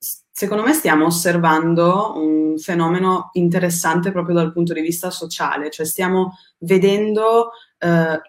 secondo 0.00 0.62
me 0.62 0.72
stiamo 0.72 1.04
osservando 1.04 2.14
un 2.16 2.56
fenomeno 2.56 3.28
interessante 3.34 4.10
proprio 4.10 4.34
dal 4.34 4.52
punto 4.52 4.72
di 4.72 4.80
vista 4.80 5.10
sociale, 5.10 5.70
cioè 5.70 5.84
stiamo 5.84 6.38
vedendo 6.60 7.50
eh, 7.78 8.20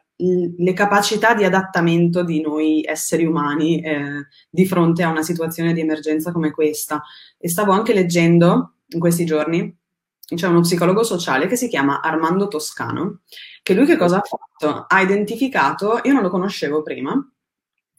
le 0.57 0.73
capacità 0.73 1.33
di 1.33 1.45
adattamento 1.45 2.23
di 2.23 2.41
noi 2.41 2.83
esseri 2.85 3.25
umani 3.25 3.81
eh, 3.81 4.27
di 4.49 4.65
fronte 4.65 5.03
a 5.03 5.09
una 5.09 5.23
situazione 5.23 5.73
di 5.73 5.79
emergenza 5.79 6.31
come 6.31 6.51
questa. 6.51 7.01
E 7.37 7.47
stavo 7.49 7.71
anche 7.71 7.93
leggendo 7.93 8.73
in 8.89 8.99
questi 8.99 9.25
giorni, 9.25 9.73
c'è 10.35 10.47
uno 10.47 10.61
psicologo 10.61 11.03
sociale 11.03 11.47
che 11.47 11.55
si 11.55 11.67
chiama 11.67 12.01
Armando 12.01 12.47
Toscano, 12.47 13.21
che 13.63 13.73
lui 13.73 13.85
che 13.85 13.97
cosa 13.97 14.17
ha 14.17 14.21
fatto? 14.21 14.85
Ha 14.87 15.01
identificato, 15.01 16.01
io 16.03 16.13
non 16.13 16.21
lo 16.21 16.29
conoscevo 16.29 16.83
prima, 16.83 17.13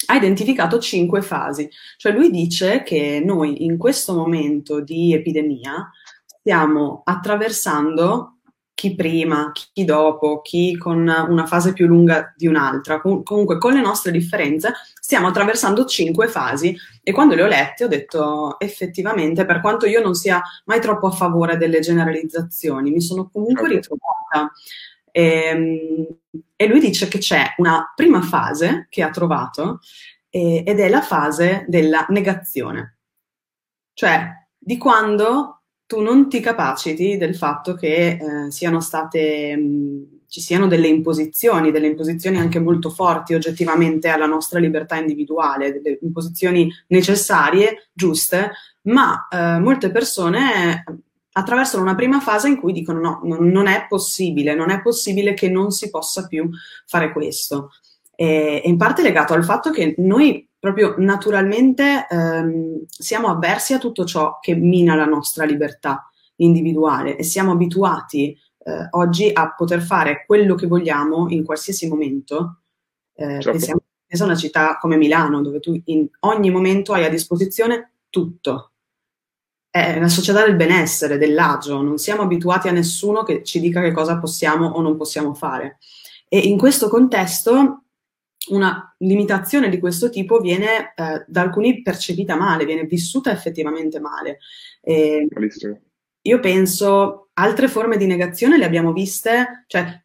ha 0.07 0.16
identificato 0.16 0.79
cinque 0.79 1.23
fasi. 1.23 1.69
Cioè 1.96 2.12
lui 2.12 2.30
dice 2.30 2.82
che 2.82 3.23
noi 3.25 3.64
in 3.64 3.77
questo 3.79 4.14
momento 4.14 4.80
di 4.80 5.12
epidemia 5.12 5.91
stiamo 6.25 7.02
attraversando 7.05 8.38
chi 8.75 8.97
prima, 8.97 9.52
chi 9.52 9.84
dopo, 9.84 10.41
chi 10.41 10.77
con 10.77 10.98
una 10.98 11.47
fase 11.47 11.73
più 11.73 11.87
lunga 11.87 12.34
di 12.37 12.48
un'altra. 12.48 13.01
Com- 13.01 13.23
comunque 13.23 13.59
con 13.59 13.75
le 13.75 13.80
nostre 13.80 14.11
differenze 14.11 14.73
stiamo 15.01 15.28
attraversando 15.28 15.84
cinque 15.84 16.27
fasi 16.27 16.77
e 17.00 17.12
quando 17.12 17.37
le 17.37 17.42
ho 17.45 17.47
lette 17.47 17.84
ho 17.84 17.89
detto 17.89 18.59
effettivamente, 18.59 19.45
per 19.45 19.61
quanto 19.61 19.87
io 19.87 20.03
non 20.03 20.14
sia 20.14 20.42
mai 20.64 20.80
troppo 20.80 21.06
a 21.06 21.12
favore 21.12 21.56
delle 21.56 21.78
generalizzazioni, 21.78 22.91
mi 22.91 23.00
sono 23.00 23.28
comunque 23.30 23.69
ritrovata. 23.69 24.53
E, 25.12 25.23
ehm, 25.23 26.07
e 26.57 26.66
lui 26.66 26.80
dice 26.80 27.07
che 27.07 27.19
c'è 27.19 27.55
una 27.59 27.93
prima 27.95 28.23
fase 28.23 28.87
che 28.89 29.03
ha 29.03 29.11
trovato 29.11 29.80
eh, 30.30 30.65
ed 30.66 30.80
è 30.80 30.89
la 30.89 31.03
fase 31.03 31.65
della 31.69 32.07
negazione, 32.09 32.98
cioè 33.93 34.29
di 34.59 34.79
quando 34.79 35.62
tu 35.87 36.01
non 36.01 36.30
ti 36.30 36.41
capaciti 36.41 37.19
del 37.19 37.37
fatto 37.37 37.75
che 37.75 38.19
eh, 38.19 38.51
siano 38.51 38.81
state, 38.81 39.55
mh, 39.55 40.20
ci 40.28 40.41
siano 40.41 40.67
delle 40.67 40.86
imposizioni, 40.86 41.70
delle 41.70 41.89
imposizioni 41.89 42.39
anche 42.39 42.58
molto 42.58 42.89
forti 42.89 43.34
oggettivamente 43.34 44.08
alla 44.08 44.25
nostra 44.25 44.58
libertà 44.58 44.97
individuale, 44.97 45.73
delle 45.73 45.98
imposizioni 46.01 46.73
necessarie, 46.86 47.91
giuste, 47.92 48.53
ma 48.83 49.29
eh, 49.31 49.58
molte 49.58 49.91
persone 49.91 50.84
attraversano 51.33 51.83
una 51.83 51.94
prima 51.94 52.20
fase 52.20 52.48
in 52.48 52.58
cui 52.58 52.72
dicono 52.72 53.00
no, 53.00 53.20
non, 53.25 53.48
non 53.48 53.66
è 53.66 53.86
possibile, 53.88 54.55
non 54.55 54.70
è 54.70 54.83
possibile 54.83 55.34
che 55.34 55.48
non 55.48 55.70
si 55.70 55.91
possa 55.91 56.27
più 56.27 56.48
fare 56.86 57.12
questo. 57.12 57.70
E, 58.14 58.62
in 58.64 58.77
parte 58.77 59.02
legato 59.02 59.33
al 59.33 59.44
fatto 59.44 59.70
che 59.70 59.94
noi 59.98 60.48
proprio 60.58 60.94
naturalmente 60.98 62.06
ehm, 62.08 62.84
siamo 62.86 63.28
avversi 63.28 63.72
a 63.72 63.78
tutto 63.78 64.05
ciò 64.05 64.39
che 64.41 64.55
mina 64.55 64.94
la 64.94 65.06
nostra 65.06 65.44
libertà 65.44 66.08
individuale 66.36 67.16
e 67.16 67.24
siamo 67.24 67.52
abituati 67.52 68.36
eh, 68.64 68.86
oggi 68.91 69.30
a 69.33 69.55
poter 69.55 69.80
fare 69.80 70.24
quello 70.24 70.55
che 70.55 70.67
vogliamo 70.67 71.28
in 71.30 71.44
qualsiasi 71.44 71.89
momento. 71.89 72.61
Eh, 73.14 73.41
certo. 73.41 73.50
Pensiamo 73.50 73.83
a 74.08 74.24
una 74.24 74.36
città 74.36 74.78
come 74.78 74.96
Milano, 74.96 75.42
dove 75.42 75.58
tu 75.58 75.80
in 75.86 76.06
ogni 76.20 76.50
momento 76.50 76.92
hai 76.92 77.05
a 77.05 77.11
disposizione 77.11 77.94
tutto. 78.08 78.72
È 79.75 79.98
la 79.98 80.09
società 80.09 80.45
del 80.45 80.55
benessere, 80.55 81.17
dell'agio, 81.17 81.81
non 81.81 81.97
siamo 81.97 82.20
abituati 82.20 82.69
a 82.69 82.73
nessuno 82.73 83.23
che 83.23 83.42
ci 83.42 83.59
dica 83.59 83.81
che 83.81 83.92
cosa 83.92 84.19
possiamo 84.19 84.67
o 84.67 84.83
non 84.83 84.98
possiamo 84.98 85.33
fare. 85.33 85.79
E 86.29 86.41
in 86.41 86.59
questo 86.59 86.91
contesto 86.91 87.84
una 88.48 88.95
limitazione 88.98 89.70
di 89.70 89.79
questo 89.79 90.11
tipo 90.11 90.41
viene 90.41 90.92
eh, 90.95 91.25
da 91.27 91.41
alcuni 91.41 91.81
percepita 91.81 92.37
male, 92.37 92.67
viene 92.67 92.84
vissuta 92.84 93.31
effettivamente 93.31 93.98
male. 93.98 94.41
E 94.83 95.27
io 96.20 96.41
penso 96.41 97.29
altre 97.33 97.69
forme 97.69 97.97
di 97.97 98.05
negazione 98.05 98.59
le 98.59 98.67
abbiamo 98.67 98.92
viste, 98.92 99.64
cioè 99.69 100.03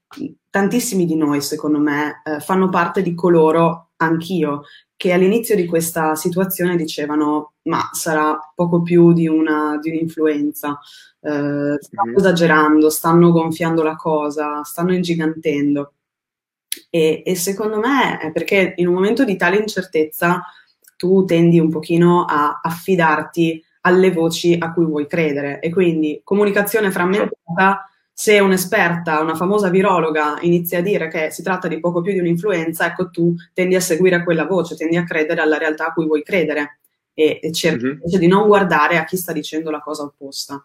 tantissimi 0.49 1.05
di 1.05 1.15
noi, 1.17 1.41
secondo 1.41 1.79
me, 1.79 2.21
eh, 2.23 2.39
fanno 2.39 2.69
parte 2.69 3.01
di 3.01 3.13
coloro, 3.13 3.89
anch'io, 3.97 4.63
che 4.95 5.13
all'inizio 5.13 5.55
di 5.55 5.65
questa 5.65 6.15
situazione 6.15 6.75
dicevano 6.75 7.55
ma 7.67 7.89
sarà 7.91 8.37
poco 8.55 8.81
più 8.81 9.13
di, 9.13 9.27
una, 9.27 9.77
di 9.81 9.89
un'influenza, 9.89 10.79
eh, 11.21 11.77
stanno 11.79 12.07
mm-hmm. 12.07 12.17
esagerando, 12.17 12.89
stanno 12.89 13.31
gonfiando 13.31 13.83
la 13.83 13.95
cosa, 13.95 14.63
stanno 14.63 14.93
ingigantendo. 14.93 15.93
E, 16.89 17.23
e 17.25 17.35
secondo 17.35 17.79
me 17.79 18.17
è 18.19 18.31
perché 18.31 18.73
in 18.77 18.87
un 18.87 18.93
momento 18.93 19.23
di 19.25 19.35
tale 19.35 19.57
incertezza 19.57 20.43
tu 20.95 21.25
tendi 21.25 21.59
un 21.59 21.69
pochino 21.69 22.25
a 22.25 22.59
affidarti 22.61 23.63
alle 23.81 24.11
voci 24.11 24.55
a 24.59 24.73
cui 24.73 24.85
vuoi 24.85 25.07
credere 25.07 25.59
e 25.59 25.69
quindi 25.69 26.21
comunicazione 26.23 26.91
frammentata 26.91 27.89
se 28.19 28.39
un'esperta, 28.39 29.19
una 29.21 29.35
famosa 29.35 29.69
virologa 29.69 30.39
inizia 30.41 30.79
a 30.79 30.81
dire 30.81 31.07
che 31.07 31.29
si 31.29 31.43
tratta 31.43 31.67
di 31.67 31.79
poco 31.79 32.01
più 32.01 32.13
di 32.13 32.19
un'influenza, 32.19 32.87
ecco 32.87 33.11
tu 33.11 33.35
tendi 33.53 33.75
a 33.75 33.79
seguire 33.79 34.23
quella 34.23 34.45
voce, 34.45 34.75
tendi 34.75 34.97
a 34.97 35.03
credere 35.03 35.39
alla 35.39 35.59
realtà 35.59 35.87
a 35.87 35.93
cui 35.93 36.07
vuoi 36.07 36.23
credere 36.23 36.79
e, 37.19 37.39
e 37.41 37.51
cerchi 37.51 37.85
mm-hmm. 37.85 38.19
di 38.19 38.27
non 38.27 38.45
guardare 38.45 38.97
a 38.97 39.03
chi 39.03 39.17
sta 39.17 39.33
dicendo 39.33 39.71
la 39.71 39.79
cosa 39.79 40.03
opposta. 40.03 40.63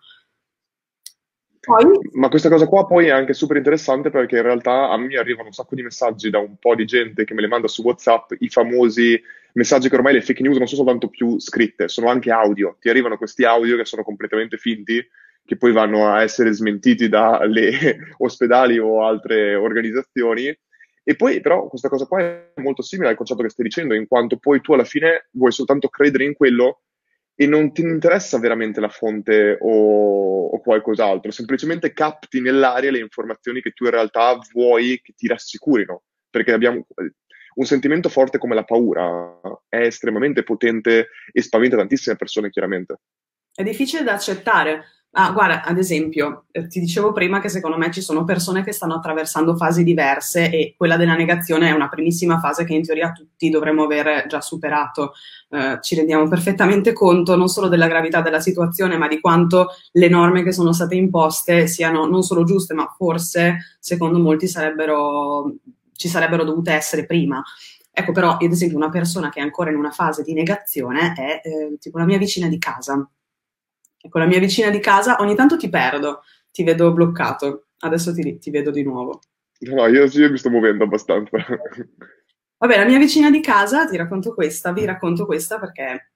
Poi... 1.58 1.84
Ma 2.12 2.28
questa 2.28 2.50
cosa 2.50 2.66
qua 2.66 2.86
poi 2.86 3.06
è 3.06 3.10
anche 3.10 3.32
super 3.32 3.56
interessante 3.56 4.10
perché 4.10 4.36
in 4.36 4.42
realtà 4.42 4.90
a 4.90 4.98
me 4.98 5.16
arrivano 5.16 5.46
un 5.46 5.54
sacco 5.54 5.74
di 5.74 5.82
messaggi 5.82 6.28
da 6.28 6.40
un 6.40 6.56
po' 6.58 6.74
di 6.74 6.84
gente 6.84 7.24
che 7.24 7.32
me 7.32 7.40
le 7.40 7.46
manda 7.46 7.68
su 7.68 7.80
WhatsApp, 7.82 8.32
i 8.40 8.50
famosi 8.50 9.18
messaggi 9.54 9.88
che 9.88 9.94
ormai 9.94 10.12
le 10.12 10.20
fake 10.20 10.42
news 10.42 10.58
non 10.58 10.66
sono 10.66 10.82
soltanto 10.82 11.08
più 11.08 11.40
scritte, 11.40 11.88
sono 11.88 12.08
anche 12.08 12.30
audio. 12.30 12.76
Ti 12.78 12.90
arrivano 12.90 13.16
questi 13.16 13.44
audio 13.44 13.78
che 13.78 13.86
sono 13.86 14.02
completamente 14.02 14.58
finti, 14.58 15.02
che 15.42 15.56
poi 15.56 15.72
vanno 15.72 16.06
a 16.06 16.20
essere 16.20 16.52
smentiti 16.52 17.08
dalle 17.08 17.96
ospedali 18.19 18.78
o 18.78 19.06
altre 19.06 19.54
organizzazioni. 19.54 20.54
E 21.04 21.16
poi 21.16 21.40
però 21.40 21.66
questa 21.66 21.88
cosa 21.88 22.06
qua 22.06 22.20
è 22.20 22.52
molto 22.56 22.82
simile 22.82 23.10
al 23.10 23.16
concetto 23.16 23.42
che 23.42 23.48
stai 23.48 23.64
dicendo, 23.64 23.94
in 23.94 24.06
quanto 24.06 24.36
poi 24.36 24.60
tu 24.60 24.72
alla 24.72 24.84
fine 24.84 25.28
vuoi 25.32 25.50
soltanto 25.50 25.88
credere 25.88 26.24
in 26.24 26.34
quello 26.34 26.82
e 27.34 27.46
non 27.46 27.72
ti 27.72 27.80
interessa 27.80 28.38
veramente 28.38 28.80
la 28.80 28.88
fonte 28.88 29.58
o, 29.60 30.48
o, 30.48 30.60
qualcos'altro, 30.60 31.30
semplicemente 31.30 31.92
capti 31.92 32.40
nell'aria 32.40 32.90
le 32.90 33.00
informazioni 33.00 33.60
che 33.60 33.72
tu 33.72 33.84
in 33.84 33.90
realtà 33.90 34.38
vuoi 34.52 35.00
che 35.02 35.14
ti 35.16 35.26
rassicurino, 35.26 36.02
perché 36.30 36.52
abbiamo 36.52 36.86
un 37.54 37.64
sentimento 37.64 38.08
forte 38.08 38.38
come 38.38 38.54
la 38.54 38.64
paura, 38.64 39.40
è 39.69 39.78
estremamente 39.78 40.42
potente 40.42 41.08
e 41.32 41.42
spaventa 41.42 41.76
tantissime 41.76 42.16
persone, 42.16 42.50
chiaramente. 42.50 43.00
È 43.52 43.62
difficile 43.62 44.02
da 44.04 44.12
accettare, 44.14 44.84
Ah, 45.15 45.31
guarda, 45.33 45.62
ad 45.62 45.77
esempio, 45.77 46.47
eh, 46.53 46.67
ti 46.69 46.81
dicevo 46.81 47.12
prima 47.12 47.39
che 47.39 47.50
secondo 47.50 47.77
me 47.77 47.91
ci 47.91 48.00
sono 48.00 48.25
persone 48.25 48.65
che 48.65 48.73
stanno 48.73 48.95
attraversando 48.95 49.55
fasi 49.56 49.84
diverse 49.84 50.49
e 50.49 50.75
quella 50.75 50.97
della 50.97 51.15
negazione 51.15 51.69
è 51.69 51.73
una 51.73 51.91
primissima 51.91 52.39
fase 52.41 52.65
che 52.65 52.73
in 52.73 52.83
teoria 52.83 53.12
tutti 53.12 53.50
dovremmo 53.50 53.83
aver 53.83 54.27
già 54.27 54.41
superato. 54.41 55.12
Eh, 55.50 55.78
ci 55.83 55.97
rendiamo 55.97 56.27
perfettamente 56.28 56.95
conto 56.95 57.37
non 57.37 57.49
solo 57.49 57.69
della 57.69 57.89
gravità 57.89 58.23
della 58.23 58.41
situazione, 58.41 58.97
ma 58.97 59.06
di 59.06 59.21
quanto 59.21 59.69
le 59.93 60.09
norme 60.09 60.43
che 60.43 60.53
sono 60.53 60.73
state 60.73 60.95
imposte 60.95 61.67
siano 61.67 62.06
non 62.06 62.23
solo 62.23 62.44
giuste, 62.44 62.73
ma 62.73 62.91
forse, 62.97 63.77
secondo 63.81 64.19
molti, 64.19 64.49
sarebbero, 64.49 65.56
ci 65.93 66.09
sarebbero 66.09 66.43
dovute 66.43 66.73
essere 66.73 67.05
prima. 67.05 67.43
Ecco, 67.93 68.12
però, 68.12 68.39
ad 68.41 68.50
esempio, 68.50 68.79
una 68.79 68.89
persona 68.89 69.29
che 69.29 69.41
è 69.41 69.43
ancora 69.43 69.69
in 69.69 69.77
una 69.77 69.91
fase 69.91 70.23
di 70.23 70.33
negazione 70.33 71.12
è 71.15 71.47
eh, 71.47 71.77
tipo 71.79 71.99
la 71.99 72.06
mia 72.06 72.17
vicina 72.17 72.49
di 72.49 72.56
casa 72.56 73.06
con 74.08 74.20
la 74.20 74.26
mia 74.26 74.38
vicina 74.38 74.70
di 74.70 74.80
casa 74.80 75.16
ogni 75.20 75.34
tanto 75.34 75.56
ti 75.56 75.68
perdo, 75.68 76.22
ti 76.50 76.64
vedo 76.64 76.92
bloccato, 76.92 77.66
adesso 77.78 78.12
ti, 78.12 78.38
ti 78.38 78.50
vedo 78.50 78.70
di 78.70 78.82
nuovo. 78.82 79.20
No, 79.60 79.86
io, 79.86 80.04
io 80.04 80.30
mi 80.30 80.38
sto 80.38 80.50
muovendo 80.50 80.84
abbastanza. 80.84 81.36
Vabbè, 82.58 82.78
la 82.78 82.84
mia 82.84 82.98
vicina 82.98 83.30
di 83.30 83.40
casa, 83.40 83.86
ti 83.86 83.96
racconto 83.96 84.34
questa, 84.34 84.72
vi 84.72 84.84
racconto 84.84 85.26
questa 85.26 85.58
perché 85.58 86.12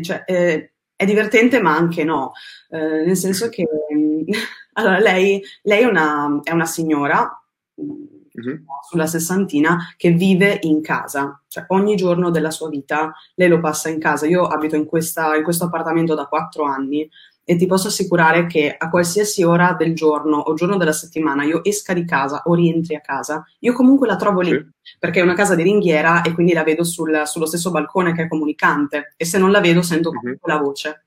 cioè, 0.00 0.24
è, 0.24 0.70
è, 0.96 1.04
divertente 1.04 1.60
ma 1.60 1.76
anche 1.76 2.04
no, 2.04 2.32
eh, 2.70 3.04
nel 3.04 3.16
senso 3.16 3.48
che 3.48 3.66
allora, 4.74 4.98
lei, 4.98 5.42
lei 5.62 5.82
è, 5.82 5.86
una, 5.86 6.40
è, 6.42 6.52
una, 6.52 6.64
signora 6.64 7.28
uh-huh. 7.74 8.64
sulla 8.88 9.06
sessantina 9.06 9.94
che 9.96 10.10
vive 10.12 10.58
in 10.62 10.80
casa, 10.80 11.42
cioè 11.48 11.64
ogni 11.68 11.96
giorno 11.96 12.30
della 12.30 12.50
sua 12.50 12.68
vita 12.68 13.12
lei 13.34 13.48
lo 13.48 13.60
passa 13.60 13.88
in 13.88 13.98
casa. 13.98 14.26
Io 14.26 14.44
abito 14.44 14.76
in, 14.76 14.86
questa, 14.86 15.36
in 15.36 15.42
questo 15.42 15.64
appartamento 15.64 16.14
da 16.14 16.26
quattro 16.26 16.64
anni 16.64 17.08
e 17.50 17.56
ti 17.56 17.66
posso 17.66 17.88
assicurare 17.88 18.46
che 18.46 18.72
a 18.78 18.88
qualsiasi 18.88 19.42
ora 19.42 19.74
del 19.76 19.92
giorno 19.92 20.36
o 20.36 20.54
giorno 20.54 20.76
della 20.76 20.92
settimana 20.92 21.42
io 21.42 21.64
esca 21.64 21.92
di 21.92 22.04
casa 22.04 22.42
o 22.44 22.54
rientri 22.54 22.94
a 22.94 23.00
casa, 23.00 23.44
io 23.58 23.72
comunque 23.72 24.06
la 24.06 24.14
trovo 24.14 24.40
lì, 24.40 24.50
sì. 24.50 24.94
perché 25.00 25.18
è 25.18 25.24
una 25.24 25.34
casa 25.34 25.56
di 25.56 25.64
ringhiera 25.64 26.22
e 26.22 26.32
quindi 26.32 26.52
la 26.52 26.62
vedo 26.62 26.84
sul, 26.84 27.22
sullo 27.24 27.46
stesso 27.46 27.72
balcone 27.72 28.12
che 28.12 28.22
è 28.22 28.28
comunicante 28.28 29.14
e 29.16 29.24
se 29.24 29.36
non 29.38 29.50
la 29.50 29.58
vedo 29.58 29.82
sento 29.82 30.10
comunque 30.10 30.48
uh-huh. 30.48 30.56
la 30.56 30.62
voce. 30.62 31.06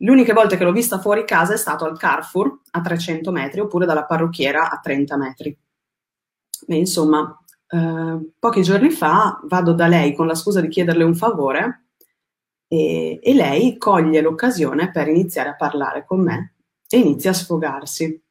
L'unica 0.00 0.34
volta 0.34 0.58
che 0.58 0.64
l'ho 0.64 0.72
vista 0.72 0.98
fuori 0.98 1.24
casa 1.24 1.54
è 1.54 1.56
stato 1.56 1.86
al 1.86 1.96
Carrefour 1.96 2.60
a 2.72 2.80
300 2.82 3.32
metri 3.32 3.60
oppure 3.60 3.86
dalla 3.86 4.04
parrucchiera 4.04 4.68
a 4.68 4.78
30 4.78 5.16
metri. 5.16 5.58
E 6.66 6.76
insomma, 6.76 7.34
eh, 7.66 8.30
pochi 8.38 8.60
giorni 8.60 8.90
fa 8.90 9.40
vado 9.44 9.72
da 9.72 9.86
lei 9.86 10.14
con 10.14 10.26
la 10.26 10.34
scusa 10.34 10.60
di 10.60 10.68
chiederle 10.68 11.02
un 11.02 11.14
favore 11.14 11.87
E, 12.68 13.18
e 13.22 13.34
lei 13.34 13.78
coglie 13.78 14.20
l'occasione 14.20 14.90
per 14.90 15.08
iniziare 15.08 15.48
a 15.48 15.56
parlare 15.56 16.04
con 16.04 16.20
me 16.20 16.54
e 16.88 16.98
inizia 16.98 17.30
a 17.30 17.34
sfogarsi. 17.34 18.22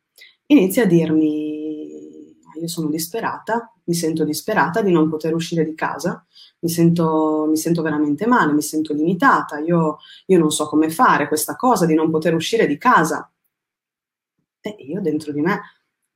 Inizia 0.47 0.83
a 0.83 0.85
dirmi, 0.85 2.35
io 2.59 2.67
sono 2.67 2.89
disperata, 2.89 3.73
mi 3.85 3.93
sento 3.93 4.23
disperata 4.23 4.81
di 4.81 4.91
non 4.91 5.09
poter 5.09 5.33
uscire 5.33 5.65
di 5.65 5.75
casa, 5.75 6.25
mi 6.59 6.69
sento, 6.69 7.45
mi 7.49 7.57
sento 7.57 7.81
veramente 7.81 8.25
male, 8.27 8.53
mi 8.53 8.61
sento 8.61 8.93
limitata, 8.93 9.59
io, 9.59 9.97
io, 10.25 10.39
non 10.39 10.51
so 10.51 10.67
come 10.67 10.89
fare 10.89 11.27
questa 11.27 11.55
cosa 11.55 11.85
di 11.85 11.93
non 11.93 12.09
poter 12.09 12.33
uscire 12.33 12.67
di 12.67 12.77
casa. 12.77 13.31
E 14.61 14.75
io 14.79 15.01
dentro 15.01 15.31
di 15.31 15.41
me 15.41 15.61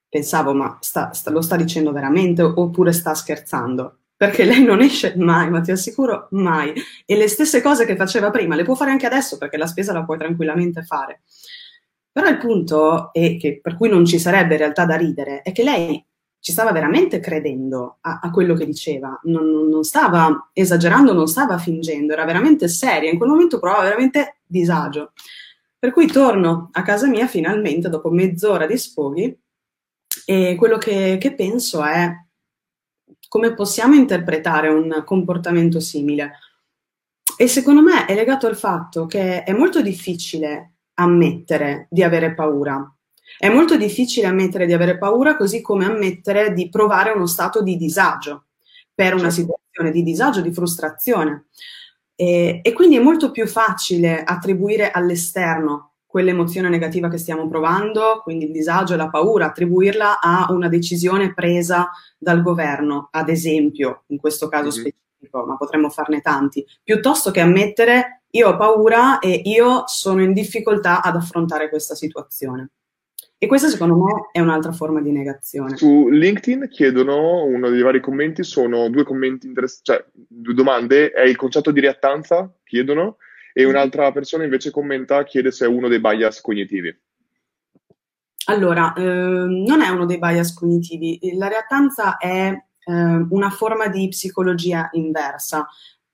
pensavo, 0.10 0.54
ma 0.54 0.78
sta, 0.82 1.14
sta, 1.14 1.32
lo 1.32 1.42
sta 1.42 1.56
dicendo 1.56 1.92
veramente 1.92 2.42
oppure 2.42 2.92
sta 2.92 3.14
scherzando? 3.14 4.01
Perché 4.22 4.44
lei 4.44 4.64
non 4.64 4.82
esce 4.82 5.16
mai, 5.18 5.50
ma 5.50 5.62
ti 5.62 5.72
assicuro 5.72 6.28
mai. 6.34 6.72
E 7.08 7.18
le 7.18 7.28
stesse 7.28 7.60
cose 7.60 7.88
che 7.88 7.96
faceva 7.96 8.30
prima 8.30 8.54
le 8.54 8.62
può 8.62 8.76
fare 8.76 8.92
anche 8.92 9.08
adesso 9.08 9.40
perché 9.40 9.58
la 9.58 9.66
spesa 9.66 9.94
la 9.94 10.04
puoi 10.04 10.20
tranquillamente 10.20 10.84
fare. 10.84 11.24
Però 12.12 12.28
il 12.28 12.38
punto, 12.38 13.10
che, 13.12 13.60
per 13.60 13.76
cui 13.76 13.90
non 13.90 14.06
ci 14.06 14.20
sarebbe 14.20 14.54
in 14.54 14.60
realtà 14.60 14.86
da 14.86 14.96
ridere, 14.96 15.42
è 15.42 15.52
che 15.52 15.64
lei 15.64 16.06
ci 16.40 16.52
stava 16.52 16.72
veramente 16.72 17.20
credendo 17.20 17.98
a, 18.02 18.20
a 18.22 18.30
quello 18.30 18.54
che 18.54 18.68
diceva, 18.68 19.20
non, 19.24 19.68
non, 19.68 19.84
stava 19.84 20.52
esagerando, 20.54 21.14
non 21.14 21.28
stava 21.28 21.58
fingendo, 21.58 22.14
era 22.14 22.24
veramente 22.24 22.68
seria, 22.68 23.10
in 23.10 23.18
quel 23.18 23.32
momento 23.32 23.58
provava 23.58 23.82
veramente 23.86 24.42
disagio. 24.46 25.14
Per 25.80 25.92
cui 25.92 26.06
torno 26.06 26.70
a 26.74 26.84
casa 26.84 27.08
mia 27.08 27.26
finalmente 27.26 27.90
dopo 27.90 28.12
mezz'ora 28.12 28.68
di 28.68 28.78
sfoghi 28.78 29.36
e 30.26 30.56
quello 30.60 30.78
che, 30.78 31.18
che 31.20 31.34
penso 31.34 31.84
è 31.84 32.08
come 33.32 33.54
possiamo 33.54 33.96
interpretare 33.96 34.68
un 34.68 35.04
comportamento 35.06 35.80
simile. 35.80 36.34
E 37.38 37.48
secondo 37.48 37.82
me 37.82 38.06
è 38.06 38.14
legato 38.14 38.46
al 38.46 38.58
fatto 38.58 39.06
che 39.06 39.44
è 39.44 39.54
molto 39.54 39.82
difficile 39.82 40.74
ammettere 40.96 41.88
di 41.90 42.04
avere 42.04 42.34
paura. 42.34 42.94
È 43.38 43.48
molto 43.48 43.78
difficile 43.78 44.28
ammettere 44.28 44.66
di 44.66 44.74
avere 44.74 44.98
paura, 44.98 45.38
così 45.38 45.62
come 45.62 45.86
ammettere 45.86 46.52
di 46.52 46.68
provare 46.68 47.12
uno 47.12 47.26
stato 47.26 47.64
di 47.64 47.78
disagio 47.78 48.48
per 48.94 49.14
una 49.14 49.32
certo. 49.32 49.36
situazione 49.36 49.92
di 49.92 50.04
disagio, 50.04 50.42
di 50.42 50.52
frustrazione. 50.52 51.46
E, 52.16 52.60
e 52.62 52.74
quindi 52.74 52.98
è 52.98 53.02
molto 53.02 53.32
più 53.32 53.48
facile 53.48 54.26
attribuire 54.26 54.92
all'esterno 54.92 55.91
quell'emozione 56.12 56.68
negativa 56.68 57.08
che 57.08 57.18
stiamo 57.18 57.48
provando, 57.48 58.20
quindi 58.22 58.44
il 58.46 58.52
disagio 58.52 58.96
e 58.96 58.98
la 58.98 59.10
paura, 59.10 59.46
attribuirla 59.46 60.20
a 60.20 60.48
una 60.52 60.68
decisione 60.68 61.34
presa 61.34 61.90
dal 62.18 62.42
governo, 62.42 63.08
ad 63.12 63.30
esempio, 63.30 64.04
in 64.08 64.18
questo 64.18 64.50
caso 64.50 64.68
mm-hmm. 64.68 64.88
specifico, 64.88 65.46
ma 65.46 65.56
potremmo 65.56 65.90
farne 65.90 66.20
tanti, 66.20 66.66
piuttosto 66.84 67.32
che 67.32 67.40
ammettere 67.40 68.24
io 68.32 68.50
ho 68.50 68.58
paura 68.58 69.20
e 69.20 69.42
io 69.46 69.84
sono 69.88 70.22
in 70.22 70.34
difficoltà 70.34 71.02
ad 71.02 71.16
affrontare 71.16 71.70
questa 71.70 71.96
situazione. 71.96 72.72
E 73.38 73.48
questa 73.48 73.70
secondo 73.70 73.96
me 73.96 74.30
è 74.34 74.42
un'altra 74.42 74.74
forma 74.74 75.02
di 75.02 75.12
negazione. 75.12 75.78
Su 75.78 76.10
LinkedIn 76.10 76.68
chiedono, 76.70 77.46
uno 77.46 77.70
dei 77.70 77.82
vari 77.82 78.02
commenti, 78.02 78.44
sono 78.44 78.90
due 78.90 79.06
commenti 79.06 79.48
interessanti, 79.48 79.84
cioè 79.84 80.06
due 80.14 80.54
domande, 80.54 81.12
è 81.12 81.24
il 81.24 81.38
concetto 81.38 81.72
di 81.72 81.80
reattanza, 81.80 82.54
chiedono, 82.66 83.16
e 83.54 83.66
un'altra 83.66 84.12
persona 84.12 84.44
invece 84.44 84.72
commenta, 84.72 85.24
chiede 85.24 85.52
se 85.52 85.66
è 85.66 85.68
uno 85.68 85.88
dei 85.88 86.00
bias 86.00 86.42
cognitivi. 86.42 86.96
Allora, 88.46 88.94
eh, 88.94 89.02
non 89.04 89.82
è 89.82 89.90
uno 89.90 90.06
dei 90.06 90.18
bias 90.18 90.54
cognitivi, 90.54 91.20
la 91.36 91.48
reattanza 91.48 92.18
è 92.18 92.50
eh, 92.50 92.94
una 93.30 93.50
forma 93.50 93.88
di 93.88 94.08
psicologia 94.08 94.90
inversa, 94.94 95.68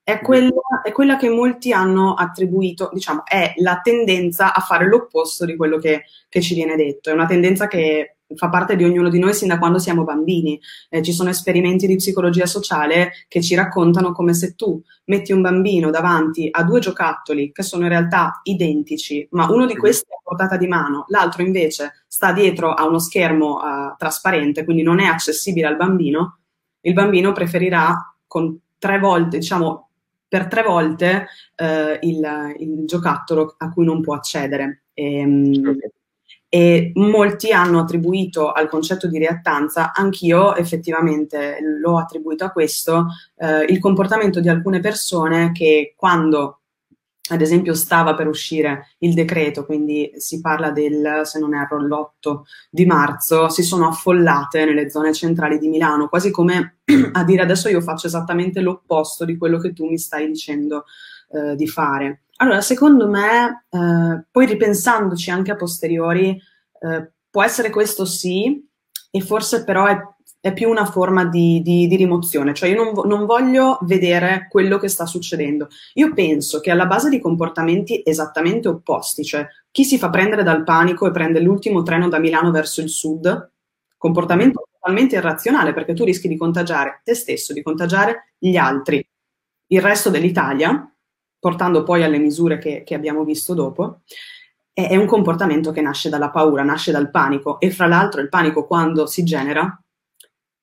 è 0.03 0.21
quella, 0.21 0.51
è 0.83 0.91
quella, 0.91 1.17
che 1.17 1.29
molti 1.29 1.73
hanno 1.73 2.13
attribuito, 2.13 2.89
diciamo, 2.93 3.25
è 3.25 3.53
la 3.57 3.81
tendenza 3.81 4.53
a 4.53 4.61
fare 4.61 4.87
l'opposto 4.87 5.43
di 5.43 5.57
quello 5.57 5.77
che, 5.79 6.05
che, 6.29 6.41
ci 6.41 6.53
viene 6.53 6.77
detto. 6.77 7.09
È 7.09 7.13
una 7.13 7.25
tendenza 7.25 7.67
che 7.67 8.16
fa 8.35 8.49
parte 8.49 8.75
di 8.75 8.83
ognuno 8.83 9.09
di 9.09 9.19
noi 9.19 9.33
sin 9.33 9.47
da 9.47 9.57
quando 9.57 9.79
siamo 9.79 10.03
bambini. 10.03 10.59
Eh, 10.89 11.01
ci 11.01 11.13
sono 11.13 11.29
esperimenti 11.29 11.87
di 11.87 11.95
psicologia 11.95 12.45
sociale 12.45 13.11
che 13.27 13.41
ci 13.41 13.55
raccontano 13.55 14.11
come 14.11 14.33
se 14.33 14.55
tu 14.55 14.81
metti 15.05 15.31
un 15.31 15.41
bambino 15.41 15.89
davanti 15.89 16.47
a 16.51 16.63
due 16.63 16.79
giocattoli 16.79 17.51
che 17.51 17.63
sono 17.63 17.83
in 17.83 17.89
realtà 17.89 18.41
identici, 18.43 19.27
ma 19.31 19.49
uno 19.49 19.65
di 19.65 19.75
questi 19.75 20.09
è 20.09 20.15
a 20.15 20.21
portata 20.21 20.57
di 20.57 20.67
mano, 20.67 21.05
l'altro 21.07 21.43
invece 21.43 22.03
sta 22.07 22.33
dietro 22.33 22.73
a 22.73 22.85
uno 22.85 22.99
schermo 22.99 23.57
uh, 23.57 23.95
trasparente, 23.97 24.65
quindi 24.65 24.83
non 24.83 24.99
è 24.99 25.05
accessibile 25.05 25.67
al 25.67 25.77
bambino, 25.77 26.39
il 26.81 26.93
bambino 26.93 27.31
preferirà 27.31 28.15
con 28.27 28.59
tre 28.77 28.99
volte, 28.99 29.37
diciamo, 29.39 29.89
per 30.27 30.47
tre 30.47 30.61
volte 30.63 31.27
eh, 31.55 31.99
il, 32.01 32.55
il, 32.59 32.85
giocattolo 32.85 33.55
a 33.57 33.69
cui 33.71 33.85
non 33.85 34.01
può 34.01 34.15
accedere. 34.15 34.83
E, 34.93 35.19
ehm, 35.19 35.67
okay. 35.67 35.91
E, 36.49 36.91
molti 36.95 37.51
hanno 37.51 37.79
attribuito 37.79 38.51
al 38.51 38.69
concetto 38.69 39.07
di 39.07 39.17
reattanza, 39.17 39.91
anch'io 39.93 40.55
effettivamente 40.55 41.59
l'ho 41.61 41.97
attribuito 41.97 42.45
a 42.45 42.51
questo, 42.51 43.07
eh, 43.37 43.63
il 43.63 43.79
comportamento 43.79 44.39
di 44.39 44.49
alcune 44.49 44.79
persone 44.79 45.51
che 45.51 45.93
quando 45.95 46.61
ad 47.29 47.41
esempio 47.41 47.73
stava 47.73 48.13
per 48.13 48.27
uscire 48.27 48.95
il 48.99 49.13
decreto, 49.13 49.65
quindi 49.65 50.11
si 50.15 50.39
parla 50.39 50.71
del, 50.71 51.21
se 51.23 51.39
non 51.39 51.53
erro, 51.53 51.79
l'8 51.79 52.41
di 52.69 52.85
marzo, 52.85 53.49
si 53.49 53.63
sono 53.63 53.87
affollate 53.89 54.65
nelle 54.65 54.89
zone 54.89 55.13
centrali 55.13 55.57
di 55.57 55.67
Milano, 55.67 56.07
quasi 56.07 56.31
come 56.31 56.77
a 57.13 57.23
dire 57.23 57.41
adesso 57.41 57.69
io 57.69 57.81
faccio 57.81 58.07
esattamente 58.07 58.61
l'opposto 58.61 59.25
di 59.25 59.37
quello 59.37 59.57
che 59.59 59.73
tu 59.73 59.85
mi 59.85 59.97
stai 59.97 60.27
dicendo 60.27 60.85
eh, 61.29 61.55
di 61.55 61.67
fare. 61.67 62.21
Allora, 62.37 62.61
secondo 62.61 63.07
me, 63.07 63.65
eh, 63.69 64.25
poi 64.29 64.45
ripensandoci 64.45 65.31
anche 65.31 65.51
a 65.51 65.55
posteriori, 65.55 66.39
eh, 66.79 67.11
può 67.29 67.43
essere 67.43 67.69
questo 67.69 68.05
sì, 68.05 68.65
e 69.09 69.21
forse 69.21 69.63
però 69.63 69.85
è 69.85 69.99
è 70.47 70.53
più 70.53 70.69
una 70.69 70.85
forma 70.85 71.25
di, 71.25 71.61
di, 71.61 71.87
di 71.87 71.95
rimozione, 71.95 72.53
cioè 72.53 72.69
io 72.69 72.83
non, 72.83 73.07
non, 73.07 73.25
voglio 73.25 73.79
vedere 73.81 74.47
quello 74.49 74.77
che 74.77 74.87
sta 74.87 75.05
succedendo. 75.05 75.67
Io 75.95 76.13
penso 76.13 76.59
che 76.59 76.71
alla 76.71 76.85
base 76.85 77.09
di 77.09 77.19
comportamenti 77.19 78.01
esattamente 78.05 78.67
opposti, 78.67 79.23
cioè 79.23 79.45
chi 79.71 79.83
si 79.83 79.97
fa 79.97 80.09
prendere 80.09 80.43
dal 80.43 80.63
panico 80.63 81.07
e 81.07 81.11
prende 81.11 81.39
l'ultimo 81.39 81.83
treno 81.83 82.07
da 82.07 82.19
Milano 82.19 82.51
verso 82.51 82.81
il 82.81 82.89
sud, 82.89 83.51
comportamento 83.97 84.67
totalmente 84.71 85.15
irrazionale 85.15 85.73
perché 85.73 85.93
tu 85.93 86.03
rischi 86.03 86.27
di 86.27 86.37
contagiare 86.37 87.01
te 87.03 87.13
stesso, 87.13 87.51
di 87.51 87.63
contagiare 87.63 88.33
gli 88.37 88.55
altri, 88.55 89.05
il 89.67 89.81
resto 89.81 90.09
dell'Italia, 90.09 90.89
portando 91.39 91.83
poi 91.83 92.03
alle 92.03 92.17
misure 92.17 92.57
che, 92.57 92.83
che 92.83 92.95
abbiamo 92.95 93.23
visto 93.23 93.53
dopo 93.53 94.01
è 94.77 94.95
un 94.95 95.07
comportamento 95.07 95.71
che 95.71 95.81
nasce 95.81 96.07
dalla 96.07 96.29
paura, 96.29 96.61
nasce 96.61 96.91
dal 96.91 97.09
panico 97.09 97.59
e 97.59 97.71
fra 97.71 97.87
l'altro 97.87 98.21
il 98.21 98.29
panico 98.29 98.67
quando 98.67 99.07
si 99.07 99.23
genera 99.23 99.75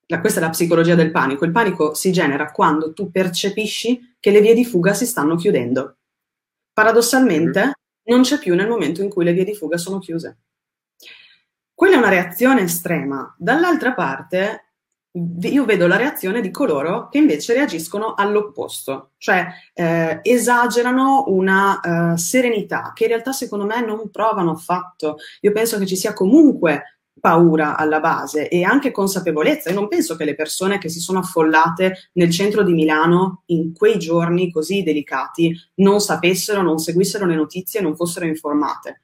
la, 0.06 0.20
questa 0.20 0.38
è 0.38 0.42
la 0.42 0.50
psicologia 0.50 0.94
del 0.94 1.10
panico. 1.10 1.44
Il 1.44 1.50
panico 1.50 1.94
si 1.94 2.12
genera 2.12 2.50
quando 2.50 2.92
tu 2.92 3.10
percepisci 3.10 4.16
che 4.20 4.30
le 4.30 4.40
vie 4.40 4.54
di 4.54 4.64
fuga 4.64 4.94
si 4.94 5.06
stanno 5.06 5.34
chiudendo. 5.34 5.96
Paradossalmente, 6.72 7.60
mm-hmm. 7.60 7.72
non 8.04 8.22
c'è 8.22 8.38
più 8.38 8.54
nel 8.54 8.68
momento 8.68 9.02
in 9.02 9.08
cui 9.08 9.24
le 9.24 9.32
vie 9.32 9.44
di 9.44 9.54
fuga 9.54 9.78
sono 9.78 9.98
chiuse. 9.98 10.38
Quella 11.74 11.96
è 11.96 11.98
una 11.98 12.08
reazione 12.08 12.62
estrema. 12.62 13.34
Dall'altra 13.36 13.94
parte, 13.94 14.73
io 15.16 15.64
vedo 15.64 15.86
la 15.86 15.96
reazione 15.96 16.40
di 16.40 16.50
coloro 16.50 17.08
che 17.08 17.18
invece 17.18 17.54
reagiscono 17.54 18.14
all'opposto, 18.14 19.12
cioè 19.18 19.46
eh, 19.72 20.18
esagerano 20.22 21.24
una 21.28 21.80
uh, 21.82 22.16
serenità 22.16 22.90
che 22.92 23.04
in 23.04 23.10
realtà 23.10 23.30
secondo 23.30 23.64
me 23.64 23.84
non 23.84 24.10
provano 24.10 24.50
affatto. 24.50 25.18
Io 25.42 25.52
penso 25.52 25.78
che 25.78 25.86
ci 25.86 25.94
sia 25.96 26.12
comunque 26.12 26.98
paura 27.20 27.76
alla 27.76 28.00
base 28.00 28.48
e 28.48 28.64
anche 28.64 28.90
consapevolezza. 28.90 29.70
Io 29.70 29.76
non 29.78 29.88
penso 29.88 30.16
che 30.16 30.24
le 30.24 30.34
persone 30.34 30.78
che 30.78 30.88
si 30.88 30.98
sono 30.98 31.20
affollate 31.20 32.10
nel 32.14 32.30
centro 32.30 32.64
di 32.64 32.72
Milano 32.72 33.44
in 33.46 33.72
quei 33.72 33.98
giorni 33.98 34.50
così 34.50 34.82
delicati 34.82 35.56
non 35.76 36.00
sapessero, 36.00 36.60
non 36.60 36.78
seguissero 36.78 37.24
le 37.24 37.36
notizie, 37.36 37.80
non 37.80 37.94
fossero 37.94 38.26
informate 38.26 39.02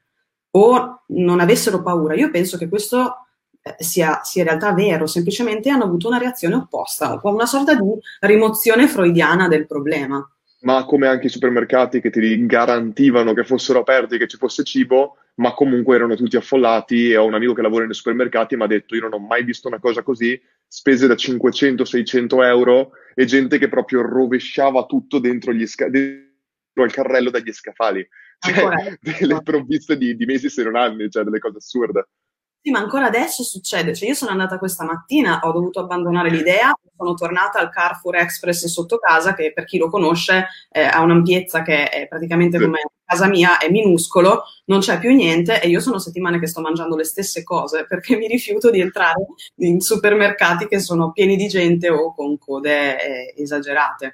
o 0.51 1.03
non 1.07 1.39
avessero 1.39 1.81
paura. 1.81 2.15
Io 2.15 2.29
penso 2.29 2.57
che 2.57 2.67
questo 2.67 2.99
eh, 3.07 3.30
sia, 3.77 4.19
sia, 4.23 4.41
in 4.41 4.47
realtà 4.47 4.73
vero, 4.73 5.05
semplicemente 5.05 5.69
hanno 5.69 5.83
avuto 5.83 6.07
una 6.07 6.17
reazione 6.17 6.55
opposta, 6.55 7.19
una 7.23 7.45
sorta 7.45 7.75
di 7.75 7.81
rimozione 8.21 8.87
freudiana 8.87 9.47
del 9.47 9.67
problema. 9.67 10.25
Ma 10.61 10.85
come 10.85 11.07
anche 11.07 11.27
i 11.27 11.29
supermercati 11.29 12.01
che 12.01 12.11
ti 12.11 12.45
garantivano 12.45 13.33
che 13.33 13.43
fossero 13.43 13.79
aperti, 13.79 14.17
che 14.17 14.27
ci 14.27 14.37
fosse 14.37 14.63
cibo, 14.63 15.17
ma 15.35 15.53
comunque 15.53 15.95
erano 15.95 16.15
tutti 16.15 16.35
affollati 16.35 17.11
e 17.11 17.17
ho 17.17 17.25
un 17.25 17.33
amico 17.33 17.53
che 17.53 17.61
lavora 17.63 17.85
nei 17.85 17.95
supermercati 17.95 18.53
e 18.53 18.57
mi 18.57 18.63
ha 18.63 18.67
detto 18.67 18.95
io 18.95 19.01
non 19.01 19.13
ho 19.13 19.19
mai 19.19 19.43
visto 19.43 19.67
una 19.67 19.79
cosa 19.79 20.03
così, 20.03 20.39
spese 20.67 21.07
da 21.07 21.15
500-600 21.15 22.43
euro 22.45 22.91
e 23.15 23.25
gente 23.25 23.57
che 23.57 23.69
proprio 23.69 24.01
rovesciava 24.01 24.85
tutto 24.85 25.19
dentro, 25.19 25.51
gli 25.51 25.65
sca- 25.65 25.89
dentro 25.89 26.29
il 26.83 26.91
carrello 26.91 27.29
dagli 27.31 27.51
scaffali. 27.51 28.07
Cioè, 28.37 28.97
delle 29.01 29.41
provviste 29.41 29.97
di, 29.97 30.15
di, 30.15 30.25
mesi 30.25 30.49
se 30.49 30.63
non 30.63 30.75
anni, 30.75 31.09
cioè 31.09 31.23
delle 31.23 31.39
cose 31.39 31.57
assurde. 31.57 32.07
Sì, 32.63 32.69
ma 32.69 32.77
ancora 32.77 33.07
adesso 33.07 33.41
succede. 33.41 33.95
Cioè, 33.95 34.09
io 34.09 34.13
sono 34.13 34.29
andata 34.29 34.59
questa 34.59 34.83
mattina, 34.83 35.39
ho 35.41 35.51
dovuto 35.51 35.79
abbandonare 35.79 36.29
l'idea, 36.29 36.71
sono 36.95 37.15
tornata 37.15 37.57
al 37.57 37.71
Carrefour 37.71 38.17
Express 38.17 38.65
sotto 38.67 38.99
casa, 38.99 39.33
che 39.33 39.51
per 39.51 39.65
chi 39.65 39.79
lo 39.79 39.89
conosce 39.89 40.45
eh, 40.69 40.83
ha 40.83 41.01
un'ampiezza 41.01 41.63
che 41.63 41.89
è 41.89 42.07
praticamente 42.07 42.59
come 42.59 42.81
casa 43.03 43.27
mia, 43.27 43.57
è 43.57 43.67
minuscolo, 43.71 44.43
non 44.65 44.79
c'è 44.79 44.99
più 44.99 45.11
niente 45.13 45.59
e 45.59 45.67
io 45.69 45.79
sono 45.79 45.97
settimane 45.97 46.39
che 46.39 46.45
sto 46.47 46.61
mangiando 46.61 46.95
le 46.95 47.03
stesse 47.03 47.43
cose 47.43 47.85
perché 47.85 48.15
mi 48.15 48.27
rifiuto 48.27 48.69
di 48.69 48.79
entrare 48.79 49.25
in 49.55 49.81
supermercati 49.81 50.67
che 50.67 50.79
sono 50.79 51.11
pieni 51.11 51.35
di 51.35 51.47
gente 51.47 51.89
o 51.89 52.13
con 52.13 52.37
code 52.37 53.33
eh, 53.35 53.41
esagerate. 53.41 54.13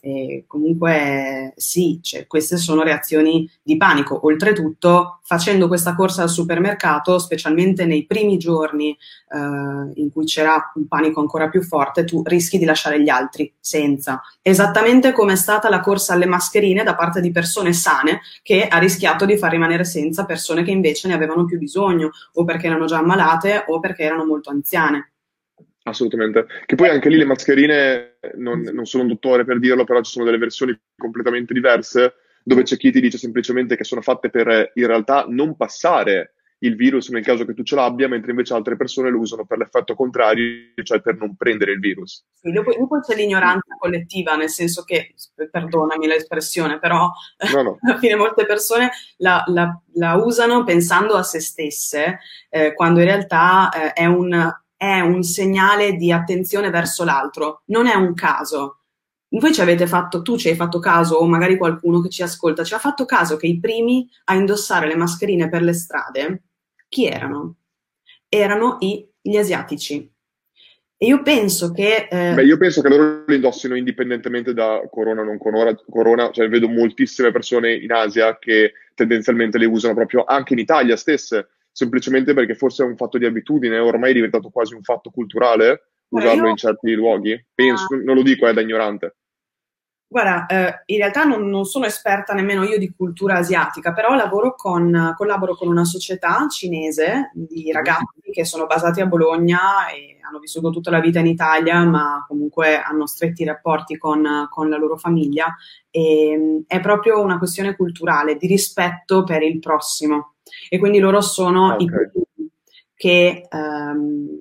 E 0.00 0.44
comunque 0.46 1.52
sì, 1.56 1.98
cioè, 2.02 2.26
queste 2.26 2.56
sono 2.56 2.82
reazioni 2.82 3.50
di 3.62 3.76
panico. 3.76 4.26
Oltretutto, 4.26 5.18
facendo 5.22 5.66
questa 5.66 5.94
corsa 5.94 6.22
al 6.22 6.30
supermercato, 6.30 7.18
specialmente 7.18 7.84
nei 7.84 8.06
primi 8.06 8.38
giorni 8.38 8.90
eh, 8.90 10.00
in 10.00 10.10
cui 10.12 10.24
c'era 10.24 10.72
un 10.76 10.86
panico 10.86 11.20
ancora 11.20 11.48
più 11.48 11.62
forte, 11.62 12.04
tu 12.04 12.22
rischi 12.24 12.58
di 12.58 12.64
lasciare 12.64 13.02
gli 13.02 13.08
altri 13.08 13.52
senza. 13.58 14.22
Esattamente 14.40 15.12
come 15.12 15.32
è 15.32 15.36
stata 15.36 15.68
la 15.68 15.80
corsa 15.80 16.14
alle 16.14 16.26
mascherine 16.26 16.84
da 16.84 16.94
parte 16.94 17.20
di 17.20 17.32
persone 17.32 17.72
sane 17.72 18.20
che 18.42 18.68
ha 18.68 18.78
rischiato 18.78 19.24
di 19.26 19.36
far 19.36 19.50
rimanere 19.50 19.84
senza 19.84 20.24
persone 20.24 20.62
che 20.62 20.70
invece 20.70 21.08
ne 21.08 21.14
avevano 21.14 21.44
più 21.44 21.58
bisogno, 21.58 22.10
o 22.34 22.44
perché 22.44 22.66
erano 22.66 22.86
già 22.86 22.98
ammalate 22.98 23.64
o 23.66 23.80
perché 23.80 24.04
erano 24.04 24.24
molto 24.24 24.50
anziane. 24.50 25.10
Assolutamente. 25.88 26.46
Che 26.66 26.74
poi 26.74 26.88
anche 26.88 27.08
lì 27.08 27.16
le 27.16 27.24
mascherine, 27.24 28.18
non, 28.34 28.60
non, 28.60 28.86
sono 28.86 29.04
un 29.04 29.08
dottore 29.08 29.44
per 29.44 29.58
dirlo, 29.58 29.84
però 29.84 30.00
ci 30.02 30.12
sono 30.12 30.24
delle 30.24 30.38
versioni 30.38 30.78
completamente 30.96 31.52
diverse 31.52 32.14
dove 32.48 32.62
c'è 32.62 32.78
chi 32.78 32.90
ti 32.90 33.00
dice 33.00 33.18
semplicemente 33.18 33.76
che 33.76 33.84
sono 33.84 34.00
fatte 34.00 34.30
per 34.30 34.70
in 34.74 34.86
realtà 34.86 35.26
non 35.28 35.54
passare 35.54 36.32
il 36.60 36.74
virus 36.74 37.08
nel 37.10 37.24
caso 37.24 37.44
che 37.44 37.54
tu 37.54 37.62
ce 37.62 37.76
l'abbia, 37.76 38.08
mentre 38.08 38.30
invece 38.30 38.54
altre 38.54 38.76
persone 38.76 39.10
lo 39.10 39.18
usano 39.18 39.44
per 39.44 39.58
l'effetto 39.58 39.94
contrario, 39.94 40.72
cioè 40.82 41.00
per 41.00 41.16
non 41.16 41.36
prendere 41.36 41.72
il 41.72 41.78
virus. 41.78 42.24
Sì, 42.32 42.50
dopo, 42.50 42.74
dopo 42.76 43.00
c'è 43.00 43.14
l'ignoranza 43.14 43.76
collettiva, 43.78 44.34
nel 44.34 44.48
senso 44.48 44.82
che, 44.82 45.14
perdonami 45.50 46.06
l'espressione, 46.06 46.78
però 46.78 47.10
no, 47.52 47.62
no. 47.62 47.78
alla 47.82 47.98
fine 47.98 48.16
molte 48.16 48.44
persone 48.44 48.90
la, 49.18 49.44
la, 49.46 49.80
la, 49.94 50.14
usano 50.14 50.64
pensando 50.64 51.14
a 51.14 51.22
se 51.22 51.40
stesse, 51.40 52.18
eh, 52.48 52.74
quando 52.74 53.00
in 53.00 53.06
realtà 53.06 53.70
eh, 53.70 53.92
è 53.92 54.06
un 54.06 54.52
è 54.78 55.00
un 55.00 55.24
segnale 55.24 55.96
di 55.96 56.12
attenzione 56.12 56.70
verso 56.70 57.04
l'altro, 57.04 57.62
non 57.66 57.88
è 57.88 57.94
un 57.94 58.14
caso. 58.14 58.84
Voi 59.30 59.52
ci 59.52 59.60
avete 59.60 59.88
fatto, 59.88 60.22
tu 60.22 60.38
ci 60.38 60.48
hai 60.48 60.54
fatto 60.54 60.78
caso, 60.78 61.16
o 61.16 61.26
magari 61.26 61.58
qualcuno 61.58 62.00
che 62.00 62.08
ci 62.08 62.22
ascolta, 62.22 62.62
ci 62.62 62.74
ha 62.74 62.78
fatto 62.78 63.04
caso 63.04 63.36
che 63.36 63.48
i 63.48 63.58
primi 63.58 64.08
a 64.26 64.34
indossare 64.34 64.86
le 64.86 64.96
mascherine 64.96 65.48
per 65.48 65.62
le 65.62 65.72
strade, 65.72 66.42
chi 66.88 67.06
erano? 67.06 67.56
Erano 68.28 68.76
i, 68.80 69.06
gli 69.20 69.36
asiatici. 69.36 70.10
E 70.96 71.06
io 71.06 71.22
penso 71.22 71.72
che... 71.72 72.06
Eh... 72.08 72.34
Beh, 72.34 72.44
io 72.44 72.56
penso 72.56 72.80
che 72.80 72.88
loro 72.88 73.24
li 73.26 73.34
indossino 73.34 73.74
indipendentemente 73.74 74.54
da 74.54 74.80
corona 74.88 75.22
o 75.22 75.24
non 75.24 75.38
corona, 75.38 75.76
corona, 75.90 76.30
cioè 76.30 76.48
vedo 76.48 76.68
moltissime 76.68 77.32
persone 77.32 77.74
in 77.74 77.90
Asia 77.92 78.38
che 78.38 78.74
tendenzialmente 78.94 79.58
le 79.58 79.66
usano 79.66 79.94
proprio 79.94 80.24
anche 80.24 80.52
in 80.52 80.60
Italia 80.60 80.96
stesse 80.96 81.48
semplicemente 81.78 82.34
perché 82.34 82.56
forse 82.56 82.82
è 82.82 82.86
un 82.86 82.96
fatto 82.96 83.18
di 83.18 83.24
abitudine, 83.24 83.78
ormai 83.78 84.10
è 84.10 84.14
diventato 84.14 84.50
quasi 84.50 84.74
un 84.74 84.82
fatto 84.82 85.10
culturale 85.10 85.90
usarlo 86.08 86.46
io... 86.46 86.50
in 86.50 86.56
certi 86.56 86.92
luoghi. 86.92 87.46
Penso, 87.54 87.94
ah. 87.94 88.00
non 88.02 88.16
lo 88.16 88.22
dico, 88.22 88.48
è 88.48 88.52
da 88.52 88.62
ignorante. 88.62 89.14
Guarda, 90.10 90.46
eh, 90.46 90.82
in 90.86 90.96
realtà 90.96 91.22
non, 91.22 91.48
non, 91.48 91.66
sono 91.66 91.84
esperta 91.84 92.32
nemmeno 92.32 92.64
io 92.64 92.78
di 92.78 92.92
cultura 92.96 93.36
asiatica, 93.36 93.92
però 93.92 94.16
lavoro 94.16 94.54
con, 94.56 95.12
collaboro 95.14 95.54
con 95.54 95.68
una 95.68 95.84
società 95.84 96.48
cinese 96.48 97.30
di 97.34 97.64
mm-hmm. 97.64 97.72
ragazzi 97.72 98.30
che 98.32 98.44
sono 98.44 98.66
basati 98.66 99.00
a 99.00 99.06
Bologna 99.06 99.88
e 99.88 100.18
hanno 100.26 100.38
vissuto 100.40 100.70
tutta 100.70 100.90
la 100.90 101.00
vita 101.00 101.20
in 101.20 101.26
Italia, 101.26 101.84
ma 101.84 102.24
comunque 102.26 102.80
hanno 102.80 103.06
stretti 103.06 103.44
rapporti 103.44 103.98
con, 103.98 104.48
con 104.50 104.68
la 104.68 104.78
loro 104.78 104.96
famiglia. 104.96 105.54
E, 105.90 106.64
è 106.66 106.80
proprio 106.80 107.20
una 107.20 107.38
questione 107.38 107.76
culturale, 107.76 108.36
di 108.36 108.48
rispetto 108.48 109.22
per 109.22 109.42
il 109.42 109.60
prossimo 109.60 110.37
e 110.68 110.78
quindi 110.78 110.98
loro 110.98 111.20
sono 111.20 111.74
okay. 111.74 111.84
i 111.84 111.86
primi 111.86 112.50
che, 112.94 113.48
um, 113.50 114.40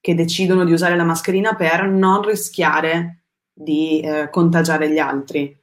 che, 0.00 0.14
decidono 0.14 0.64
di 0.64 0.72
usare 0.72 0.96
la 0.96 1.04
mascherina 1.04 1.54
per 1.54 1.86
non 1.86 2.22
rischiare 2.22 3.22
di 3.52 4.00
eh, 4.00 4.28
contagiare 4.30 4.90
gli 4.90 4.98
altri. 4.98 5.56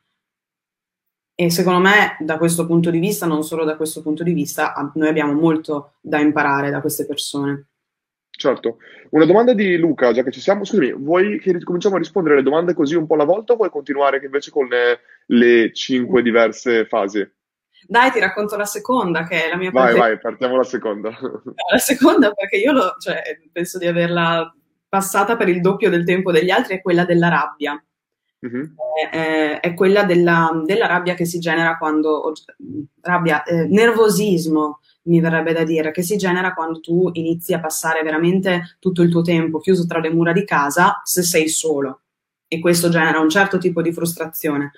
E 1.36 1.50
secondo 1.50 1.80
me, 1.80 2.16
da 2.20 2.38
questo 2.38 2.66
punto 2.66 2.90
di 2.90 3.00
vista, 3.00 3.26
non 3.26 3.44
solo 3.44 3.66
da 3.66 3.76
questo 3.76 4.02
punto 4.02 4.24
di 4.24 4.34
vista, 4.34 4.74
noi 4.94 5.08
abbiamo 5.08 5.34
molto 5.34 5.96
da 6.00 6.20
imparare 6.20 6.70
da 6.70 6.80
queste 6.80 7.06
persone. 7.06 7.68
Certo. 8.30 8.78
Una 9.12 9.26
domanda 9.26 9.54
di 9.54 9.78
Luca, 9.78 10.12
già 10.12 10.24
che 10.24 10.32
ci 10.32 10.40
siamo. 10.40 10.64
Scusami, 10.64 10.94
vuoi 10.94 11.40
che 11.40 11.62
cominciamo 11.64 11.96
a 11.96 12.00
rispondere 12.00 12.36
alle 12.36 12.44
domande 12.44 12.74
così 12.74 12.96
un 12.96 13.06
po' 13.06 13.14
alla 13.14 13.26
volta 13.26 13.54
o 13.54 13.56
vuoi 13.56 13.70
continuare 13.70 14.20
invece 14.24 14.52
con 14.52 14.68
le, 14.68 15.00
le 15.28 15.72
cinque 15.74 16.22
diverse 16.24 16.86
fasi? 16.86 17.28
Dai, 17.88 18.12
ti 18.12 18.20
racconto 18.20 18.56
la 18.56 18.66
seconda, 18.66 19.24
che 19.24 19.46
è 19.46 19.50
la 19.50 19.58
mia 19.58 19.72
parte. 19.72 19.98
Vai, 19.98 20.10
vai, 20.10 20.20
partiamo 20.20 20.58
la 20.58 20.64
seconda. 20.64 21.10
La 21.72 21.78
seconda, 21.78 22.32
perché 22.32 22.58
io 22.58 22.72
lo, 22.72 22.96
cioè, 23.00 23.22
penso 23.52 23.78
di 23.78 23.88
averla 23.88 24.54
passata 24.88 25.36
per 25.36 25.50
il 25.50 25.62
doppio 25.62 25.90
del 25.90 26.06
tempo 26.06 26.32
degli 26.32 26.50
altri, 26.50 26.76
è 26.76 26.82
quella 26.82 27.06
della 27.06 27.30
rabbia. 27.30 27.84
Mm-hmm. 28.46 28.64
È, 29.02 29.10
è, 29.10 29.60
è, 29.60 29.74
quella 29.74 30.04
della, 30.04 30.62
della, 30.66 30.88
rabbia 30.88 31.14
che 31.14 31.26
si 31.26 31.40
genera 31.40 31.78
quando, 31.78 32.34
rabbia, 33.02 33.44
eh, 33.44 33.66
nervosismo 33.68 34.80
mi 35.04 35.20
verrebbe 35.20 35.54
da 35.54 35.64
dire, 35.64 35.92
che 35.92 36.04
si 36.04 36.18
genera 36.18 36.54
quando 36.54 36.80
tu 36.80 37.10
inizi 37.14 37.54
a 37.54 37.60
passare 37.60 38.04
veramente 38.04 38.78
tutto 38.80 39.02
il 39.02 39.10
tuo 39.10 39.22
tempo 39.22 39.60
chiuso 39.60 39.86
tra 39.86 40.00
le 40.00 40.12
mura 40.12 40.32
di 40.32 40.46
casa 40.46 41.02
se 41.04 41.24
sei 41.24 41.48
solo 41.50 42.03
e 42.54 42.60
questo 42.60 42.90
genera 42.90 43.20
un 43.20 43.30
certo 43.30 43.58
tipo 43.58 43.82
di 43.82 43.92
frustrazione. 43.92 44.72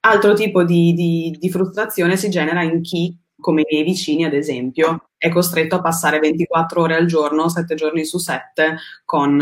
Altro 0.00 0.34
tipo 0.34 0.64
di, 0.64 0.92
di, 0.92 1.36
di 1.38 1.50
frustrazione 1.50 2.16
si 2.16 2.28
genera 2.28 2.62
in 2.62 2.82
chi, 2.82 3.16
come 3.38 3.62
i 3.62 3.66
miei 3.68 3.84
vicini 3.84 4.24
ad 4.24 4.34
esempio, 4.34 5.08
è 5.16 5.28
costretto 5.30 5.76
a 5.76 5.80
passare 5.80 6.18
24 6.18 6.82
ore 6.82 6.96
al 6.96 7.06
giorno, 7.06 7.48
7 7.48 7.74
giorni 7.74 8.04
su 8.04 8.18
7, 8.18 8.76
con 9.04 9.40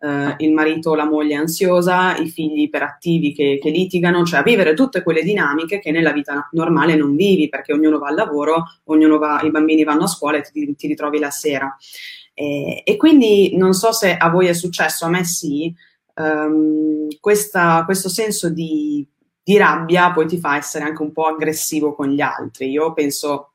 eh, 0.00 0.34
il 0.38 0.52
marito 0.52 0.90
o 0.90 0.94
la 0.94 1.04
moglie 1.04 1.34
ansiosa, 1.34 2.16
i 2.16 2.28
figli 2.28 2.62
iperattivi 2.62 3.32
che, 3.32 3.58
che, 3.60 3.70
litigano, 3.70 4.24
cioè 4.24 4.40
a 4.40 4.42
vivere 4.42 4.74
tutte 4.74 5.02
quelle 5.02 5.22
dinamiche 5.22 5.78
che 5.78 5.90
nella 5.90 6.12
vita 6.12 6.48
normale 6.52 6.96
non 6.96 7.14
vivi 7.14 7.48
perché 7.48 7.72
ognuno 7.72 7.98
va 7.98 8.08
al 8.08 8.14
lavoro, 8.14 8.64
ognuno 8.84 9.18
va, 9.18 9.40
i 9.42 9.50
bambini 9.50 9.84
vanno 9.84 10.04
a 10.04 10.08
scuola 10.08 10.38
e 10.38 10.42
ti, 10.42 10.74
ti 10.74 10.86
ritrovi 10.86 11.18
la 11.18 11.30
sera. 11.30 11.76
E, 12.32 12.82
e, 12.84 12.96
quindi 12.96 13.56
non 13.56 13.74
so 13.74 13.92
se 13.92 14.16
a 14.16 14.30
voi 14.30 14.46
è 14.46 14.54
successo, 14.54 15.04
a 15.04 15.10
me 15.10 15.24
sì, 15.24 15.74
um, 16.14 17.08
questa, 17.20 17.82
questo 17.84 18.08
senso 18.08 18.50
di, 18.50 19.06
di 19.42 19.56
rabbia 19.56 20.12
poi 20.12 20.26
ti 20.26 20.38
fa 20.38 20.56
essere 20.56 20.84
anche 20.84 21.02
un 21.02 21.12
po' 21.12 21.26
aggressivo 21.26 21.94
con 21.94 22.08
gli 22.08 22.20
altri. 22.20 22.70
Io 22.70 22.92
penso 22.92 23.50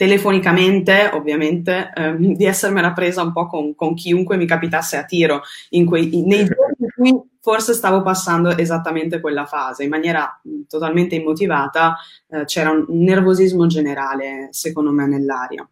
telefonicamente, 0.00 1.10
ovviamente, 1.12 1.92
ehm, 1.94 2.16
di 2.34 2.46
essermela 2.46 2.94
presa 2.94 3.22
un 3.22 3.32
po' 3.32 3.46
con, 3.46 3.74
con, 3.74 3.94
chiunque 3.94 4.38
mi 4.38 4.46
capitasse 4.46 4.96
a 4.96 5.04
tiro 5.04 5.42
in 5.70 5.84
quei, 5.84 6.08
nei 6.24 6.46
giorni 6.46 6.76
in 6.78 6.88
cui 6.94 7.22
forse 7.42 7.74
stavo 7.74 8.00
passando 8.00 8.56
esattamente 8.56 9.20
quella 9.20 9.44
fase, 9.44 9.84
in 9.84 9.90
maniera 9.90 10.40
totalmente 10.66 11.16
immotivata, 11.16 11.96
eh, 12.28 12.44
c'era 12.46 12.70
un 12.70 12.86
nervosismo 12.88 13.66
generale, 13.66 14.48
secondo 14.52 14.90
me, 14.90 15.06
nell'aria. 15.06 15.68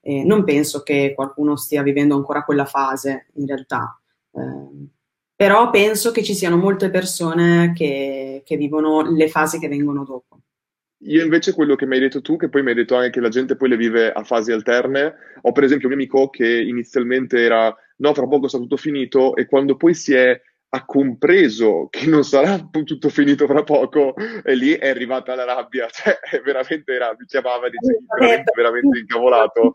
Eh, 0.00 0.24
non 0.24 0.42
penso 0.44 0.82
che 0.82 1.12
qualcuno 1.14 1.56
stia 1.56 1.82
vivendo 1.82 2.14
ancora 2.14 2.44
quella 2.44 2.64
fase, 2.64 3.26
in 3.34 3.46
realtà. 3.46 4.00
Eh, 4.32 4.88
però 5.40 5.70
penso 5.70 6.10
che 6.10 6.22
ci 6.22 6.34
siano 6.34 6.58
molte 6.58 6.90
persone 6.90 7.72
che, 7.74 8.42
che 8.44 8.56
vivono 8.58 9.10
le 9.10 9.26
fasi 9.30 9.58
che 9.58 9.68
vengono 9.68 10.04
dopo. 10.04 10.40
Io 11.04 11.24
invece 11.24 11.54
quello 11.54 11.76
che 11.76 11.86
mi 11.86 11.94
hai 11.94 12.00
detto 12.00 12.20
tu, 12.20 12.36
che 12.36 12.50
poi 12.50 12.62
mi 12.62 12.68
hai 12.68 12.74
detto 12.74 12.94
anche 12.94 13.08
che 13.08 13.20
la 13.20 13.30
gente 13.30 13.56
poi 13.56 13.70
le 13.70 13.78
vive 13.78 14.12
a 14.12 14.22
fasi 14.22 14.52
alterne, 14.52 15.14
ho 15.40 15.52
per 15.52 15.64
esempio 15.64 15.88
un 15.88 15.94
mio 15.94 16.04
amico 16.04 16.28
che 16.28 16.46
inizialmente 16.60 17.42
era 17.42 17.74
no, 17.96 18.12
fra 18.12 18.26
poco 18.26 18.48
sta 18.48 18.58
tutto 18.58 18.76
finito 18.76 19.34
e 19.34 19.46
quando 19.46 19.76
poi 19.76 19.94
si 19.94 20.12
è 20.12 20.38
ha 20.72 20.84
compreso 20.84 21.88
che 21.88 22.04
non 22.04 22.22
sarà 22.22 22.58
tutto 22.70 23.08
finito 23.08 23.46
fra 23.46 23.62
poco 23.62 24.14
e 24.44 24.54
lì 24.54 24.72
è 24.72 24.90
arrivata 24.90 25.34
la 25.34 25.44
rabbia, 25.44 25.88
cioè 25.88 26.18
veramente 26.44 26.92
era, 26.92 27.16
mi 27.18 27.24
chiamava, 27.24 27.70
dice, 27.70 27.96
veramente, 28.14 28.52
veramente 28.54 28.98
incavolato, 28.98 29.72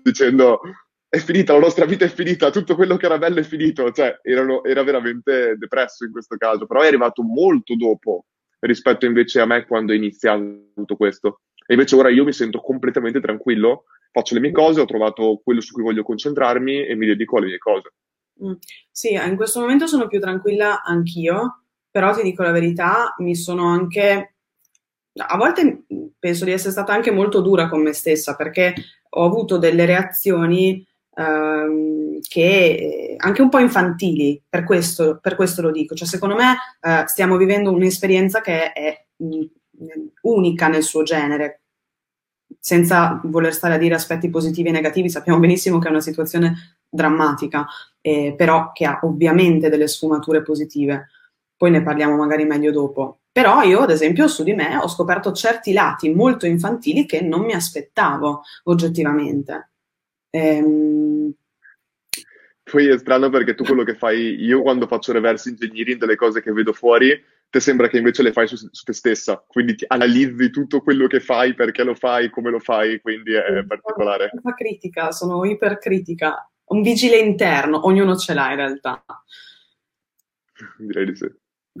dicendo 0.00 0.60
è 1.14 1.18
finita, 1.18 1.52
la 1.52 1.58
nostra 1.58 1.84
vita 1.84 2.06
è 2.06 2.08
finita, 2.08 2.48
tutto 2.48 2.74
quello 2.74 2.96
che 2.96 3.04
era 3.04 3.18
bello 3.18 3.38
è 3.38 3.42
finito, 3.42 3.92
cioè 3.92 4.20
erano, 4.22 4.64
era 4.64 4.82
veramente 4.82 5.56
depresso 5.58 6.06
in 6.06 6.10
questo 6.10 6.38
caso, 6.38 6.64
però 6.64 6.80
è 6.80 6.86
arrivato 6.86 7.22
molto 7.22 7.76
dopo 7.76 8.24
rispetto 8.60 9.04
invece 9.04 9.38
a 9.38 9.44
me 9.44 9.66
quando 9.66 9.92
è 9.92 9.96
iniziato 9.96 10.70
tutto 10.74 10.96
questo. 10.96 11.40
E 11.66 11.74
invece 11.74 11.96
ora 11.96 12.08
io 12.08 12.24
mi 12.24 12.32
sento 12.32 12.60
completamente 12.60 13.20
tranquillo, 13.20 13.84
faccio 14.10 14.32
le 14.32 14.40
mie 14.40 14.52
cose, 14.52 14.80
ho 14.80 14.86
trovato 14.86 15.42
quello 15.44 15.60
su 15.60 15.74
cui 15.74 15.82
voglio 15.82 16.02
concentrarmi 16.02 16.86
e 16.86 16.94
mi 16.94 17.04
dedico 17.04 17.36
alle 17.36 17.46
mie 17.48 17.58
cose. 17.58 17.92
Mm. 18.42 18.52
Sì, 18.90 19.12
in 19.12 19.36
questo 19.36 19.60
momento 19.60 19.86
sono 19.86 20.06
più 20.06 20.18
tranquilla 20.18 20.82
anch'io, 20.82 21.64
però 21.90 22.14
ti 22.14 22.22
dico 22.22 22.42
la 22.42 22.52
verità, 22.52 23.14
mi 23.18 23.36
sono 23.36 23.66
anche... 23.66 24.36
A 25.14 25.36
volte 25.36 25.84
penso 26.18 26.46
di 26.46 26.52
essere 26.52 26.72
stata 26.72 26.94
anche 26.94 27.10
molto 27.10 27.42
dura 27.42 27.68
con 27.68 27.82
me 27.82 27.92
stessa 27.92 28.34
perché 28.34 28.72
ho 29.10 29.26
avuto 29.26 29.58
delle 29.58 29.84
reazioni 29.84 30.82
ehm, 31.14 32.20
che 32.28 33.14
anche 33.18 33.42
un 33.42 33.48
po' 33.48 33.58
infantili, 33.58 34.42
per 34.48 34.64
questo, 34.64 35.18
per 35.20 35.34
questo 35.34 35.62
lo 35.62 35.70
dico. 35.70 35.94
Cioè, 35.94 36.06
secondo 36.06 36.34
me 36.34 36.56
eh, 36.80 37.04
stiamo 37.06 37.36
vivendo 37.36 37.72
un'esperienza 37.72 38.40
che 38.40 38.72
è 38.72 39.04
mh, 39.16 39.44
unica 40.22 40.68
nel 40.68 40.82
suo 40.82 41.02
genere, 41.02 41.62
senza 42.58 43.20
voler 43.24 43.52
stare 43.52 43.74
a 43.74 43.78
dire 43.78 43.94
aspetti 43.94 44.30
positivi 44.30 44.68
e 44.68 44.72
negativi, 44.72 45.10
sappiamo 45.10 45.38
benissimo 45.40 45.78
che 45.78 45.88
è 45.88 45.90
una 45.90 46.00
situazione 46.00 46.78
drammatica, 46.88 47.66
eh, 48.00 48.34
però 48.36 48.72
che 48.72 48.84
ha 48.84 49.00
ovviamente 49.02 49.68
delle 49.68 49.88
sfumature 49.88 50.42
positive. 50.42 51.08
Poi 51.56 51.70
ne 51.70 51.82
parliamo 51.82 52.16
magari 52.16 52.44
meglio 52.44 52.72
dopo. 52.72 53.20
Però 53.32 53.62
io, 53.62 53.80
ad 53.80 53.90
esempio, 53.90 54.28
su 54.28 54.42
di 54.42 54.52
me 54.52 54.76
ho 54.76 54.88
scoperto 54.88 55.32
certi 55.32 55.72
lati 55.72 56.12
molto 56.12 56.46
infantili 56.46 57.06
che 57.06 57.22
non 57.22 57.40
mi 57.40 57.54
aspettavo 57.54 58.42
oggettivamente. 58.64 59.71
Ehm... 60.32 61.32
Poi 62.64 62.86
è 62.86 62.96
strano 62.96 63.28
perché 63.28 63.54
tu 63.54 63.64
quello 63.64 63.82
che 63.82 63.94
fai, 63.94 64.36
io 64.42 64.62
quando 64.62 64.86
faccio 64.86 65.12
reverse 65.12 65.50
engineering 65.50 65.98
delle 65.98 66.16
cose 66.16 66.40
che 66.40 66.52
vedo 66.52 66.72
fuori, 66.72 67.12
te 67.50 67.60
sembra 67.60 67.88
che 67.88 67.98
invece 67.98 68.22
le 68.22 68.32
fai 68.32 68.46
su, 68.46 68.56
su 68.56 68.84
te 68.84 68.94
stessa, 68.94 69.44
quindi 69.46 69.74
ti 69.74 69.84
analizzi 69.86 70.48
tutto 70.48 70.80
quello 70.80 71.06
che 71.06 71.20
fai, 71.20 71.54
perché 71.54 71.82
lo 71.84 71.94
fai, 71.94 72.30
come 72.30 72.50
lo 72.50 72.60
fai, 72.60 73.00
quindi 73.00 73.34
è 73.34 73.60
sì, 73.60 73.66
particolare. 73.66 74.30
Sono 74.32 74.54
critica, 74.54 75.10
sono 75.10 75.44
ipercritica, 75.44 76.50
un 76.66 76.80
vigile 76.80 77.18
interno, 77.18 77.84
ognuno 77.86 78.16
ce 78.16 78.32
l'ha 78.32 78.50
in 78.50 78.56
realtà. 78.56 79.04
Direi 80.78 81.04
di 81.04 81.16
sì. 81.16 81.30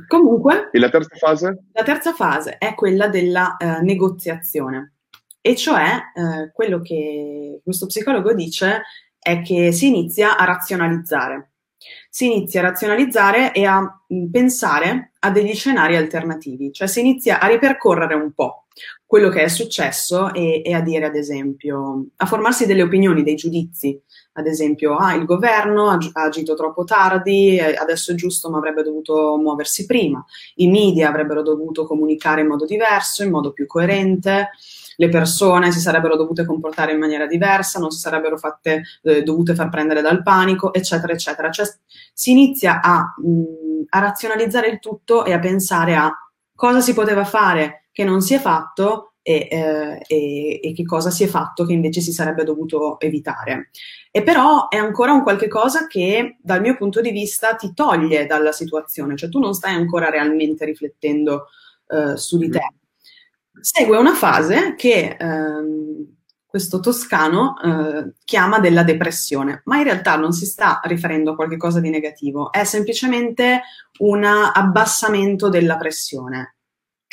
Comunque. 0.06 0.68
E 0.72 0.78
la 0.78 0.90
terza 0.90 1.16
fase? 1.16 1.64
La 1.72 1.82
terza 1.84 2.12
fase 2.12 2.58
è 2.58 2.74
quella 2.74 3.08
della 3.08 3.56
eh, 3.56 3.80
negoziazione. 3.80 4.91
E 5.44 5.56
cioè, 5.56 5.96
eh, 6.14 6.52
quello 6.52 6.80
che 6.80 7.60
questo 7.64 7.86
psicologo 7.86 8.32
dice 8.32 8.82
è 9.18 9.42
che 9.42 9.72
si 9.72 9.88
inizia 9.88 10.36
a 10.36 10.44
razionalizzare. 10.44 11.50
Si 12.08 12.26
inizia 12.26 12.60
a 12.60 12.64
razionalizzare 12.64 13.52
e 13.52 13.64
a 13.64 13.80
mm, 13.80 14.30
pensare 14.30 15.12
a 15.18 15.30
degli 15.32 15.52
scenari 15.54 15.96
alternativi, 15.96 16.72
cioè 16.72 16.86
si 16.86 17.00
inizia 17.00 17.40
a 17.40 17.48
ripercorrere 17.48 18.14
un 18.14 18.32
po' 18.32 18.66
quello 19.04 19.30
che 19.30 19.42
è 19.42 19.48
successo 19.48 20.32
e, 20.32 20.62
e 20.64 20.72
a 20.74 20.80
dire, 20.80 21.06
ad 21.06 21.16
esempio, 21.16 22.06
a 22.16 22.26
formarsi 22.26 22.64
delle 22.64 22.82
opinioni, 22.82 23.24
dei 23.24 23.34
giudizi 23.34 24.00
ad 24.34 24.46
esempio, 24.46 24.96
ah, 24.96 25.14
il 25.14 25.26
governo 25.26 25.90
ha, 25.90 25.98
ha 26.12 26.22
agito 26.22 26.54
troppo 26.54 26.84
tardi, 26.84 27.60
adesso 27.60 28.12
è 28.12 28.14
giusto, 28.14 28.48
ma 28.48 28.56
avrebbe 28.56 28.82
dovuto 28.82 29.36
muoversi 29.36 29.84
prima. 29.84 30.24
I 30.56 30.68
media 30.68 31.08
avrebbero 31.08 31.42
dovuto 31.42 31.84
comunicare 31.84 32.40
in 32.40 32.46
modo 32.46 32.64
diverso, 32.64 33.22
in 33.22 33.30
modo 33.30 33.52
più 33.52 33.66
coerente. 33.66 34.50
Le 34.96 35.08
persone 35.08 35.72
si 35.72 35.80
sarebbero 35.80 36.16
dovute 36.16 36.44
comportare 36.44 36.92
in 36.92 36.98
maniera 36.98 37.26
diversa, 37.26 37.78
non 37.78 37.90
si 37.90 37.98
sarebbero 37.98 38.36
fatte, 38.36 38.82
eh, 39.02 39.22
dovute 39.22 39.54
far 39.54 39.68
prendere 39.68 40.02
dal 40.02 40.22
panico, 40.22 40.72
eccetera, 40.72 41.12
eccetera. 41.12 41.50
Cioè, 41.50 41.66
si 42.12 42.30
inizia 42.30 42.80
a, 42.80 43.14
mh, 43.16 43.84
a 43.90 43.98
razionalizzare 43.98 44.68
il 44.68 44.78
tutto 44.78 45.24
e 45.24 45.32
a 45.32 45.38
pensare 45.38 45.94
a 45.94 46.12
cosa 46.54 46.80
si 46.80 46.94
poteva 46.94 47.24
fare 47.24 47.88
che 47.92 48.04
non 48.04 48.20
si 48.20 48.34
è 48.34 48.38
fatto 48.38 49.12
e, 49.22 49.48
eh, 49.50 50.02
e, 50.06 50.60
e, 50.62 50.72
che 50.74 50.84
cosa 50.84 51.10
si 51.10 51.22
è 51.24 51.26
fatto 51.28 51.64
che 51.64 51.72
invece 51.72 52.00
si 52.00 52.12
sarebbe 52.12 52.44
dovuto 52.44 52.98
evitare. 52.98 53.70
E 54.10 54.22
però 54.22 54.68
è 54.68 54.76
ancora 54.76 55.12
un 55.12 55.22
qualche 55.22 55.48
cosa 55.48 55.86
che 55.86 56.36
dal 56.40 56.60
mio 56.60 56.76
punto 56.76 57.00
di 57.00 57.10
vista 57.12 57.54
ti 57.54 57.72
toglie 57.72 58.26
dalla 58.26 58.52
situazione, 58.52 59.16
cioè 59.16 59.28
tu 59.28 59.38
non 59.38 59.54
stai 59.54 59.74
ancora 59.74 60.10
realmente 60.10 60.64
riflettendo 60.64 61.46
eh, 61.88 62.16
su 62.16 62.36
di 62.36 62.50
te. 62.50 62.60
Segue 63.60 63.96
una 63.96 64.14
fase 64.14 64.74
che 64.76 65.16
ehm, 65.18 66.16
questo 66.46 66.80
toscano 66.80 67.54
eh, 67.62 68.12
chiama 68.24 68.58
della 68.58 68.82
depressione, 68.82 69.62
ma 69.64 69.78
in 69.78 69.84
realtà 69.84 70.16
non 70.16 70.32
si 70.32 70.46
sta 70.46 70.80
riferendo 70.84 71.32
a 71.32 71.34
qualcosa 71.34 71.80
di 71.80 71.90
negativo, 71.90 72.52
è 72.52 72.64
semplicemente 72.64 73.62
un 73.98 74.24
abbassamento 74.24 75.48
della 75.48 75.76
pressione 75.76 76.56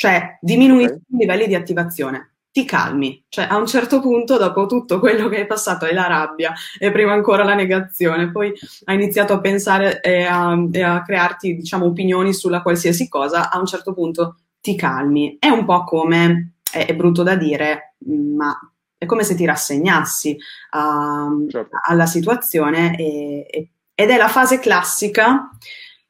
cioè 0.00 0.38
diminuisci 0.40 0.92
okay. 0.92 1.02
i 1.08 1.16
livelli 1.18 1.46
di 1.46 1.54
attivazione, 1.54 2.36
ti 2.50 2.64
calmi, 2.64 3.22
cioè 3.28 3.46
a 3.50 3.58
un 3.58 3.66
certo 3.66 4.00
punto 4.00 4.38
dopo 4.38 4.64
tutto 4.64 4.98
quello 4.98 5.28
che 5.28 5.40
hai 5.40 5.46
passato 5.46 5.84
è 5.84 5.92
la 5.92 6.06
rabbia 6.06 6.54
e 6.78 6.90
prima 6.90 7.12
ancora 7.12 7.44
la 7.44 7.52
negazione, 7.52 8.30
poi 8.30 8.50
hai 8.84 8.94
iniziato 8.94 9.34
a 9.34 9.40
pensare 9.40 10.00
e 10.00 10.24
a, 10.24 10.56
e 10.72 10.82
a 10.82 11.02
crearti 11.02 11.54
diciamo 11.54 11.84
opinioni 11.84 12.32
sulla 12.32 12.62
qualsiasi 12.62 13.10
cosa, 13.10 13.50
a 13.50 13.58
un 13.58 13.66
certo 13.66 13.92
punto 13.92 14.36
ti 14.60 14.76
calmi, 14.76 15.36
è 15.38 15.48
un 15.48 15.64
po' 15.64 15.84
come, 15.84 16.54
è, 16.70 16.86
è 16.86 16.94
brutto 16.94 17.22
da 17.22 17.36
dire, 17.36 17.94
ma 18.06 18.56
è 18.96 19.06
come 19.06 19.24
se 19.24 19.34
ti 19.34 19.46
rassegnassi 19.46 20.36
a, 20.70 21.28
certo. 21.48 21.78
alla 21.88 22.06
situazione 22.06 22.96
e, 22.96 23.46
e, 23.50 23.70
ed 23.94 24.10
è 24.10 24.16
la 24.16 24.28
fase 24.28 24.58
classica 24.58 25.50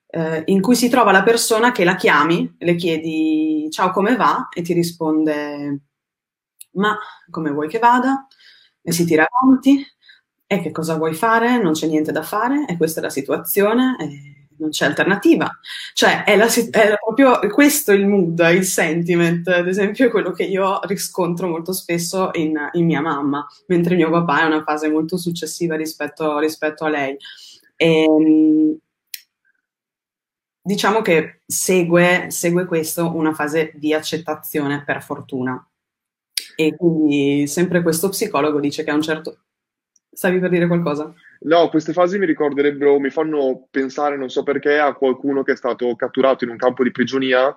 eh, 0.08 0.42
in 0.46 0.60
cui 0.60 0.74
si 0.74 0.88
trova 0.88 1.12
la 1.12 1.22
persona 1.22 1.70
che 1.70 1.84
la 1.84 1.94
chiami, 1.94 2.56
le 2.58 2.74
chiedi 2.74 3.68
ciao 3.70 3.90
come 3.90 4.16
va 4.16 4.48
e 4.52 4.62
ti 4.62 4.72
risponde 4.72 5.82
ma 6.72 6.96
come 7.30 7.50
vuoi 7.50 7.68
che 7.68 7.78
vada? 7.78 8.26
E 8.82 8.92
si 8.92 9.04
tira 9.04 9.26
avanti 9.28 9.84
e 10.46 10.60
che 10.60 10.72
cosa 10.72 10.96
vuoi 10.96 11.14
fare? 11.14 11.62
Non 11.62 11.72
c'è 11.72 11.86
niente 11.86 12.12
da 12.12 12.22
fare 12.22 12.66
e 12.66 12.76
questa 12.76 13.00
è 13.00 13.02
la 13.02 13.10
situazione 13.10 13.96
e 14.00 14.39
non 14.60 14.70
c'è 14.70 14.84
alternativa. 14.86 15.50
Cioè 15.92 16.24
è, 16.24 16.36
la, 16.36 16.46
è 16.46 16.94
proprio 17.02 17.40
questo 17.52 17.92
il 17.92 18.06
mood, 18.06 18.38
il 18.52 18.64
sentiment, 18.64 19.48
ad 19.48 19.66
esempio 19.66 20.06
è 20.06 20.10
quello 20.10 20.30
che 20.30 20.44
io 20.44 20.80
riscontro 20.84 21.48
molto 21.48 21.72
spesso 21.72 22.30
in, 22.34 22.56
in 22.72 22.84
mia 22.84 23.00
mamma, 23.00 23.46
mentre 23.66 23.96
mio 23.96 24.10
papà 24.10 24.42
è 24.42 24.46
una 24.46 24.62
fase 24.62 24.88
molto 24.88 25.16
successiva 25.16 25.76
rispetto, 25.76 26.38
rispetto 26.38 26.84
a 26.84 26.88
lei. 26.90 27.16
E, 27.76 28.02
ehm, 28.02 28.78
diciamo 30.62 31.00
che 31.02 31.40
segue, 31.46 32.26
segue 32.30 32.66
questo 32.66 33.14
una 33.14 33.32
fase 33.32 33.72
di 33.74 33.92
accettazione 33.94 34.84
per 34.84 35.02
fortuna. 35.02 35.64
E 36.56 36.76
quindi 36.76 37.46
sempre 37.46 37.82
questo 37.82 38.08
psicologo 38.10 38.60
dice 38.60 38.84
che 38.84 38.90
a 38.90 38.94
un 38.94 39.02
certo... 39.02 39.38
Stavi 40.20 40.38
per 40.38 40.50
dire 40.50 40.66
qualcosa? 40.66 41.14
No, 41.44 41.70
queste 41.70 41.94
fasi 41.94 42.18
mi 42.18 42.26
ricorderebbero, 42.26 43.00
mi 43.00 43.08
fanno 43.08 43.68
pensare, 43.70 44.18
non 44.18 44.28
so 44.28 44.42
perché, 44.42 44.76
a 44.76 44.92
qualcuno 44.92 45.42
che 45.42 45.52
è 45.52 45.56
stato 45.56 45.96
catturato 45.96 46.44
in 46.44 46.50
un 46.50 46.58
campo 46.58 46.82
di 46.82 46.90
prigionia 46.90 47.56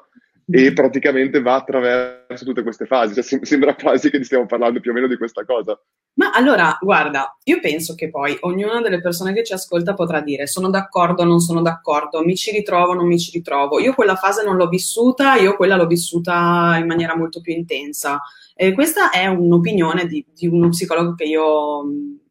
e 0.50 0.72
mm. 0.72 0.74
praticamente 0.74 1.42
va 1.42 1.56
attraverso 1.56 2.46
tutte 2.46 2.64
queste 2.64 2.86
fasi. 2.86 3.22
Cioè, 3.22 3.44
sembra 3.44 3.76
quasi 3.76 4.10
che 4.10 4.24
stiamo 4.24 4.46
parlando 4.46 4.80
più 4.80 4.92
o 4.92 4.94
meno 4.94 5.08
di 5.08 5.18
questa 5.18 5.44
cosa. 5.44 5.78
Ma 6.14 6.32
allora, 6.32 6.78
guarda, 6.80 7.38
io 7.44 7.60
penso 7.60 7.96
che 7.96 8.10
poi 8.10 8.38
ognuna 8.40 8.80
delle 8.80 9.02
persone 9.02 9.34
che 9.34 9.44
ci 9.44 9.52
ascolta 9.52 9.94
potrà 9.94 10.22
dire 10.22 10.48
sono 10.48 10.70
d'accordo, 10.70 11.26
non 11.26 11.42
sono 11.42 11.62
d'accordo, 11.62 12.24
mi 12.24 12.38
ci 12.38 12.50
ritrovo, 12.52 12.94
non 12.94 13.08
mi 13.08 13.20
ci 13.20 13.32
ritrovo. 13.32 13.82
Io 13.82 13.94
quella 13.94 14.16
fase 14.16 14.42
non 14.42 14.56
l'ho 14.56 14.70
vissuta, 14.70 15.36
io 15.36 15.58
quella 15.58 15.76
l'ho 15.76 15.86
vissuta 15.86 16.78
in 16.80 16.86
maniera 16.88 17.18
molto 17.18 17.42
più 17.42 17.52
intensa. 17.52 18.22
E 18.56 18.72
questa 18.72 19.10
è 19.10 19.26
un'opinione 19.26 20.06
di, 20.06 20.26
di 20.34 20.48
uno 20.48 20.70
psicologo 20.70 21.14
che 21.16 21.26
io 21.26 22.22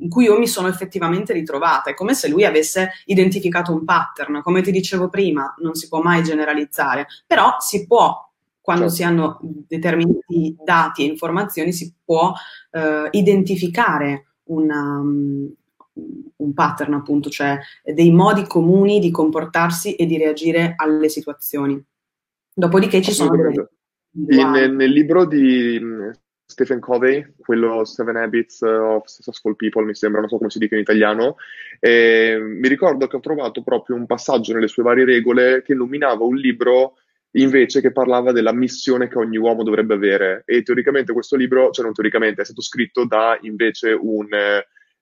in 0.00 0.08
cui 0.08 0.24
io 0.24 0.38
mi 0.38 0.46
sono 0.46 0.68
effettivamente 0.68 1.32
ritrovata. 1.32 1.90
È 1.90 1.94
come 1.94 2.14
se 2.14 2.28
lui 2.28 2.44
avesse 2.44 2.90
identificato 3.06 3.72
un 3.72 3.84
pattern. 3.84 4.42
Come 4.42 4.62
ti 4.62 4.70
dicevo 4.70 5.08
prima, 5.08 5.54
non 5.58 5.74
si 5.74 5.88
può 5.88 6.00
mai 6.00 6.22
generalizzare, 6.22 7.06
però 7.26 7.56
si 7.58 7.86
può, 7.86 8.30
quando 8.60 8.88
certo. 8.88 8.96
si 8.96 9.04
hanno 9.04 9.38
determinati 9.40 10.56
dati 10.64 11.02
e 11.02 11.06
informazioni, 11.10 11.72
si 11.72 11.92
può 12.04 12.32
eh, 12.70 13.08
identificare 13.10 14.34
una, 14.44 14.98
um, 14.98 15.52
un 16.36 16.52
pattern, 16.54 16.94
appunto, 16.94 17.30
cioè 17.30 17.58
dei 17.84 18.12
modi 18.12 18.46
comuni 18.46 19.00
di 19.00 19.10
comportarsi 19.10 19.94
e 19.94 20.06
di 20.06 20.16
reagire 20.16 20.74
alle 20.76 21.08
situazioni. 21.08 21.82
Dopodiché 22.54 23.02
ci 23.02 23.12
sono... 23.12 23.34
In, 24.10 24.74
nel 24.74 24.90
libro 24.90 25.26
di 25.26 25.78
Stephen 26.50 26.80
Covey, 26.80 27.34
quello 27.36 27.84
Seven 27.84 28.16
Habits 28.16 28.62
of 28.62 29.04
Successful 29.04 29.54
People, 29.54 29.84
mi 29.84 29.94
sembra, 29.94 30.20
non 30.20 30.30
so 30.30 30.38
come 30.38 30.48
si 30.48 30.58
dica 30.58 30.76
in 30.76 30.80
italiano, 30.80 31.36
e 31.78 32.38
mi 32.40 32.66
ricordo 32.68 33.06
che 33.06 33.16
ho 33.16 33.20
trovato 33.20 33.62
proprio 33.62 33.96
un 33.96 34.06
passaggio 34.06 34.54
nelle 34.54 34.66
sue 34.66 34.82
varie 34.82 35.04
regole 35.04 35.62
che 35.62 35.72
illuminava 35.72 36.24
un 36.24 36.36
libro 36.36 36.96
invece 37.32 37.82
che 37.82 37.92
parlava 37.92 38.32
della 38.32 38.54
missione 38.54 39.08
che 39.08 39.18
ogni 39.18 39.36
uomo 39.36 39.62
dovrebbe 39.62 39.92
avere. 39.92 40.42
E 40.46 40.62
teoricamente 40.62 41.12
questo 41.12 41.36
libro, 41.36 41.70
cioè 41.70 41.84
non 41.84 41.92
teoricamente, 41.92 42.40
è 42.40 42.44
stato 42.46 42.62
scritto 42.62 43.04
da 43.04 43.36
invece 43.42 43.92
un, 43.92 44.28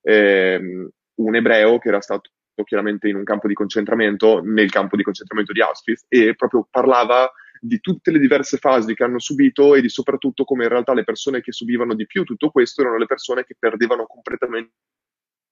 eh, 0.02 0.90
un 1.14 1.34
ebreo 1.36 1.78
che 1.78 1.88
era 1.88 2.00
stato 2.00 2.30
chiaramente 2.64 3.06
in 3.06 3.14
un 3.14 3.22
campo 3.22 3.46
di 3.46 3.54
concentramento, 3.54 4.40
nel 4.42 4.70
campo 4.70 4.96
di 4.96 5.04
concentramento 5.04 5.52
di 5.52 5.62
Auschwitz 5.62 6.06
e 6.08 6.34
proprio 6.34 6.66
parlava 6.68 7.30
di 7.60 7.80
tutte 7.80 8.10
le 8.10 8.18
diverse 8.18 8.58
fasi 8.58 8.94
che 8.94 9.04
hanno 9.04 9.18
subito 9.18 9.74
e 9.74 9.80
di 9.80 9.88
soprattutto 9.88 10.44
come 10.44 10.64
in 10.64 10.70
realtà 10.70 10.92
le 10.94 11.04
persone 11.04 11.40
che 11.40 11.52
subivano 11.52 11.94
di 11.94 12.06
più 12.06 12.24
tutto 12.24 12.50
questo 12.50 12.82
erano 12.82 12.98
le 12.98 13.06
persone 13.06 13.44
che 13.44 13.56
perdevano 13.58 14.06
completamente 14.06 14.72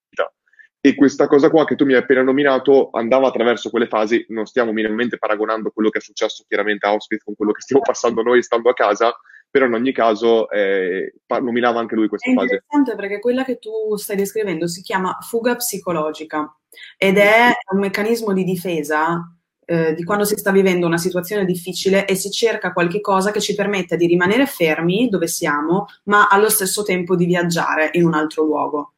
vita. 0.09 0.33
E 0.81 0.95
questa 0.95 1.27
cosa 1.27 1.49
qua 1.49 1.65
che 1.65 1.77
tu 1.77 1.87
mi 1.87 1.95
hai 1.95 2.01
appena 2.01 2.23
nominato 2.23 2.91
andava 2.91 3.29
attraverso 3.29 3.71
quelle 3.71 3.89
fasi, 3.89 4.25
non 4.29 4.45
stiamo 4.45 4.73
minimamente 4.73 5.17
paragonando 5.17 5.71
quello 5.71 5.89
che 5.89 5.99
è 5.99 6.03
successo 6.03 6.45
chiaramente 6.47 6.87
a 6.87 6.91
Auschwitz 6.91 7.25
con 7.25 7.35
quello 7.35 7.53
che 7.53 7.63
stiamo 7.63 7.83
passando 7.83 8.23
noi 8.23 8.43
stando 8.43 8.69
a 8.69 8.75
casa, 8.75 9.17
però 9.51 9.65
in 9.65 9.73
ogni 9.73 9.93
caso 9.93 10.51
eh, 10.51 11.15
nominava 11.41 11.81
anche 11.81 11.95
lui 11.95 12.09
questa 12.09 12.31
fase. 12.33 12.39
È 12.41 12.43
interessante 12.57 12.97
perché 12.97 13.19
quella 13.19 13.45
che 13.45 13.59
tu 13.59 13.97
stai 13.97 14.17
descrivendo 14.17 14.67
si 14.67 14.83
chiama 14.83 15.17
fuga 15.23 15.57
psicologica 15.57 16.55
ed 16.99 17.17
è 17.17 17.51
un 17.73 17.79
meccanismo 17.79 18.35
di 18.35 18.45
difesa 18.45 19.27
eh, 19.67 19.95
di 19.95 20.05
quando 20.05 20.25
si 20.25 20.37
sta 20.37 20.51
vivendo 20.51 20.87
una 20.87 20.99
situazione 20.99 21.45
difficile 21.45 22.07
e 22.07 22.15
si 22.15 22.31
cerca 22.31 22.73
qualche 22.73 23.01
cosa 23.01 23.31
che 23.31 23.41
ci 23.41 23.55
permetta 23.55 23.97
di 23.97 24.07
rimanere 24.07 24.47
fermi 24.47 25.09
dove 25.09 25.27
siamo, 25.27 25.87
ma 26.05 26.29
allo 26.29 26.49
stesso 26.49 26.83
tempo 26.83 27.17
di 27.17 27.27
viaggiare 27.27 27.91
in 27.93 28.05
un 28.05 28.15
altro 28.15 28.45
luogo 28.45 28.94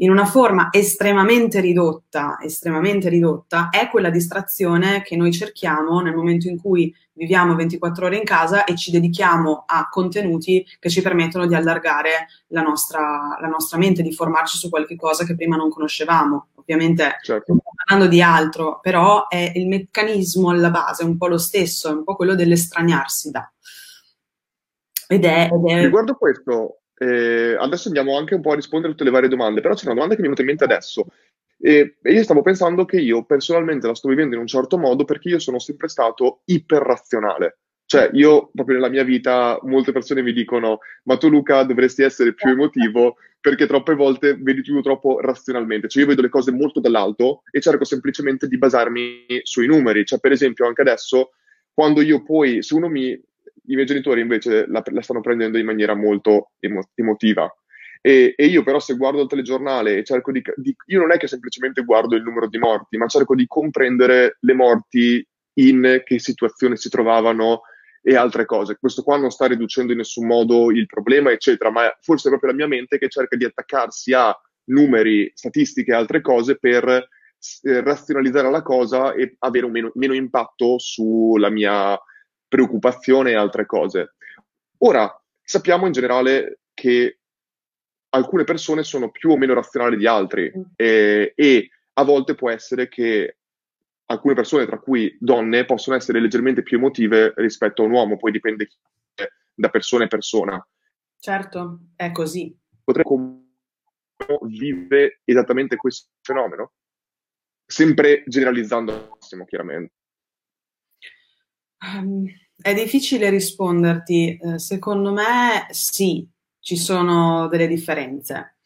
in 0.00 0.10
una 0.10 0.26
forma 0.26 0.68
estremamente 0.70 1.60
ridotta, 1.60 2.38
estremamente 2.40 3.08
ridotta, 3.08 3.68
è 3.70 3.88
quella 3.88 4.10
distrazione 4.10 5.02
che 5.02 5.16
noi 5.16 5.32
cerchiamo 5.32 6.00
nel 6.00 6.14
momento 6.14 6.48
in 6.48 6.60
cui 6.60 6.94
viviamo 7.12 7.56
24 7.56 8.06
ore 8.06 8.16
in 8.16 8.24
casa 8.24 8.64
e 8.64 8.76
ci 8.76 8.92
dedichiamo 8.92 9.64
a 9.66 9.88
contenuti 9.88 10.64
che 10.78 10.88
ci 10.88 11.02
permettono 11.02 11.46
di 11.46 11.54
allargare 11.56 12.28
la 12.48 12.62
nostra, 12.62 13.36
la 13.40 13.48
nostra 13.48 13.76
mente, 13.76 14.02
di 14.02 14.12
formarci 14.12 14.56
su 14.56 14.68
qualche 14.68 14.94
cosa 14.94 15.24
che 15.24 15.34
prima 15.34 15.56
non 15.56 15.68
conoscevamo. 15.68 16.48
Ovviamente 16.54 17.18
certo. 17.22 17.42
stiamo 17.42 17.62
parlando 17.74 18.08
di 18.08 18.22
altro, 18.22 18.78
però 18.80 19.26
è 19.26 19.52
il 19.56 19.66
meccanismo 19.66 20.50
alla 20.50 20.70
base, 20.70 21.02
è 21.02 21.06
un 21.06 21.16
po' 21.16 21.26
lo 21.26 21.38
stesso, 21.38 21.88
è 21.88 21.92
un 21.92 22.04
po' 22.04 22.14
quello 22.14 22.36
dell'estraniarsi 22.36 23.30
da. 23.32 23.52
Ed 25.08 25.24
è, 25.24 25.50
ed 25.50 25.66
è... 25.66 25.82
Riguardo 25.82 26.14
questo, 26.14 26.82
eh, 26.98 27.56
adesso 27.58 27.88
andiamo 27.88 28.16
anche 28.16 28.34
un 28.34 28.40
po' 28.40 28.52
a 28.52 28.56
rispondere 28.56 28.92
a 28.92 28.94
tutte 28.94 29.08
le 29.08 29.14
varie 29.14 29.28
domande, 29.28 29.60
però 29.60 29.74
c'è 29.74 29.84
una 29.84 29.94
domanda 29.94 30.14
che 30.14 30.20
mi 30.20 30.28
è 30.28 30.30
venuta 30.30 30.42
in 30.42 30.48
mente 30.48 30.64
adesso. 30.64 31.06
E, 31.60 31.96
e 32.00 32.12
io 32.12 32.22
stavo 32.22 32.42
pensando 32.42 32.84
che 32.84 33.00
io 33.00 33.24
personalmente 33.24 33.86
la 33.86 33.94
sto 33.94 34.08
vivendo 34.08 34.34
in 34.34 34.40
un 34.40 34.46
certo 34.46 34.78
modo 34.78 35.04
perché 35.04 35.28
io 35.28 35.38
sono 35.38 35.58
sempre 35.58 35.88
stato 35.88 36.42
iperrazionale. 36.44 37.58
Cioè, 37.84 38.10
io 38.12 38.50
proprio 38.52 38.76
nella 38.76 38.90
mia 38.90 39.02
vita 39.02 39.58
molte 39.62 39.92
persone 39.92 40.22
mi 40.22 40.32
dicono: 40.32 40.80
Ma 41.04 41.16
tu, 41.16 41.28
Luca, 41.28 41.62
dovresti 41.62 42.02
essere 42.02 42.34
più 42.34 42.50
emotivo 42.50 43.16
perché 43.40 43.66
troppe 43.66 43.94
volte 43.94 44.36
vedi 44.38 44.62
tutto 44.62 44.82
troppo 44.82 45.20
razionalmente. 45.20 45.88
Cioè, 45.88 46.02
io 46.02 46.08
vedo 46.08 46.20
le 46.20 46.28
cose 46.28 46.52
molto 46.52 46.80
dall'alto 46.80 47.42
e 47.50 47.60
cerco 47.60 47.84
semplicemente 47.84 48.46
di 48.46 48.58
basarmi 48.58 49.24
sui 49.42 49.66
numeri. 49.66 50.04
Cioè, 50.04 50.18
per 50.18 50.32
esempio, 50.32 50.66
anche 50.66 50.82
adesso, 50.82 51.30
quando 51.72 52.02
io 52.02 52.22
poi, 52.22 52.62
se 52.62 52.74
uno 52.74 52.88
mi 52.88 53.18
i 53.68 53.74
miei 53.74 53.86
genitori 53.86 54.20
invece 54.20 54.66
la, 54.66 54.82
la 54.84 55.02
stanno 55.02 55.20
prendendo 55.20 55.58
in 55.58 55.66
maniera 55.66 55.94
molto 55.94 56.50
emo- 56.58 56.88
emotiva. 56.94 57.50
E, 58.00 58.34
e, 58.36 58.46
io 58.46 58.62
però 58.62 58.78
se 58.78 58.94
guardo 58.94 59.22
il 59.22 59.28
telegiornale 59.28 59.96
e 59.96 60.04
cerco 60.04 60.30
di, 60.30 60.42
di, 60.56 60.74
Io 60.86 61.00
non 61.00 61.12
è 61.12 61.16
che 61.16 61.26
semplicemente 61.26 61.82
guardo 61.82 62.14
il 62.14 62.22
numero 62.22 62.48
di 62.48 62.58
morti, 62.58 62.96
ma 62.96 63.06
cerco 63.06 63.34
di 63.34 63.46
comprendere 63.46 64.36
le 64.40 64.54
morti 64.54 65.26
in 65.54 66.02
che 66.04 66.18
situazione 66.18 66.76
si 66.76 66.88
trovavano 66.88 67.62
e 68.00 68.16
altre 68.16 68.44
cose. 68.44 68.76
Questo 68.78 69.02
qua 69.02 69.16
non 69.16 69.30
sta 69.30 69.46
riducendo 69.46 69.92
in 69.92 69.98
nessun 69.98 70.26
modo 70.26 70.70
il 70.70 70.86
problema, 70.86 71.30
eccetera, 71.30 71.70
ma 71.70 71.90
forse 72.00 72.28
è 72.28 72.30
proprio 72.30 72.50
la 72.50 72.56
mia 72.56 72.68
mente 72.68 72.98
che 72.98 73.08
cerca 73.08 73.36
di 73.36 73.44
attaccarsi 73.44 74.12
a 74.12 74.34
numeri, 74.66 75.30
statistiche 75.34 75.90
e 75.90 75.94
altre 75.94 76.20
cose 76.20 76.56
per 76.56 76.86
eh, 76.88 77.82
razionalizzare 77.82 78.50
la 78.50 78.62
cosa 78.62 79.12
e 79.12 79.34
avere 79.40 79.66
un 79.66 79.72
meno, 79.72 79.90
meno 79.94 80.14
impatto 80.14 80.78
sulla 80.78 81.50
mia 81.50 81.98
preoccupazione 82.48 83.30
e 83.30 83.36
altre 83.36 83.66
cose. 83.66 84.14
Ora, 84.78 85.12
sappiamo 85.42 85.86
in 85.86 85.92
generale 85.92 86.60
che 86.74 87.18
alcune 88.10 88.44
persone 88.44 88.82
sono 88.82 89.10
più 89.10 89.30
o 89.30 89.36
meno 89.36 89.54
razionali 89.54 89.96
di 89.96 90.06
altri 90.06 90.52
mm. 90.56 90.62
e, 90.76 91.70
a 91.94 92.04
volte 92.04 92.34
può 92.34 92.48
essere 92.50 92.88
che 92.88 93.38
alcune 94.06 94.34
persone, 94.34 94.66
tra 94.66 94.78
cui 94.78 95.16
donne, 95.20 95.64
possono 95.64 95.96
essere 95.96 96.20
leggermente 96.20 96.62
più 96.62 96.78
emotive 96.78 97.32
rispetto 97.36 97.82
a 97.82 97.86
un 97.86 97.90
uomo, 97.90 98.16
poi 98.16 98.30
dipende 98.30 98.68
da 99.54 99.68
persona 99.68 100.04
a 100.04 100.08
persona. 100.08 100.68
Certo, 101.18 101.80
è 101.96 102.12
così. 102.12 102.56
Potremmo 102.84 103.48
vive 104.42 105.20
esattamente 105.24 105.76
questo 105.76 106.10
fenomeno? 106.22 106.72
Sempre 107.66 108.22
generalizzando 108.26 108.92
al 108.92 109.08
massimo, 109.10 109.44
chiaramente. 109.44 109.94
Um, 111.80 112.26
è 112.56 112.74
difficile 112.74 113.30
risponderti. 113.30 114.38
Uh, 114.40 114.56
secondo 114.56 115.12
me 115.12 115.66
sì, 115.70 116.28
ci 116.60 116.76
sono 116.76 117.48
delle 117.48 117.66
differenze. 117.66 118.56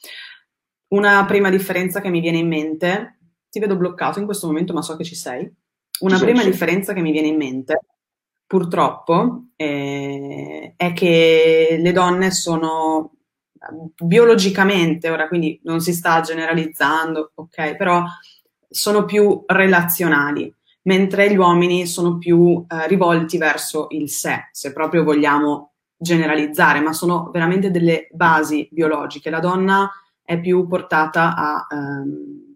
Una 0.88 1.24
prima 1.24 1.50
differenza 1.50 2.00
che 2.00 2.10
mi 2.10 2.20
viene 2.20 2.38
in 2.38 2.48
mente, 2.48 3.18
ti 3.48 3.58
vedo 3.58 3.76
bloccato 3.76 4.18
in 4.18 4.24
questo 4.24 4.46
momento, 4.46 4.72
ma 4.72 4.82
so 4.82 4.96
che 4.96 5.04
ci 5.04 5.14
sei. 5.14 5.50
Una 6.00 6.16
ci 6.16 6.24
prima 6.24 6.40
sono. 6.40 6.50
differenza 6.50 6.92
che 6.92 7.00
mi 7.00 7.12
viene 7.12 7.28
in 7.28 7.36
mente, 7.36 7.80
purtroppo, 8.46 9.48
eh, 9.56 10.74
è 10.76 10.92
che 10.92 11.78
le 11.80 11.92
donne 11.92 12.30
sono 12.30 13.12
biologicamente, 13.96 15.08
ora 15.08 15.28
quindi 15.28 15.60
non 15.64 15.80
si 15.80 15.92
sta 15.92 16.20
generalizzando, 16.20 17.32
ok, 17.34 17.76
però 17.76 18.04
sono 18.68 19.04
più 19.04 19.44
relazionali 19.46 20.52
mentre 20.82 21.30
gli 21.30 21.36
uomini 21.36 21.86
sono 21.86 22.18
più 22.18 22.64
eh, 22.66 22.86
rivolti 22.88 23.38
verso 23.38 23.86
il 23.90 24.08
sé, 24.10 24.48
se 24.52 24.72
proprio 24.72 25.04
vogliamo 25.04 25.72
generalizzare, 25.96 26.80
ma 26.80 26.92
sono 26.92 27.30
veramente 27.32 27.70
delle 27.70 28.08
basi 28.10 28.68
biologiche. 28.70 29.30
La 29.30 29.40
donna 29.40 29.88
è 30.24 30.40
più 30.40 30.66
portata 30.66 31.34
a 31.36 31.66
ehm, 31.70 32.52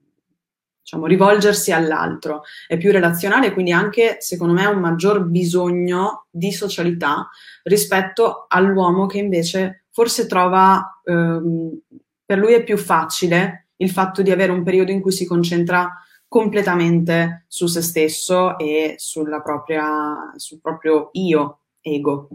diciamo, 0.82 1.06
rivolgersi 1.06 1.72
all'altro, 1.72 2.42
è 2.66 2.76
più 2.76 2.90
relazionale, 2.90 3.52
quindi 3.52 3.72
anche 3.72 4.16
secondo 4.20 4.52
me 4.52 4.64
ha 4.64 4.70
un 4.70 4.80
maggior 4.80 5.24
bisogno 5.24 6.26
di 6.30 6.52
socialità 6.52 7.28
rispetto 7.64 8.46
all'uomo 8.48 9.06
che 9.06 9.18
invece 9.18 9.84
forse 9.90 10.26
trova, 10.26 11.00
ehm, 11.04 11.80
per 12.24 12.38
lui 12.38 12.52
è 12.52 12.62
più 12.62 12.76
facile 12.76 13.68
il 13.76 13.90
fatto 13.90 14.22
di 14.22 14.30
avere 14.30 14.52
un 14.52 14.62
periodo 14.62 14.90
in 14.90 15.00
cui 15.00 15.12
si 15.12 15.26
concentra 15.26 15.92
completamente 16.28 17.44
su 17.48 17.66
se 17.66 17.82
stesso 17.82 18.58
e 18.58 18.94
sulla 18.98 19.40
propria, 19.40 20.32
sul 20.36 20.60
proprio 20.60 21.10
io, 21.12 21.60
ego. 21.80 22.28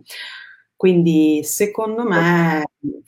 Quindi 0.75 1.41
secondo 1.43 2.03
me 2.03 2.63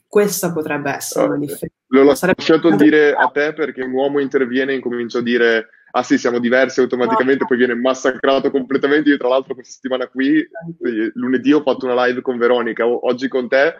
questa 0.06 0.52
potrebbe 0.52 0.92
essere 0.92 1.26
una 1.26 1.38
differenza. 1.38 1.74
L'ho 1.88 2.04
lasciato 2.04 2.70
dire 2.76 3.14
a 3.14 3.28
te 3.28 3.52
perché 3.52 3.82
un 3.82 3.92
uomo 3.92 4.20
interviene 4.20 4.72
e 4.72 4.76
incomincia 4.76 5.18
a 5.18 5.22
dire 5.22 5.68
ah 5.96 6.02
sì, 6.02 6.18
siamo 6.18 6.40
diversi 6.40 6.80
automaticamente, 6.80 7.42
no. 7.42 7.46
poi 7.46 7.56
viene 7.56 7.74
massacrato 7.74 8.50
completamente. 8.50 9.10
Io 9.10 9.16
tra 9.16 9.28
l'altro 9.28 9.54
questa 9.54 9.74
settimana 9.74 10.08
qui, 10.08 10.38
eh, 10.38 11.10
lunedì 11.14 11.52
ho 11.52 11.62
fatto 11.62 11.86
una 11.86 12.06
live 12.06 12.20
con 12.20 12.36
Veronica, 12.36 12.86
oggi 12.86 13.28
con 13.28 13.48
te 13.48 13.74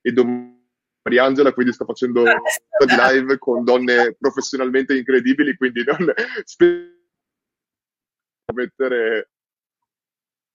e 0.00 0.12
domani 0.12 0.60
Mariangela, 1.02 1.52
quindi 1.52 1.72
sto 1.72 1.84
facendo 1.84 2.22
di 2.86 2.94
live 2.96 3.38
con 3.38 3.64
donne 3.64 4.14
professionalmente 4.18 4.96
incredibili, 4.96 5.56
quindi 5.56 5.84
non 5.84 6.12
spero 6.44 6.90
mettere 8.54 9.30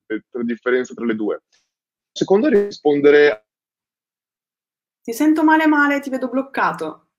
la 0.08 0.44
differenza 0.44 0.94
tra 0.94 1.06
le 1.06 1.16
due. 1.16 1.44
Secondo 2.12 2.48
rispondere... 2.48 3.46
Ti 5.02 5.14
sento 5.14 5.44
male 5.44 5.68
male, 5.68 6.00
ti 6.00 6.10
vedo 6.10 6.30
bloccato. 6.30 7.10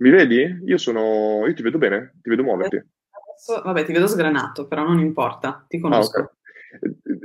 Mi 0.00 0.10
vedi? 0.10 0.60
Io 0.64 0.78
sono... 0.78 1.46
io 1.46 1.54
ti 1.54 1.62
vedo 1.62 1.78
bene, 1.78 2.18
ti 2.22 2.30
vedo 2.30 2.42
muoverti. 2.42 2.76
Adesso, 2.76 3.62
vabbè, 3.62 3.84
ti 3.84 3.92
vedo 3.92 4.06
sgranato, 4.06 4.66
però 4.66 4.82
non 4.82 4.98
importa, 4.98 5.64
ti 5.68 5.78
conosco. 5.78 6.18
Ah, 6.18 6.22
okay. 6.22 6.38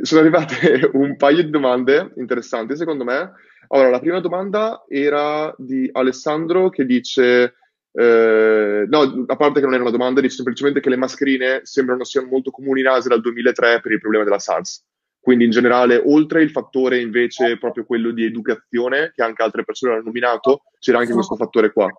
Sono 0.02 0.22
arrivate 0.22 0.90
un 0.94 1.16
paio 1.18 1.44
di 1.44 1.50
domande 1.50 2.14
interessanti, 2.18 2.76
secondo 2.76 3.04
me. 3.04 3.32
Allora, 3.68 3.90
la 3.90 4.00
prima 4.00 4.20
domanda 4.20 4.86
era 4.88 5.54
di 5.58 5.90
Alessandro 5.92 6.70
che 6.70 6.86
dice, 6.86 7.56
eh, 7.92 8.86
no, 8.88 9.24
a 9.28 9.36
parte 9.36 9.60
che 9.60 9.66
non 9.66 9.74
era 9.74 9.82
una 9.82 9.92
domanda, 9.92 10.22
dice 10.22 10.36
semplicemente 10.36 10.80
che 10.80 10.90
le 10.90 10.98
mascherine 10.98 11.62
sembrano 11.64 12.04
siano 12.04 12.28
molto 12.28 12.52
comuni 12.52 12.82
in 12.82 12.88
Asia 12.88 13.10
dal 13.10 13.22
2003 13.22 13.82
per 13.82 13.92
il 13.92 14.00
problema 14.00 14.24
della 14.24 14.40
SARS. 14.40 14.84
Quindi 15.20 15.46
in 15.46 15.50
generale, 15.50 16.00
oltre 16.06 16.44
il 16.44 16.52
fattore 16.52 17.02
invece 17.02 17.58
proprio 17.58 17.84
quello 17.84 18.12
di 18.12 18.26
educazione, 18.26 19.12
che 19.16 19.24
anche 19.24 19.42
altre 19.42 19.64
persone 19.64 19.94
hanno 19.94 20.04
nominato, 20.04 20.66
c'era 20.78 21.00
anche 21.00 21.14
questo 21.14 21.36
fattore 21.36 21.74
qua. 21.74 21.92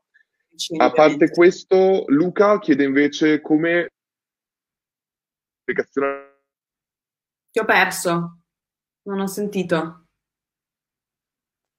A 0.78 0.90
parte 0.92 1.30
questo, 1.30 2.04
Luca 2.06 2.60
chiede 2.60 2.84
invece 2.84 3.40
come 3.40 3.90
ti 7.56 7.62
ho 7.62 7.64
perso, 7.64 8.40
non 9.04 9.20
ho 9.20 9.26
sentito. 9.26 10.08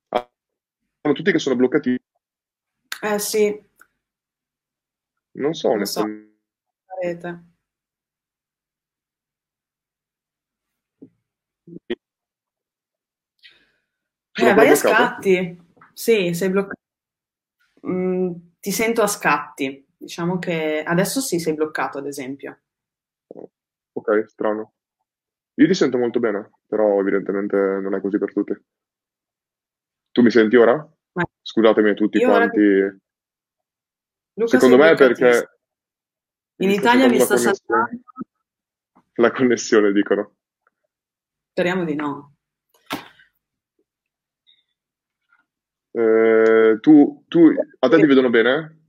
Sono 0.10 1.14
tutti 1.14 1.32
che 1.32 1.38
sono 1.38 1.56
bloccati. 1.56 1.96
Eh 3.04 3.20
sì. 3.20 3.64
Non 5.34 5.54
so, 5.54 5.76
non 5.76 5.86
so. 5.86 6.04
Rete. 7.00 7.44
Eh, 14.32 14.54
vai 14.56 14.70
a 14.70 14.76
scatti. 14.76 15.62
Sì, 15.94 16.34
sei 16.34 16.50
bloccato. 16.50 16.82
Mm, 17.86 18.34
ti 18.60 18.72
sento 18.72 19.04
a 19.04 19.08
scatti. 19.08 19.88
Diciamo 19.96 20.40
che 20.40 20.82
adesso 20.84 21.22
sì, 21.22 21.38
sei 21.38 21.54
bloccato, 21.54 22.00
ad 22.00 22.08
esempio. 22.08 22.62
Ok, 23.94 24.26
strano. 24.28 24.77
Io 25.60 25.66
ti 25.66 25.74
sento 25.74 25.98
molto 25.98 26.20
bene, 26.20 26.52
però 26.68 27.00
evidentemente 27.00 27.58
non 27.58 27.96
è 27.96 28.02
così 28.02 28.20
per 28.20 28.32
tutti. 28.32 28.54
Tu 30.12 30.22
mi 30.22 30.30
senti 30.30 30.56
ora? 30.56 30.88
Scusatemi 31.42 31.90
a 31.90 31.94
tutti 31.96 32.20
Io 32.20 32.28
quanti. 32.28 32.60
Ora... 32.60 34.48
Secondo 34.48 34.78
me 34.78 34.92
è 34.92 34.96
perché... 34.96 35.60
In 36.58 36.70
Italia 36.70 37.08
mi 37.08 37.20
sta 37.20 37.38
saltando... 37.38 38.02
La 39.14 39.32
connessione, 39.32 39.92
dicono. 39.92 40.36
Speriamo 41.50 41.86
di 41.86 41.96
no. 41.96 42.36
Eh, 45.90 46.78
tu, 46.82 47.26
tu, 47.28 47.52
a 47.80 47.90
te 47.90 47.96
ti 47.96 48.06
vedono 48.06 48.30
bene? 48.30 48.82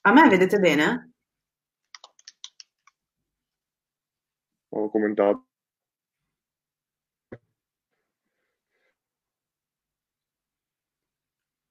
A 0.00 0.12
me 0.12 0.28
vedete 0.30 0.58
bene? 0.58 1.12
Ho 4.70 4.88
commentato. 4.88 5.47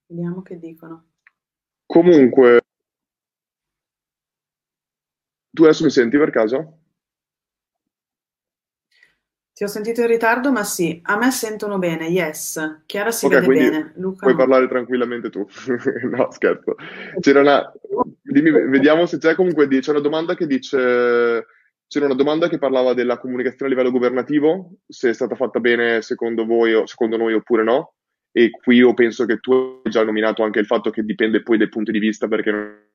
Vediamo 0.08 0.42
che 0.42 0.58
dicono. 0.58 1.06
Comunque, 1.86 2.62
tu 5.52 5.64
adesso 5.64 5.84
mi 5.84 5.90
senti 5.90 6.18
per 6.18 6.30
caso? 6.30 6.80
Ti 9.58 9.64
ho 9.64 9.68
sentito 9.68 10.02
in 10.02 10.08
ritardo, 10.08 10.52
ma 10.52 10.64
sì, 10.64 11.00
a 11.06 11.18
me 11.18 11.32
sentono 11.32 11.80
bene, 11.80 12.06
yes. 12.10 12.84
Chiara 12.86 13.10
si 13.10 13.26
okay, 13.26 13.40
vede 13.40 13.54
bene. 13.54 13.94
Luca 13.96 14.20
puoi 14.20 14.34
no. 14.34 14.38
parlare 14.38 14.68
tranquillamente 14.68 15.32
tu. 15.32 15.48
no, 16.12 16.30
scherzo. 16.32 16.76
C'era 17.20 17.40
una... 17.40 17.74
Dimmi, 18.22 18.52
vediamo 18.52 19.08
se 19.08 19.18
c'è 19.18 19.34
comunque... 19.34 19.68
C'è 19.68 19.90
una 19.90 20.00
domanda 20.00 20.36
che 20.36 20.46
dice... 20.46 21.48
C'era 21.88 22.06
una 22.06 22.14
domanda 22.14 22.50
che 22.50 22.60
parlava 22.60 22.94
della 22.94 23.18
comunicazione 23.18 23.72
a 23.72 23.76
livello 23.76 23.92
governativo, 23.92 24.74
se 24.86 25.10
è 25.10 25.14
stata 25.14 25.36
fatta 25.36 25.60
bene 25.60 26.04
secondo 26.04 26.46
voi 26.46 26.76
o 26.76 26.86
secondo 26.86 27.18
noi 27.18 27.34
oppure 27.34 27.64
no. 27.64 27.96
E 28.38 28.52
qui 28.52 28.76
io 28.76 28.94
penso 28.94 29.26
che 29.26 29.40
tu 29.40 29.82
hai 29.84 29.90
già 29.90 30.04
nominato 30.04 30.44
anche 30.44 30.60
il 30.60 30.68
fatto 30.68 30.92
che 30.92 31.02
dipende 31.02 31.42
poi 31.42 31.58
dai 31.58 31.70
punti 31.70 31.92
di 31.92 31.98
vista 31.98 32.28
perché... 32.28 32.92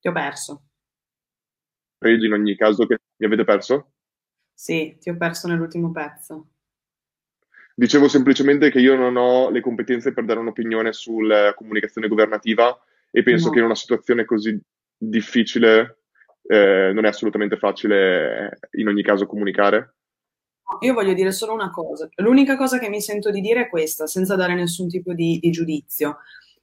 Ti 0.00 0.08
ho 0.08 0.12
perso. 0.12 0.62
In 2.06 2.32
ogni 2.32 2.56
caso 2.56 2.86
che 2.86 2.96
mi 3.18 3.26
avete 3.26 3.44
perso? 3.44 3.92
Sì, 4.54 4.96
ti 4.98 5.10
ho 5.10 5.18
perso 5.18 5.48
nell'ultimo 5.48 5.92
pezzo. 5.92 6.52
Dicevo 7.74 8.08
semplicemente 8.08 8.70
che 8.70 8.80
io 8.80 8.96
non 8.96 9.16
ho 9.16 9.50
le 9.50 9.60
competenze 9.60 10.14
per 10.14 10.24
dare 10.24 10.40
un'opinione 10.40 10.90
sulla 10.94 11.52
comunicazione 11.52 12.08
governativa 12.08 12.74
e 13.10 13.22
penso 13.22 13.48
no. 13.48 13.52
che 13.52 13.58
in 13.58 13.66
una 13.66 13.74
situazione 13.74 14.24
così 14.24 14.58
difficile 14.96 16.04
eh, 16.40 16.90
non 16.94 17.04
è 17.04 17.08
assolutamente 17.08 17.58
facile 17.58 18.58
in 18.76 18.88
ogni 18.88 19.02
caso 19.02 19.26
comunicare. 19.26 19.96
Io 20.80 20.94
voglio 20.94 21.14
dire 21.14 21.32
solo 21.32 21.54
una 21.54 21.70
cosa. 21.70 22.08
L'unica 22.16 22.56
cosa 22.56 22.78
che 22.78 22.88
mi 22.88 23.00
sento 23.00 23.30
di 23.30 23.40
dire 23.40 23.62
è 23.62 23.68
questa, 23.68 24.06
senza 24.06 24.36
dare 24.36 24.54
nessun 24.54 24.88
tipo 24.88 25.12
di, 25.12 25.38
di 25.40 25.50
giudizio. 25.50 26.18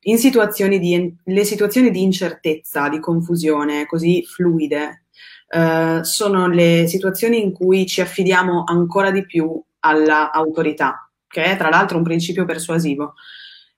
In 0.08 0.18
situazioni 0.18 0.80
di, 0.80 1.16
le 1.24 1.44
situazioni 1.44 1.90
di 1.90 2.04
incertezza, 2.04 2.88
di 2.90 3.00
confusione 3.00 3.86
così 3.88 4.24
fluide, 4.24 5.06
eh, 5.50 6.00
sono 6.04 6.48
le 6.48 6.86
situazioni 6.88 7.42
in 7.42 7.52
cui 7.52 7.88
ci 7.88 8.02
affidiamo 8.02 8.64
ancora 8.66 9.10
di 9.10 9.26
più 9.26 9.62
all'autorità, 9.80 11.10
che 11.28 11.44
è 11.44 11.58
tra 11.58 11.70
l'altro 11.70 11.98
un 11.98 12.04
principio 12.04 12.46
persuasivo. 12.46 13.16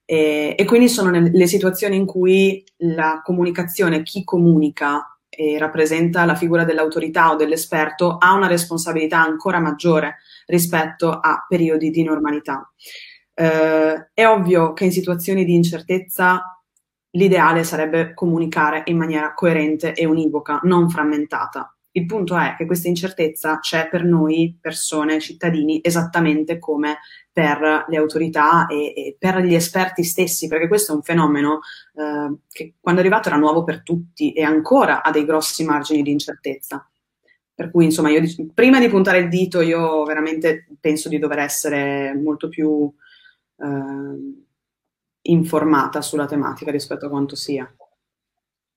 E, 0.04 0.56
e 0.58 0.66
quindi 0.66 0.90
sono 0.90 1.12
le 1.12 1.48
situazioni 1.48 1.96
in 1.96 2.06
cui 2.06 2.64
la 2.78 3.22
comunicazione, 3.24 4.04
chi 4.04 4.24
comunica 4.24 5.17
e 5.38 5.60
rappresenta 5.60 6.26
la 6.26 6.34
figura 6.34 6.66
dell'autorità 6.66 7.32
o 7.32 7.36
dell'esperto, 7.36 8.18
ha 8.18 8.34
una 8.34 8.48
responsabilità 8.48 9.24
ancora 9.24 9.60
maggiore 9.60 10.16
rispetto 10.48 11.12
a 11.12 11.46
periodi 11.48 11.92
di 11.92 12.02
normalità. 12.02 12.68
Eh, 13.36 14.10
è 14.16 14.26
ovvio 14.26 14.74
che 14.74 14.86
in 14.86 14.92
situazioni 14.92 15.46
di 15.46 15.54
incertezza 15.54 16.60
l'ideale 17.12 17.64
sarebbe 17.64 18.16
comunicare 18.16 18.82
in 18.86 18.98
maniera 18.98 19.36
coerente 19.36 19.94
e 19.94 20.06
univoca, 20.06 20.60
non 20.64 20.90
frammentata. 20.90 21.77
Il 21.98 22.06
punto 22.06 22.38
è 22.38 22.54
che 22.56 22.68
questa 22.68 22.88
incertezza 22.88 23.58
c'è 23.58 23.90
per 23.90 24.04
noi 24.04 24.56
persone, 24.62 25.20
cittadini, 25.20 25.80
esattamente 25.82 26.60
come 26.60 27.00
per 27.32 27.86
le 27.88 27.98
autorità 27.98 28.68
e, 28.68 28.94
e 28.96 29.16
per 29.18 29.40
gli 29.40 29.56
esperti 29.56 30.04
stessi, 30.04 30.48
perché 30.48 30.68
questo 30.68 30.92
è 30.92 30.96
un 30.96 31.02
fenomeno 31.02 31.62
eh, 31.96 32.38
che 32.52 32.76
quando 32.80 33.02
è 33.02 33.04
arrivato 33.04 33.30
era 33.30 33.40
nuovo 33.40 33.64
per 33.64 33.82
tutti 33.82 34.32
e 34.32 34.44
ancora 34.44 35.02
ha 35.02 35.10
dei 35.10 35.26
grossi 35.26 35.64
margini 35.64 36.04
di 36.04 36.12
incertezza. 36.12 36.88
Per 37.56 37.72
cui, 37.72 37.86
insomma, 37.86 38.12
io 38.12 38.22
prima 38.54 38.80
di 38.80 38.90
puntare 38.90 39.18
il 39.18 39.30
dito, 39.30 39.62
io 39.62 40.04
veramente 40.04 40.68
penso 40.80 41.10
di 41.10 41.18
dover 41.18 41.40
essere 41.40 42.14
molto 42.14 42.48
più 42.48 42.94
eh, 43.58 44.34
informata 45.22 46.04
sulla 46.04 46.28
tematica 46.28 46.70
rispetto 46.70 47.08
a 47.08 47.10
quanto 47.10 47.36
sia. 47.36 47.68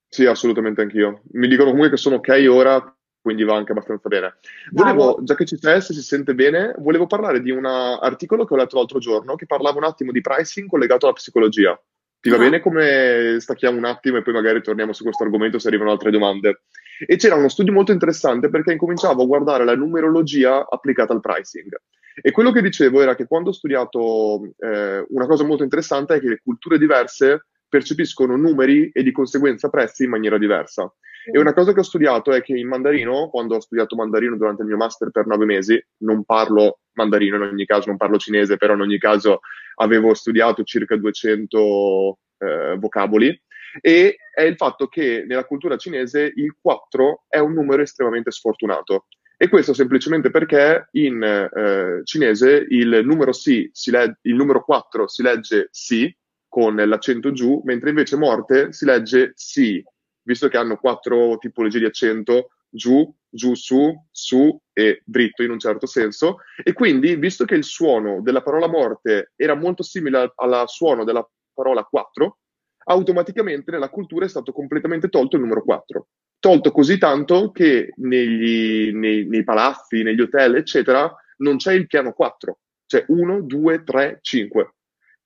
Sì, 0.09 0.25
assolutamente 0.25 0.81
anch'io. 0.81 1.21
Mi 1.33 1.49
dicono 1.49 1.69
comunque 1.69 1.91
che 1.91 1.99
sono 1.99 2.17
ok 2.17 2.47
ora, 2.49 2.95
quindi 3.31 3.45
va 3.45 3.55
anche 3.55 3.71
abbastanza 3.71 4.09
bene. 4.09 4.39
Volevo, 4.73 5.21
già 5.23 5.37
che 5.37 5.45
ci 5.45 5.57
sei, 5.57 5.81
se 5.81 5.95
si 5.95 6.03
sente 6.03 6.35
bene, 6.35 6.75
volevo 6.79 7.07
parlare 7.07 7.41
di 7.41 7.53
un 7.53 7.65
articolo 7.65 8.45
che 8.45 8.55
ho 8.55 8.57
letto 8.57 8.77
l'altro 8.77 8.99
giorno 8.99 9.37
che 9.37 9.47
parlava 9.47 9.79
un 9.79 9.85
attimo 9.85 10.11
di 10.11 10.21
pricing 10.21 10.69
collegato 10.69 11.07
alla 11.07 11.15
psicologia. 11.15 11.81
Ti 12.21 12.29
va 12.29 12.37
ah. 12.37 12.41
bene 12.41 12.61
come 12.61 13.37
stacchiamo 13.39 13.79
un 13.79 13.85
attimo 13.85 14.17
e 14.17 14.23
poi 14.23 14.35
magari 14.35 14.61
torniamo 14.63 14.93
su 14.93 15.05
questo 15.05 15.23
argomento 15.23 15.61
se 15.61 15.69
arrivano 15.69 15.93
altre 15.93 16.11
domande? 16.11 16.63
E 17.07 17.17
c'era 17.17 17.37
uno 17.37 17.49
studio 17.49 17.73
molto 17.73 17.93
interessante 17.93 18.51
perché 18.51 18.73
incominciavo 18.73 19.23
a 19.23 19.27
guardare 19.27 19.65
la 19.65 19.77
numerologia 19.77 20.67
applicata 20.69 21.13
al 21.13 21.21
pricing. 21.21 21.73
E 22.21 22.33
quello 22.33 22.51
che 22.51 22.61
dicevo 22.61 23.01
era 23.01 23.15
che 23.15 23.27
quando 23.27 23.51
ho 23.51 23.53
studiato 23.53 24.43
eh, 24.59 25.07
una 25.09 25.27
cosa 25.27 25.45
molto 25.45 25.63
interessante 25.63 26.17
è 26.17 26.21
che 26.21 26.29
le 26.29 26.41
culture 26.43 26.79
diverse 26.79 27.47
percepiscono 27.71 28.37
numeri 28.37 28.91
e 28.93 29.03
di 29.03 29.13
conseguenza 29.13 29.71
prezzi 29.71 30.05
in 30.05 30.11
maniera 30.11 30.37
diversa. 30.37 30.93
E 31.33 31.39
una 31.39 31.55
cosa 31.55 31.73
che 31.73 31.81
ho 31.81 31.85
studiato 31.85 32.33
è 32.33 32.43
che 32.43 32.57
in 32.57 32.69
mandarino, 32.69 33.29
quando 33.31 33.55
ho 33.55 33.61
studiato 33.61 33.95
mandarino 33.95 34.37
durante 34.37 34.63
il 34.63 34.69
mio 34.69 34.77
master 34.77 35.11
per 35.11 35.27
nove 35.27 35.45
mesi, 35.45 35.83
non 35.99 36.25
parlo 36.25 36.81
mandarino 36.95 37.37
in 37.37 37.43
ogni 37.43 37.65
caso, 37.65 37.89
non 37.89 37.97
parlo 37.97 38.19
cinese, 38.19 38.57
però 38.57 38.75
in 38.75 38.81
ogni 38.81 38.99
caso 38.99 39.41
avevo 39.77 40.13
studiato 40.13 40.63
circa 40.65 40.97
200 40.97 42.19
eh, 42.39 42.77
vocaboli, 42.79 43.41
e 43.81 44.17
è 44.35 44.43
il 44.43 44.57
fatto 44.57 44.89
che 44.89 45.25
nella 45.27 45.45
cultura 45.45 45.77
cinese 45.77 46.33
il 46.35 46.57
4 46.61 47.25
è 47.29 47.39
un 47.39 47.53
numero 47.53 47.83
estremamente 47.83 48.31
sfortunato. 48.31 49.07
E 49.37 49.49
questo 49.49 49.73
semplicemente 49.73 50.31
perché 50.31 50.89
in 50.93 51.23
eh, 51.23 52.03
cinese 52.05 52.67
il 52.69 53.01
numero, 53.05 53.33
si, 53.33 53.71
si 53.73 53.91
le- 53.91 54.19
il 54.23 54.35
numero 54.35 54.63
4 54.63 55.09
si 55.09 55.23
legge 55.23 55.69
si 55.71 56.15
con 56.51 56.75
l'accento 56.75 57.33
giù, 57.33 57.63
mentre 57.65 57.91
invece 57.91 58.17
morte 58.17 58.73
si 58.73 58.85
legge 58.85 59.33
si, 59.37 59.83
visto 60.23 60.49
che 60.49 60.59
hanno 60.59 60.77
quattro 60.77 61.39
tipologie 61.39 61.79
di 61.79 61.85
accento, 61.87 62.51
giù, 62.69 63.11
giù, 63.29 63.55
su, 63.55 63.95
su 64.11 64.61
e 64.73 65.01
dritto 65.05 65.45
in 65.45 65.53
un 65.53 65.61
certo 65.61 65.87
senso. 65.87 66.39
E 66.63 66.73
quindi, 66.73 67.15
visto 67.15 67.45
che 67.45 67.55
il 67.55 67.65
suono 67.65 68.21
della 68.21 68.43
parola 68.43 68.69
morte 68.69 69.33
era 69.37 69.55
molto 69.55 69.83
simile 69.83 70.33
al 70.35 70.65
suono 70.67 71.05
della 71.05 71.27
parola 71.55 71.85
4, 71.85 72.39
automaticamente 72.87 73.71
nella 73.71 73.89
cultura 73.89 74.25
è 74.25 74.29
stato 74.29 74.53
completamente 74.53 75.09
tolto 75.09 75.37
il 75.37 75.43
numero 75.43 75.63
4 75.63 76.09
tolto 76.41 76.73
così 76.73 76.99
tanto 76.99 77.53
che 77.53 77.93
negli, 77.97 78.93
nei, 78.93 79.27
nei, 79.27 79.45
palazzi, 79.45 80.03
negli 80.03 80.21
hotel, 80.23 80.57
eccetera, 80.57 81.15
non 81.39 81.59
c'è 81.59 81.75
il 81.75 81.87
piano 81.87 82.13
4, 82.13 82.59
c'è 82.87 83.05
1, 83.07 83.43
2, 83.43 83.85
3, 83.85 84.19
5. 84.23 84.75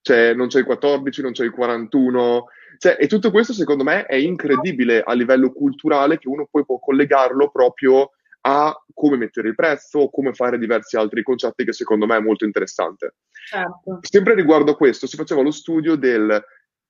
Cioè, 0.05 0.35
non 0.35 0.49
c'è 0.49 0.59
il 0.59 0.65
14, 0.65 1.23
non 1.23 1.31
c'è 1.31 1.43
il 1.43 1.51
41. 1.51 2.45
Cioè, 2.77 2.97
e 2.99 3.07
tutto 3.07 3.31
questo, 3.31 3.53
secondo 3.53 3.83
me, 3.83 4.05
è 4.05 4.13
incredibile 4.13 5.01
a 5.01 5.13
livello 5.13 5.51
culturale 5.51 6.19
che 6.19 6.29
uno 6.29 6.47
poi 6.49 6.63
può 6.63 6.77
collegarlo 6.77 7.49
proprio 7.49 8.11
a 8.41 8.79
come 8.93 9.17
mettere 9.17 9.47
il 9.47 9.55
prezzo 9.55 10.01
o 10.01 10.09
come 10.11 10.33
fare 10.33 10.59
diversi 10.59 10.95
altri 10.95 11.23
concetti 11.23 11.65
che 11.65 11.73
secondo 11.73 12.05
me 12.05 12.17
è 12.17 12.19
molto 12.19 12.45
interessante. 12.45 13.15
Certo. 13.49 13.97
Sempre 14.01 14.35
riguardo 14.35 14.73
a 14.73 14.75
questo, 14.75 15.07
si 15.07 15.15
faceva 15.15 15.41
lo 15.41 15.49
studio 15.49 15.95
del 15.95 16.39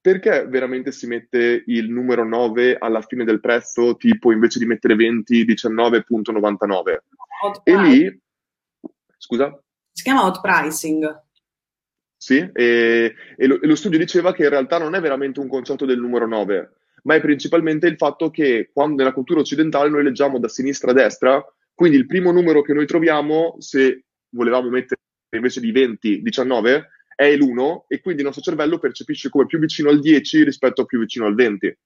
perché 0.01 0.45
veramente 0.45 0.91
si 0.91 1.07
mette 1.07 1.63
il 1.67 1.89
numero 1.89 2.25
9 2.25 2.75
alla 2.77 3.01
fine 3.01 3.23
del 3.23 3.39
prezzo, 3.39 3.95
tipo 3.95 4.33
invece 4.33 4.59
di 4.59 4.65
mettere 4.65 4.95
20, 4.95 5.45
19.99? 5.45 6.97
E 7.63 7.77
lì, 7.77 8.21
scusa? 9.17 9.57
Si 9.93 10.03
chiama 10.03 10.25
hot 10.25 10.41
pricing. 10.41 11.23
Sì, 12.25 12.43
e, 12.53 13.13
e, 13.37 13.45
lo, 13.45 13.61
e, 13.61 13.67
lo, 13.67 13.75
studio 13.75 13.99
diceva 13.99 14.33
che 14.33 14.45
in 14.45 14.49
realtà 14.49 14.79
non 14.79 14.95
è 14.95 14.99
veramente 14.99 15.39
un 15.39 15.47
concetto 15.47 15.85
del 15.85 15.99
numero 15.99 16.25
9, 16.25 16.71
ma 17.03 17.13
è 17.13 17.21
principalmente 17.21 17.85
il 17.85 17.97
fatto 17.97 18.31
che 18.31 18.71
quando 18.73 18.95
nella 18.95 19.13
cultura 19.13 19.41
occidentale 19.41 19.91
noi 19.91 20.01
leggiamo 20.01 20.39
da 20.39 20.47
sinistra 20.47 20.89
a 20.89 20.95
destra, 20.95 21.45
quindi 21.75 21.97
il 21.97 22.07
primo 22.07 22.31
numero 22.31 22.63
che 22.63 22.73
noi 22.73 22.87
troviamo, 22.87 23.57
se 23.59 24.05
volevamo 24.29 24.69
mettere 24.69 25.01
invece 25.35 25.59
di 25.59 25.71
20, 25.71 26.23
19, 26.23 26.89
è 27.15 27.35
l'1 27.35 27.81
e 27.87 28.01
quindi 28.01 28.21
il 28.21 28.25
nostro 28.25 28.41
cervello 28.41 28.79
percepisce 28.79 29.29
come 29.29 29.45
più 29.45 29.59
vicino 29.59 29.89
al 29.89 29.99
10 29.99 30.45
rispetto 30.45 30.81
a 30.81 30.85
più 30.85 30.97
vicino 30.97 31.27
al 31.27 31.35
20. 31.35 31.77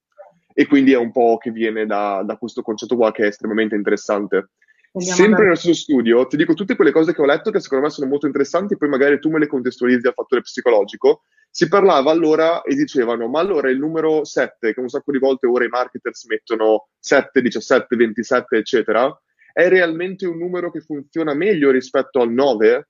E 0.53 0.67
quindi 0.67 0.93
è 0.93 0.97
un 0.97 1.11
po' 1.11 1.35
che 1.37 1.51
viene 1.51 1.85
da, 1.85 2.23
da 2.25 2.37
questo 2.37 2.61
concetto 2.61 2.95
qua 2.95 3.11
che 3.11 3.23
è 3.23 3.27
estremamente 3.27 3.75
interessante. 3.75 4.51
Sempre 4.91 5.45
nel 5.45 5.57
stesso 5.57 5.75
studio, 5.75 6.25
ti 6.25 6.35
dico 6.35 6.55
tutte 6.55 6.75
quelle 6.75 6.91
cose 6.91 7.13
che 7.13 7.21
ho 7.21 7.25
letto 7.25 7.51
che 7.51 7.59
secondo 7.59 7.85
me 7.85 7.91
sono 7.91 8.07
molto 8.07 8.25
interessanti, 8.25 8.75
poi 8.75 8.89
magari 8.89 9.19
tu 9.19 9.29
me 9.29 9.37
le 9.37 9.47
contestualizzi 9.47 10.07
al 10.07 10.13
fattore 10.13 10.41
psicologico. 10.41 11.23
Si 11.51 11.67
parlava 11.67 12.09
allora 12.11 12.61
e 12.63 12.75
dicevano, 12.75 13.27
ma 13.27 13.39
allora 13.39 13.69
il 13.69 13.77
numero 13.77 14.23
7, 14.23 14.73
che 14.73 14.79
un 14.79 14.89
sacco 14.89 15.11
di 15.11 15.19
volte 15.19 15.47
ora 15.47 15.65
i 15.65 15.69
marketers 15.69 16.25
mettono 16.25 16.89
7, 16.99 17.41
17, 17.41 17.95
27, 17.95 18.57
eccetera, 18.57 19.21
è 19.53 19.67
realmente 19.67 20.25
un 20.25 20.37
numero 20.37 20.71
che 20.71 20.81
funziona 20.81 21.33
meglio 21.33 21.69
rispetto 21.69 22.21
al 22.21 22.31
9? 22.31 22.87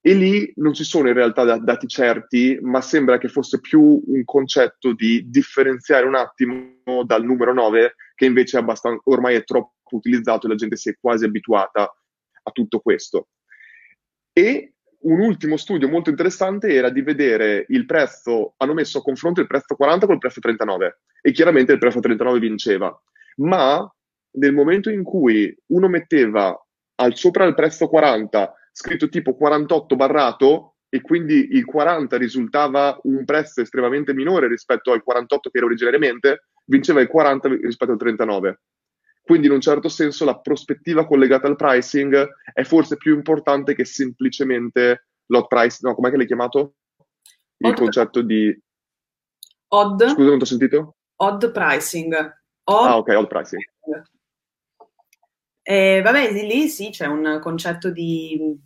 E 0.00 0.14
lì 0.14 0.50
non 0.56 0.72
ci 0.74 0.84
sono 0.84 1.08
in 1.08 1.14
realtà 1.14 1.58
dati 1.58 1.86
certi, 1.88 2.58
ma 2.62 2.80
sembra 2.80 3.18
che 3.18 3.28
fosse 3.28 3.60
più 3.60 4.00
un 4.06 4.24
concetto 4.24 4.94
di 4.94 5.28
differenziare 5.28 6.06
un 6.06 6.14
attimo 6.14 7.04
dal 7.04 7.24
numero 7.24 7.52
9, 7.52 7.94
che 8.14 8.24
invece 8.24 8.58
è 8.58 8.64
ormai 9.04 9.34
è 9.34 9.44
troppo 9.44 9.72
utilizzato 9.96 10.46
e 10.46 10.50
la 10.50 10.54
gente 10.56 10.76
si 10.76 10.90
è 10.90 10.96
quasi 11.00 11.24
abituata 11.24 11.82
a 11.82 12.50
tutto 12.50 12.80
questo. 12.80 13.28
E 14.32 14.74
un 15.00 15.20
ultimo 15.20 15.56
studio 15.56 15.88
molto 15.88 16.10
interessante 16.10 16.72
era 16.72 16.90
di 16.90 17.02
vedere 17.02 17.66
il 17.68 17.86
prezzo, 17.86 18.54
hanno 18.56 18.74
messo 18.74 18.98
a 18.98 19.02
confronto 19.02 19.40
il 19.40 19.46
prezzo 19.46 19.76
40 19.76 20.06
con 20.06 20.14
il 20.14 20.20
prezzo 20.20 20.40
39 20.40 21.00
e 21.20 21.32
chiaramente 21.32 21.72
il 21.72 21.78
prezzo 21.78 22.00
39 22.00 22.38
vinceva, 22.40 23.02
ma 23.36 23.92
nel 24.32 24.52
momento 24.52 24.90
in 24.90 25.02
cui 25.04 25.56
uno 25.66 25.88
metteva 25.88 26.56
al 26.96 27.16
sopra 27.16 27.44
il 27.44 27.54
prezzo 27.54 27.88
40 27.88 28.54
scritto 28.72 29.08
tipo 29.08 29.34
48 29.34 29.96
barrato 29.96 30.74
e 30.88 31.00
quindi 31.00 31.48
il 31.52 31.64
40 31.64 32.16
risultava 32.16 32.98
un 33.02 33.24
prezzo 33.24 33.60
estremamente 33.60 34.14
minore 34.14 34.48
rispetto 34.48 34.92
al 34.92 35.02
48 35.02 35.50
che 35.50 35.58
era 35.58 35.66
originariamente, 35.66 36.46
vinceva 36.64 37.00
il 37.00 37.08
40 37.08 37.48
rispetto 37.48 37.92
al 37.92 37.98
39. 37.98 38.60
Quindi 39.28 39.48
in 39.48 39.52
un 39.52 39.60
certo 39.60 39.90
senso 39.90 40.24
la 40.24 40.38
prospettiva 40.38 41.04
collegata 41.04 41.46
al 41.46 41.56
pricing 41.56 42.26
è 42.50 42.62
forse 42.62 42.96
più 42.96 43.14
importante 43.14 43.74
che 43.74 43.84
semplicemente 43.84 45.08
lot 45.26 45.48
price, 45.48 45.80
no, 45.82 45.94
com'è 45.94 46.08
che 46.08 46.16
l'hai 46.16 46.26
chiamato? 46.26 46.76
Il 47.58 47.72
odd. 47.72 47.76
concetto 47.76 48.22
di... 48.22 48.58
Odd. 49.66 50.02
Scusa, 50.02 50.28
non 50.30 50.38
ti 50.38 50.44
ho 50.44 50.46
sentito? 50.46 50.96
Odd 51.16 51.50
pricing. 51.50 52.14
Odd. 52.14 52.86
Ah, 52.86 52.96
ok, 52.96 53.08
odd 53.18 53.26
pricing. 53.26 53.62
E, 55.60 56.00
vabbè, 56.02 56.32
lì 56.32 56.66
sì, 56.68 56.88
c'è 56.88 57.04
un 57.04 57.38
concetto 57.42 57.90
di 57.90 58.58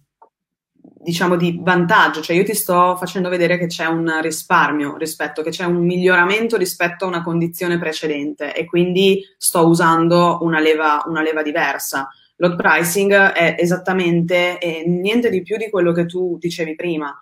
diciamo 1.03 1.37
di 1.37 1.59
vantaggio, 1.61 2.21
cioè 2.21 2.37
io 2.37 2.45
ti 2.45 2.55
sto 2.55 2.97
facendo 2.97 3.29
vedere 3.29 3.59
che 3.59 3.67
c'è 3.67 3.87
un 3.87 4.21
risparmio 4.21 4.97
rispetto, 4.97 5.43
che 5.43 5.51
c'è 5.51 5.65
un 5.65 5.85
miglioramento 5.85 6.57
rispetto 6.57 7.05
a 7.05 7.09
una 7.09 7.23
condizione 7.23 7.79
precedente 7.79 8.55
e 8.55 8.65
quindi 8.65 9.23
sto 9.37 9.67
usando 9.67 10.39
una 10.43 10.61
leva, 10.61 11.03
una 11.07 11.23
leva 11.23 11.43
diversa. 11.43 12.09
Load 12.37 12.57
pricing 12.57 13.13
è 13.13 13.57
esattamente 13.59 14.59
è 14.59 14.85
niente 14.87 15.29
di 15.29 15.43
più 15.43 15.57
di 15.57 15.71
quello 15.71 15.93
che 15.93 16.07
tu 16.07 16.39
dicevi 16.39 16.75
prima, 16.77 17.17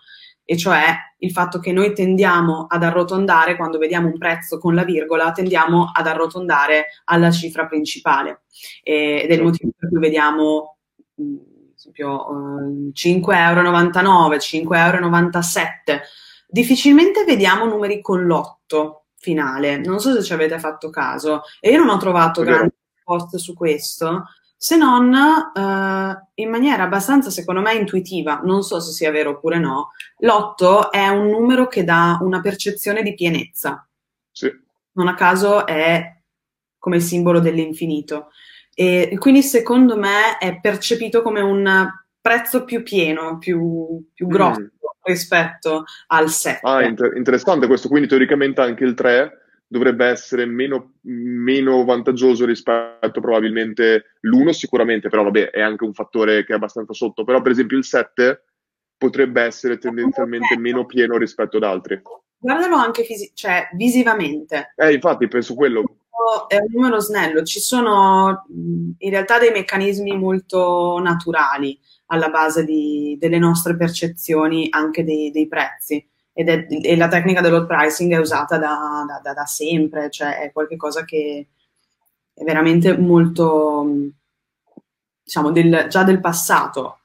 e 0.45 0.57
cioè 0.57 0.95
il 1.19 1.31
fatto 1.31 1.59
che 1.59 1.73
noi 1.73 1.95
tendiamo 1.95 2.67
ad 2.69 2.83
arrotondare 2.83 3.57
quando 3.57 3.79
vediamo 3.79 4.09
un 4.09 4.19
prezzo 4.19 4.59
con 4.59 4.75
la 4.75 4.85
virgola, 4.85 5.33
tendiamo 5.33 5.91
ad 5.93 6.07
arrotondare 6.07 6.87
alla 7.05 7.31
cifra 7.31 7.67
principale 7.67 8.43
ed 8.83 9.31
è 9.31 9.35
il 9.35 9.43
motivo 9.43 9.71
per 9.79 9.89
cui 9.89 10.01
vediamo 10.01 10.77
esempio 11.81 12.31
uh, 12.31 12.93
5,99 12.95 13.35
euro, 13.35 14.37
5,97 14.37 15.69
euro. 15.87 16.01
Difficilmente 16.47 17.25
vediamo 17.25 17.65
numeri 17.65 18.01
con 18.01 18.25
l'otto 18.25 19.07
finale. 19.17 19.79
Non 19.79 20.01
so 20.01 20.13
se 20.13 20.23
ci 20.23 20.33
avete 20.33 20.59
fatto 20.59 20.91
caso. 20.91 21.43
E 21.61 21.71
io 21.71 21.79
non 21.79 21.89
ho 21.89 21.97
trovato 21.97 22.43
grandi 22.43 22.75
post 23.03 23.37
su 23.37 23.55
questo, 23.55 24.25
se 24.57 24.77
non 24.77 25.11
uh, 25.13 26.29
in 26.35 26.51
maniera 26.51 26.83
abbastanza, 26.83 27.31
secondo 27.31 27.61
me, 27.61 27.75
intuitiva. 27.75 28.41
Non 28.43 28.63
so 28.63 28.79
se 28.81 28.93
sia 28.93 29.11
vero 29.11 29.31
oppure 29.31 29.59
no. 29.59 29.93
L'otto 30.19 30.91
è 30.91 31.09
un 31.09 31.29
numero 31.29 31.67
che 31.67 31.85
dà 31.85 32.19
una 32.21 32.41
percezione 32.41 33.03
di 33.03 33.15
pienezza. 33.15 33.89
Sì. 34.31 34.51
Non 34.93 35.09
a 35.09 35.15
caso 35.15 35.67
è 35.67 36.19
come 36.79 36.97
il 36.97 37.03
simbolo 37.03 37.41
dell'infinito. 37.41 38.31
E 38.75 39.17
quindi 39.19 39.43
secondo 39.43 39.97
me 39.97 40.39
è 40.39 40.61
percepito 40.61 41.23
come 41.23 41.41
un 41.41 41.89
prezzo 42.21 42.65
più 42.65 42.83
pieno, 42.83 43.39
più, 43.39 44.03
più 44.13 44.27
mm. 44.27 44.31
grosso 44.31 44.61
mm. 44.61 44.67
rispetto 45.03 45.85
al 46.09 46.29
7. 46.29 46.61
Ah, 46.63 46.85
inter- 46.85 47.17
interessante 47.17 47.67
questo, 47.67 47.89
quindi 47.89 48.09
teoricamente 48.09 48.61
anche 48.61 48.85
il 48.85 48.95
3 48.95 49.39
dovrebbe 49.67 50.07
essere 50.07 50.47
meno, 50.47 50.95
meno, 51.03 51.85
vantaggioso 51.85 52.45
rispetto 52.45 53.21
probabilmente 53.21 54.17
l'1 54.21 54.49
sicuramente, 54.51 55.09
però 55.09 55.23
vabbè 55.23 55.51
è 55.51 55.61
anche 55.61 55.85
un 55.85 55.95
fattore 55.95 56.45
che 56.45 56.53
è 56.53 56.57
abbastanza 56.57 56.93
sotto, 56.93 57.23
però 57.23 57.41
per 57.41 57.53
esempio 57.53 57.79
il 57.79 57.85
7 57.85 58.45
potrebbe 58.99 59.43
essere 59.43 59.79
tendenzialmente 59.79 60.59
meno 60.59 60.87
pieno 60.87 61.17
rispetto 61.17 61.57
ad 61.59 61.63
altri. 61.63 62.03
Guardalo 62.37 62.77
anche 62.77 63.05
fisi- 63.05 63.31
cioè, 63.33 63.69
visivamente. 63.75 64.73
Eh, 64.75 64.93
infatti 64.93 65.29
penso 65.29 65.55
quello 65.55 66.00
è 66.49 66.57
un 66.57 66.69
numero 66.73 67.01
snello, 67.01 67.43
ci 67.43 67.61
sono 67.61 68.45
in 68.49 69.11
realtà 69.11 69.39
dei 69.39 69.51
meccanismi 69.51 70.17
molto 70.17 70.99
naturali 71.03 71.79
alla 72.07 72.29
base 72.29 72.65
di, 72.65 73.17
delle 73.21 73.39
nostre 73.39 73.77
percezioni 73.77 74.69
anche 74.71 75.05
dei, 75.05 75.31
dei 75.31 75.47
prezzi 75.49 76.05
ed 76.33 76.49
è, 76.49 76.67
e 76.69 76.97
la 76.97 77.09
tecnica 77.09 77.41
dello 77.41 77.67
pricing 77.67 78.13
è 78.13 78.19
usata 78.19 78.57
da, 78.57 79.05
da, 79.07 79.21
da, 79.23 79.33
da 79.33 79.45
sempre, 79.45 80.11
cioè 80.11 80.41
è 80.41 80.53
qualcosa 80.53 81.05
che 81.05 81.49
è 82.33 82.43
veramente 82.45 82.97
molto, 82.97 83.87
diciamo, 85.23 85.51
del, 85.51 85.87
già 85.89 86.03
del 86.03 86.21
passato. 86.21 87.01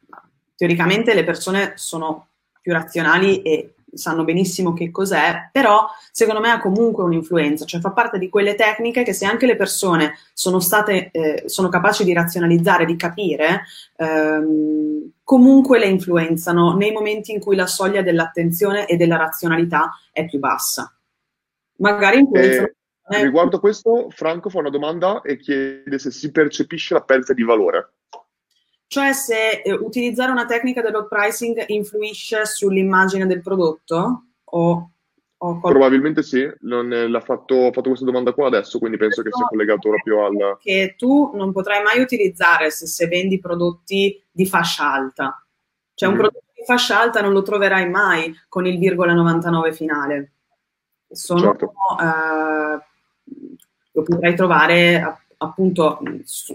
Teoricamente 0.56 1.14
le 1.14 1.26
persone 1.26 1.74
sono 1.76 2.30
più 2.62 2.72
razionali 2.72 3.42
e 3.42 3.75
sanno 3.96 4.24
benissimo 4.24 4.74
che 4.74 4.92
cos'è, 4.92 5.50
però 5.52 5.88
secondo 6.12 6.40
me 6.40 6.52
ha 6.52 6.60
comunque 6.60 7.04
un'influenza, 7.04 7.66
cioè 7.66 7.82
fa 7.82 7.92
parte 7.92 8.18
di 8.18 8.30
quelle 8.30 8.56
tecniche 8.56 9.04
che 9.04 9.14
se 9.14 9.26
anche 9.26 9.46
le 9.46 9.56
persone 9.56 10.16
sono 10.34 10.60
state, 10.60 11.10
eh, 11.12 11.44
sono 11.48 11.70
capaci 11.70 12.04
di 12.04 12.14
razionalizzare, 12.14 12.86
di 12.86 12.96
capire, 12.96 13.64
ehm, 13.98 15.12
comunque 15.24 15.80
le 15.80 15.88
influenzano 15.88 16.76
nei 16.76 16.92
momenti 16.92 17.32
in 17.32 17.40
cui 17.40 17.56
la 17.56 17.68
soglia 17.68 18.02
dell'attenzione 18.02 18.86
e 18.86 18.96
della 18.98 19.18
razionalità 19.18 19.92
è 20.12 20.26
più 20.26 20.40
bassa. 20.40 20.94
Magari 21.78 22.20
influenzano. 22.20 22.70
Eh, 23.08 23.24
riguardo 23.24 23.60
questo, 23.60 24.08
Franco 24.10 24.50
fa 24.50 24.60
una 24.60 24.70
domanda 24.70 25.22
e 25.22 25.38
chiede 25.38 26.00
se 26.00 26.10
si 26.10 26.32
percepisce 26.32 26.96
la 26.96 27.02
perdita 27.02 27.34
di 27.34 27.44
valore. 27.44 27.95
Cioè 28.88 29.14
se 29.14 29.62
eh, 29.64 29.74
utilizzare 29.74 30.32
una 30.32 30.46
tecnica 30.46 30.82
dello 30.82 31.08
pricing 31.08 31.64
influisce 31.68 32.46
sull'immagine 32.46 33.26
del 33.26 33.42
prodotto 33.42 34.26
o, 34.44 34.90
o 35.38 35.60
Probabilmente 35.60 36.24
sì, 36.24 36.48
non, 36.62 36.92
eh, 36.94 37.08
l'ha 37.08 37.20
fatto, 37.20 37.72
fatto, 37.72 37.90
questa 37.90 38.06
domanda 38.06 38.32
qua 38.34 38.48
adesso, 38.48 38.80
quindi 38.80 38.98
penso 38.98 39.22
che 39.22 39.30
sia 39.32 39.46
collegato 39.46 39.90
proprio 39.90 40.26
al... 40.26 40.58
Che 40.60 40.96
tu 40.98 41.32
non 41.34 41.52
potrai 41.52 41.84
mai 41.84 42.00
utilizzare 42.00 42.72
se, 42.72 42.88
se 42.88 43.08
vendi 43.08 43.40
prodotti 43.40 44.24
di 44.32 44.46
fascia 44.46 44.92
alta. 44.92 45.44
Cioè 45.94 46.10
mm. 46.10 46.12
un 46.12 46.18
prodotto 46.18 46.46
di 46.54 46.64
fascia 46.66 47.00
alta 47.00 47.22
non 47.22 47.34
lo 47.34 47.42
troverai 47.42 47.90
mai 47.90 48.34
con 48.48 48.66
il 48.66 48.78
virgola 48.78 49.14
99 49.14 49.74
finale. 49.74 50.32
Sono, 51.10 51.40
certo. 51.40 51.74
eh, 52.00 52.80
lo 53.92 54.02
potrai 54.04 54.36
trovare 54.36 55.25
appunto 55.46 56.00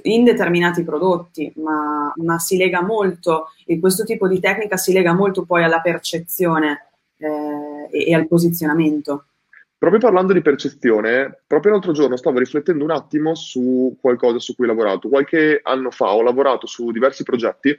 in 0.03 0.24
determinati 0.24 0.83
prodotti, 0.83 1.53
ma, 1.57 2.12
ma, 2.16 2.38
si 2.38 2.57
lega 2.57 2.83
molto, 2.83 3.48
e 3.66 3.79
questo 3.81 4.05
tipo 4.05 4.29
di 4.29 4.40
tecnica 4.40 4.76
si 4.76 4.92
lega 4.92 5.12
molto 5.12 5.44
poi 5.44 5.64
alla 5.64 5.81
percezione 5.81 6.90
eh, 7.16 7.88
e, 7.90 8.09
e 8.09 8.14
al 8.14 8.29
posizionamento. 8.29 9.24
Proprio 9.81 10.00
parlando 10.00 10.35
di 10.35 10.42
percezione, 10.42 11.42
proprio 11.46 11.72
l'altro 11.72 11.92
giorno 11.92 12.16
stavo 12.16 12.38
riflettendo 12.38 12.85
un 12.85 12.90
attimo 12.90 13.35
su 13.35 13.96
qualcosa 13.98 14.38
su 14.38 14.55
cui 14.55 14.66
ho 14.66 14.68
lavorato. 14.68 15.09
Qualche 15.09 15.61
anno 15.62 15.90
fa 15.90 16.12
ho 16.12 16.20
lavorato 16.20 16.66
su 16.66 16.90
diversi 16.90 17.22
progetti 17.22 17.70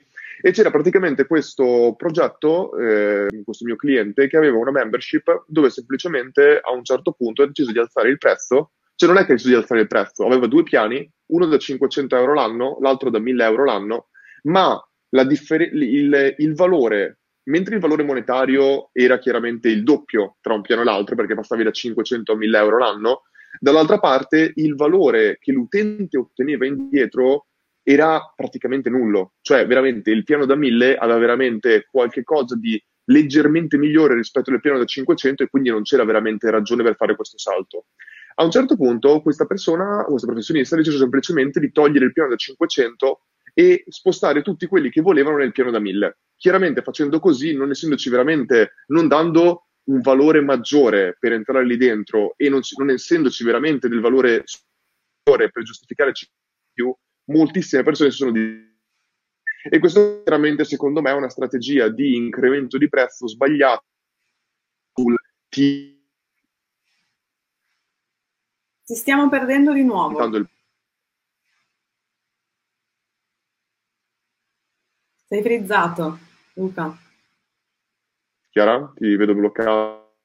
e 0.41 0.51
c'era 0.51 0.71
praticamente 0.71 1.27
questo 1.27 1.93
progetto, 1.95 2.75
eh, 2.75 3.27
questo 3.45 3.65
mio 3.65 3.75
cliente, 3.75 4.27
che 4.27 4.37
aveva 4.37 4.57
una 4.57 4.71
membership 4.71 5.43
dove 5.45 5.69
semplicemente 5.69 6.59
a 6.63 6.71
un 6.71 6.83
certo 6.83 7.11
punto 7.11 7.43
ha 7.43 7.45
deciso 7.45 7.71
di 7.71 7.77
alzare 7.77 8.09
il 8.09 8.17
prezzo 8.17 8.71
cioè 9.01 9.09
non 9.09 9.17
è 9.17 9.25
che 9.25 9.31
ha 9.31 9.35
deciso 9.35 9.55
di 9.55 9.59
alzare 9.59 9.81
il 9.81 9.87
prezzo, 9.87 10.27
aveva 10.27 10.45
due 10.45 10.61
piani, 10.61 11.09
uno 11.31 11.47
da 11.47 11.57
500 11.57 12.15
euro 12.15 12.35
l'anno, 12.35 12.77
l'altro 12.81 13.09
da 13.09 13.17
1000 13.17 13.43
euro 13.43 13.65
l'anno, 13.65 14.09
ma 14.43 14.79
differ- 15.25 15.73
il, 15.73 16.35
il 16.37 16.53
valore 16.53 17.21
mentre 17.45 17.73
il 17.73 17.81
valore 17.81 18.03
monetario 18.03 18.89
era 18.93 19.17
chiaramente 19.17 19.69
il 19.69 19.81
doppio 19.81 20.37
tra 20.39 20.53
un 20.53 20.61
piano 20.61 20.81
e 20.81 20.85
l'altro, 20.85 21.15
perché 21.15 21.33
passavi 21.33 21.63
da 21.63 21.71
500 21.71 22.31
a 22.31 22.35
1000 22.35 22.57
euro 22.59 22.77
l'anno, 22.77 23.21
dall'altra 23.59 23.97
parte 23.97 24.51
il 24.55 24.75
valore 24.75 25.39
che 25.39 25.51
l'utente 25.51 26.19
otteneva 26.19 26.67
indietro 26.67 27.47
era 27.81 28.21
praticamente 28.35 28.91
nullo, 28.91 29.33
cioè 29.41 29.65
veramente 29.65 30.11
il 30.11 30.23
piano 30.23 30.45
da 30.45 30.55
1000 30.55 30.95
aveva 30.95 31.17
veramente 31.17 31.87
qualche 31.89 32.21
cosa 32.21 32.55
di 32.55 32.79
leggermente 33.05 33.79
migliore 33.79 34.13
rispetto 34.13 34.51
al 34.51 34.61
piano 34.61 34.77
da 34.77 34.85
500 34.85 35.41
e 35.41 35.49
quindi 35.49 35.71
non 35.71 35.81
c'era 35.81 36.05
veramente 36.05 36.51
ragione 36.51 36.83
per 36.83 36.95
fare 36.95 37.15
questo 37.15 37.39
salto. 37.39 37.87
A 38.41 38.43
un 38.43 38.49
certo 38.49 38.75
punto 38.75 39.21
questa 39.21 39.45
persona, 39.45 40.03
questa 40.03 40.25
professionista, 40.25 40.73
ha 40.73 40.79
deciso 40.79 40.97
semplicemente 40.97 41.59
di 41.59 41.71
togliere 41.71 42.05
il 42.05 42.11
piano 42.11 42.29
da 42.29 42.35
500 42.35 43.21
e 43.53 43.83
spostare 43.87 44.41
tutti 44.41 44.65
quelli 44.65 44.89
che 44.89 45.01
volevano 45.01 45.37
nel 45.37 45.51
piano 45.51 45.69
da 45.69 45.79
1000. 45.79 46.17
Chiaramente 46.37 46.81
facendo 46.81 47.19
così, 47.19 47.53
non 47.53 47.69
essendoci 47.69 48.09
veramente, 48.09 48.71
non 48.87 49.07
dando 49.07 49.67
un 49.83 50.01
valore 50.01 50.41
maggiore 50.41 51.15
per 51.19 51.33
entrare 51.33 51.63
lì 51.67 51.77
dentro 51.77 52.33
e 52.35 52.49
non, 52.49 52.61
non 52.77 52.89
essendoci 52.89 53.43
veramente 53.43 53.87
del 53.87 53.99
valore 53.99 54.41
superiore 54.45 55.51
per 55.51 55.61
giustificare 55.61 56.11
più, 56.73 56.91
moltissime 57.25 57.83
persone 57.83 58.09
si 58.09 58.17
sono 58.17 58.31
di 58.31 58.69
e 59.69 59.77
questo 59.77 60.23
chiaramente 60.23 60.63
secondo 60.63 61.01
me 61.01 61.11
è 61.11 61.13
una 61.13 61.29
strategia 61.29 61.87
di 61.89 62.15
incremento 62.15 62.79
di 62.79 62.89
prezzo 62.89 63.27
sbagliata 63.27 63.85
sul 64.95 65.15
T. 65.47 65.90
Ti 68.91 68.97
stiamo 68.97 69.29
perdendo 69.29 69.71
di 69.71 69.85
nuovo. 69.85 70.19
Sei 75.27 75.41
frizzato, 75.41 76.19
Luca. 76.55 76.93
Chiara, 78.49 78.91
ti 78.93 79.15
vedo 79.15 79.33
bloccato. 79.33 80.17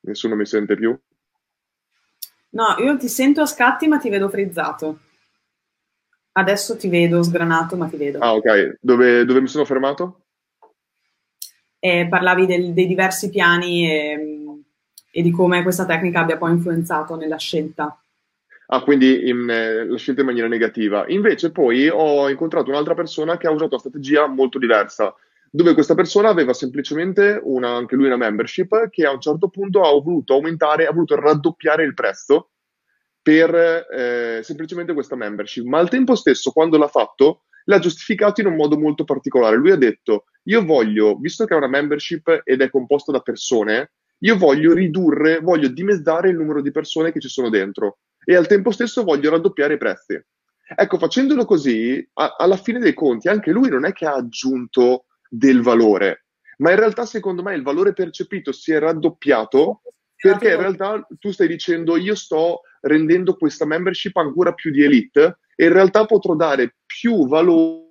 Nessuno 0.00 0.34
mi 0.34 0.44
sente 0.46 0.74
più? 0.74 0.98
No, 2.48 2.74
io 2.80 2.96
ti 2.96 3.08
sento 3.08 3.42
a 3.42 3.46
scatti 3.46 3.86
ma 3.86 3.98
ti 3.98 4.08
vedo 4.08 4.28
frizzato. 4.28 4.98
Adesso 6.32 6.76
ti 6.76 6.88
vedo 6.88 7.22
sgranato 7.22 7.76
ma 7.76 7.86
ti 7.86 7.96
vedo. 7.96 8.18
Ah, 8.18 8.34
ok. 8.34 8.78
Dove, 8.80 9.24
dove 9.24 9.40
mi 9.40 9.46
sono 9.46 9.64
fermato? 9.64 10.24
Eh, 11.78 12.08
parlavi 12.08 12.46
del, 12.46 12.72
dei 12.72 12.86
diversi 12.86 13.30
piani 13.30 13.88
e, 13.88 14.39
e, 15.10 15.22
di 15.22 15.30
come 15.30 15.62
questa 15.62 15.86
tecnica 15.86 16.20
abbia 16.20 16.36
poi 16.36 16.52
influenzato 16.52 17.16
nella 17.16 17.36
scelta. 17.36 18.00
Ah, 18.72 18.82
quindi 18.82 19.28
in, 19.28 19.48
eh, 19.50 19.84
la 19.84 19.96
scelta 19.96 20.20
in 20.20 20.26
maniera 20.26 20.46
negativa. 20.46 21.04
Invece 21.08 21.50
poi 21.50 21.88
ho 21.88 22.28
incontrato 22.28 22.70
un'altra 22.70 22.94
persona 22.94 23.36
che 23.36 23.48
ha 23.48 23.50
usato 23.50 23.70
una 23.70 23.80
strategia 23.80 24.26
molto 24.26 24.58
diversa, 24.58 25.12
dove 25.50 25.74
questa 25.74 25.94
persona 25.96 26.28
aveva 26.28 26.52
semplicemente 26.52 27.40
una, 27.42 27.70
anche 27.70 27.96
lui 27.96 28.06
una 28.06 28.16
membership 28.16 28.88
che 28.88 29.04
a 29.04 29.12
un 29.12 29.20
certo 29.20 29.48
punto 29.48 29.82
ha 29.82 29.90
voluto 30.00 30.34
aumentare, 30.34 30.86
ha 30.86 30.92
voluto 30.92 31.16
raddoppiare 31.16 31.82
il 31.82 31.94
prezzo 31.94 32.50
per 33.20 33.54
eh, 33.54 34.40
semplicemente 34.42 34.94
questa 34.94 35.16
membership, 35.16 35.64
ma 35.64 35.78
al 35.78 35.88
tempo 35.88 36.14
stesso 36.14 36.52
quando 36.52 36.78
l'ha 36.78 36.88
fatto 36.88 37.42
l'ha 37.64 37.78
giustificato 37.78 38.40
in 38.40 38.46
un 38.46 38.54
modo 38.54 38.78
molto 38.78 39.04
particolare. 39.04 39.56
Lui 39.56 39.70
ha 39.72 39.76
detto, 39.76 40.24
io 40.44 40.64
voglio, 40.64 41.16
visto 41.16 41.44
che 41.44 41.54
è 41.54 41.56
una 41.56 41.68
membership 41.68 42.42
ed 42.44 42.62
è 42.62 42.70
composta 42.70 43.12
da 43.12 43.20
persone, 43.20 43.92
io 44.22 44.36
voglio 44.36 44.72
ridurre, 44.72 45.40
voglio 45.40 45.68
dimezzare 45.68 46.30
il 46.30 46.36
numero 46.36 46.60
di 46.60 46.70
persone 46.70 47.12
che 47.12 47.20
ci 47.20 47.28
sono 47.28 47.48
dentro 47.48 47.98
e 48.24 48.34
al 48.34 48.46
tempo 48.46 48.70
stesso 48.70 49.02
voglio 49.02 49.30
raddoppiare 49.30 49.74
i 49.74 49.78
prezzi. 49.78 50.20
Ecco, 50.76 50.98
facendolo 50.98 51.44
così, 51.44 52.06
a- 52.14 52.36
alla 52.38 52.56
fine 52.56 52.78
dei 52.78 52.94
conti, 52.94 53.28
anche 53.28 53.50
lui 53.50 53.68
non 53.68 53.84
è 53.84 53.92
che 53.92 54.06
ha 54.06 54.14
aggiunto 54.14 55.06
del 55.28 55.62
valore, 55.62 56.26
ma 56.58 56.70
in 56.70 56.76
realtà 56.76 57.06
secondo 57.06 57.42
me 57.42 57.54
il 57.54 57.62
valore 57.62 57.92
percepito 57.92 58.52
si 58.52 58.72
è 58.72 58.78
raddoppiato 58.78 59.82
perché 60.16 60.50
in 60.50 60.58
realtà 60.58 61.06
tu 61.18 61.30
stai 61.30 61.48
dicendo 61.48 61.96
io 61.96 62.14
sto 62.14 62.60
rendendo 62.82 63.36
questa 63.36 63.64
membership 63.64 64.16
ancora 64.16 64.52
più 64.52 64.70
di 64.70 64.82
elite 64.82 65.38
e 65.56 65.64
in 65.64 65.72
realtà 65.72 66.04
potrò 66.04 66.34
dare 66.34 66.76
più 66.84 67.26
valore 67.26 67.88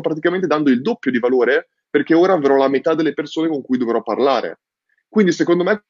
praticamente 0.00 0.46
dando 0.46 0.70
il 0.70 0.80
doppio 0.80 1.10
di 1.10 1.18
valore 1.18 1.68
perché 1.90 2.14
ora 2.14 2.34
avrò 2.34 2.56
la 2.56 2.68
metà 2.68 2.94
delle 2.94 3.14
persone 3.14 3.48
con 3.48 3.62
cui 3.62 3.78
dovrò 3.78 4.02
parlare. 4.02 4.60
Quindi 5.08 5.32
secondo 5.32 5.64
me 5.64 5.84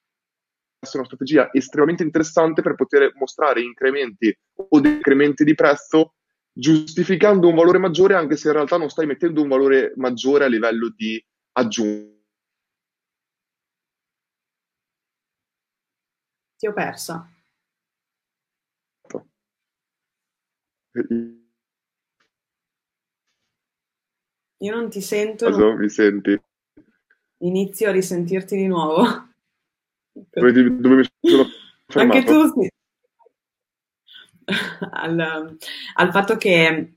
essere 0.80 0.98
una 0.98 1.06
strategia 1.06 1.48
estremamente 1.52 2.04
interessante 2.04 2.62
per 2.62 2.74
poter 2.76 3.12
mostrare 3.16 3.60
incrementi 3.62 4.36
o 4.54 4.80
decrementi 4.80 5.42
di 5.44 5.54
prezzo 5.54 6.14
giustificando 6.52 7.48
un 7.48 7.54
valore 7.54 7.78
maggiore 7.78 8.14
anche 8.14 8.36
se 8.36 8.48
in 8.48 8.54
realtà 8.54 8.76
non 8.76 8.88
stai 8.88 9.06
mettendo 9.06 9.42
un 9.42 9.48
valore 9.48 9.92
maggiore 9.96 10.44
a 10.44 10.48
livello 10.48 10.92
di 10.94 11.24
aggiunta. 11.52 12.16
Ti 16.58 16.66
ho 16.66 16.72
persa. 16.72 17.32
Io 24.58 24.74
non 24.74 24.90
ti 24.90 25.00
sento. 25.00 25.46
Cosa 25.46 25.58
non... 25.58 25.76
mi 25.76 25.88
senti? 25.88 26.40
Inizio 27.38 27.88
a 27.88 27.92
risentirti 27.92 28.56
di 28.56 28.66
nuovo. 28.66 29.04
Dove, 30.12 30.52
dove 30.52 30.94
mi 30.96 31.04
sono 31.20 31.46
fermato? 31.86 32.18
Anche 32.18 32.24
tu 32.24 32.60
sì. 32.60 32.70
al, 34.90 35.56
al, 35.94 36.10
fatto 36.10 36.36
che 36.36 36.92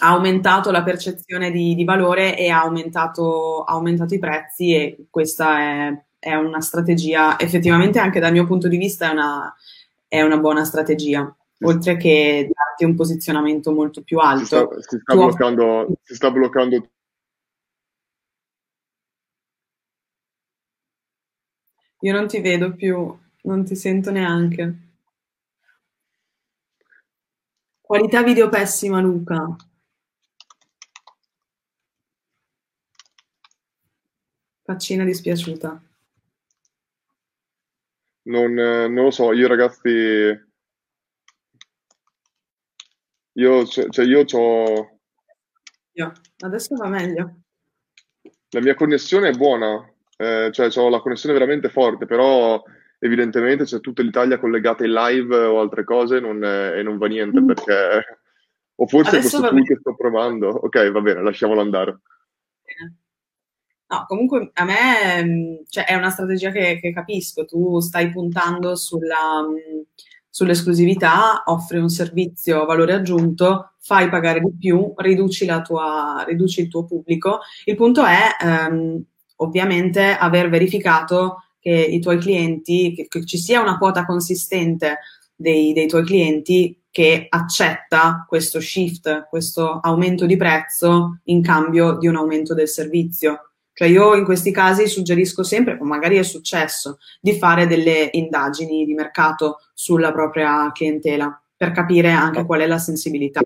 ha 0.00 0.08
aumentato 0.08 0.70
la 0.70 0.82
percezione 0.82 1.50
di, 1.50 1.74
di 1.74 1.84
valore 1.84 2.36
e 2.36 2.50
ha 2.50 2.60
aumentato, 2.60 3.62
ha 3.62 3.72
aumentato, 3.72 4.14
i 4.14 4.18
prezzi 4.18 4.74
e 4.74 5.06
questa 5.08 5.58
è, 5.60 6.04
è, 6.18 6.34
una 6.34 6.60
strategia, 6.60 7.38
effettivamente 7.38 7.98
anche 7.98 8.20
dal 8.20 8.32
mio 8.32 8.46
punto 8.46 8.68
di 8.68 8.76
vista 8.76 9.08
è 9.08 9.12
una, 9.12 9.54
è 10.06 10.20
una 10.20 10.36
buona 10.36 10.64
strategia, 10.64 11.34
oltre 11.60 11.96
che 11.96 12.50
darti 12.52 12.84
un 12.84 12.94
posizionamento 12.94 13.72
molto 13.72 14.02
più 14.02 14.18
alto. 14.18 14.44
Si 14.44 14.46
sta, 14.46 14.80
si 14.80 14.98
sta, 14.98 15.14
bloccando, 15.14 15.86
si 16.02 16.14
sta 16.14 16.30
bloccando 16.30 16.90
Io 22.00 22.12
non 22.12 22.26
ti 22.26 22.40
vedo 22.40 22.74
più, 22.74 23.18
non 23.42 23.64
ti 23.64 23.74
sento 23.74 24.10
neanche. 24.10 24.86
Qualità 27.80 28.22
video 28.22 28.48
pessima, 28.48 29.00
Luca. 29.00 29.56
Faccina 34.62 35.04
dispiaciuta. 35.04 35.82
Non, 38.22 38.52
non 38.52 38.92
lo 38.92 39.10
so, 39.10 39.32
io 39.32 39.46
ragazzi, 39.46 40.45
io, 43.36 43.66
cioè, 43.66 43.88
cioè 43.88 44.04
io 44.04 44.24
ho... 44.32 44.98
Io. 45.92 46.12
Adesso 46.38 46.74
va 46.76 46.88
meglio. 46.88 47.40
La 48.50 48.60
mia 48.60 48.74
connessione 48.74 49.28
è 49.28 49.36
buona, 49.36 49.90
eh, 50.16 50.50
cioè 50.52 50.70
ho 50.76 50.88
la 50.88 51.00
connessione 51.00 51.34
veramente 51.34 51.68
forte, 51.68 52.06
però 52.06 52.62
evidentemente 52.98 53.64
c'è 53.64 53.80
tutta 53.80 54.02
l'Italia 54.02 54.38
collegata 54.38 54.84
in 54.84 54.92
live 54.92 55.36
o 55.36 55.60
altre 55.60 55.84
cose 55.84 56.20
non, 56.20 56.42
e 56.42 56.82
non 56.82 56.98
va 56.98 57.06
niente 57.06 57.40
mm. 57.40 57.46
perché... 57.46 58.04
O 58.78 58.86
forse 58.86 59.16
Adesso 59.16 59.38
questo 59.38 59.48
tool 59.48 59.64
che 59.64 59.76
sto 59.80 59.96
provando. 59.96 60.48
Ok, 60.48 60.90
va 60.90 61.00
bene, 61.00 61.22
lasciamolo 61.22 61.62
andare. 61.62 61.98
No, 63.88 64.04
comunque 64.06 64.50
a 64.52 64.64
me 64.64 65.24
mm, 65.24 65.54
cioè, 65.68 65.84
è 65.84 65.94
una 65.94 66.10
strategia 66.10 66.50
che, 66.50 66.78
che, 66.80 66.92
capisco. 66.92 67.44
Tu 67.44 67.80
stai 67.80 68.10
puntando 68.10 68.74
sulla, 68.76 69.42
mm, 69.42 69.80
sull'esclusività, 70.36 71.44
offri 71.46 71.78
un 71.78 71.88
servizio 71.88 72.60
a 72.60 72.66
valore 72.66 72.92
aggiunto, 72.92 73.70
fai 73.80 74.10
pagare 74.10 74.40
di 74.40 74.52
più, 74.58 74.92
riduci, 74.94 75.46
tua, 75.64 76.22
riduci 76.26 76.60
il 76.60 76.68
tuo 76.68 76.84
pubblico. 76.84 77.38
Il 77.64 77.74
punto 77.74 78.04
è 78.04 78.36
ehm, 78.38 79.02
ovviamente 79.36 80.14
aver 80.14 80.50
verificato 80.50 81.44
che 81.58 81.70
i 81.70 82.00
tuoi 82.00 82.18
clienti, 82.18 82.92
che, 82.94 83.06
che 83.08 83.24
ci 83.24 83.38
sia 83.38 83.62
una 83.62 83.78
quota 83.78 84.04
consistente 84.04 84.98
dei, 85.34 85.72
dei, 85.72 85.86
tuoi 85.86 86.04
clienti 86.04 86.82
che 86.90 87.24
accetta 87.30 88.26
questo 88.28 88.60
shift, 88.60 89.28
questo 89.30 89.80
aumento 89.80 90.26
di 90.26 90.36
prezzo 90.36 91.20
in 91.24 91.40
cambio 91.40 91.96
di 91.96 92.08
un 92.08 92.16
aumento 92.16 92.52
del 92.52 92.68
servizio. 92.68 93.45
Cioè 93.78 93.88
io 93.88 94.14
in 94.14 94.24
questi 94.24 94.52
casi 94.52 94.86
suggerisco 94.86 95.42
sempre, 95.42 95.76
come 95.76 95.90
magari 95.90 96.16
è 96.16 96.22
successo, 96.22 96.96
di 97.20 97.36
fare 97.36 97.66
delle 97.66 98.08
indagini 98.12 98.86
di 98.86 98.94
mercato 98.94 99.58
sulla 99.74 100.12
propria 100.12 100.72
clientela 100.72 101.38
per 101.54 101.72
capire 101.72 102.10
anche 102.10 102.46
qual 102.46 102.60
è 102.60 102.66
la 102.66 102.78
sensibilità. 102.78 103.42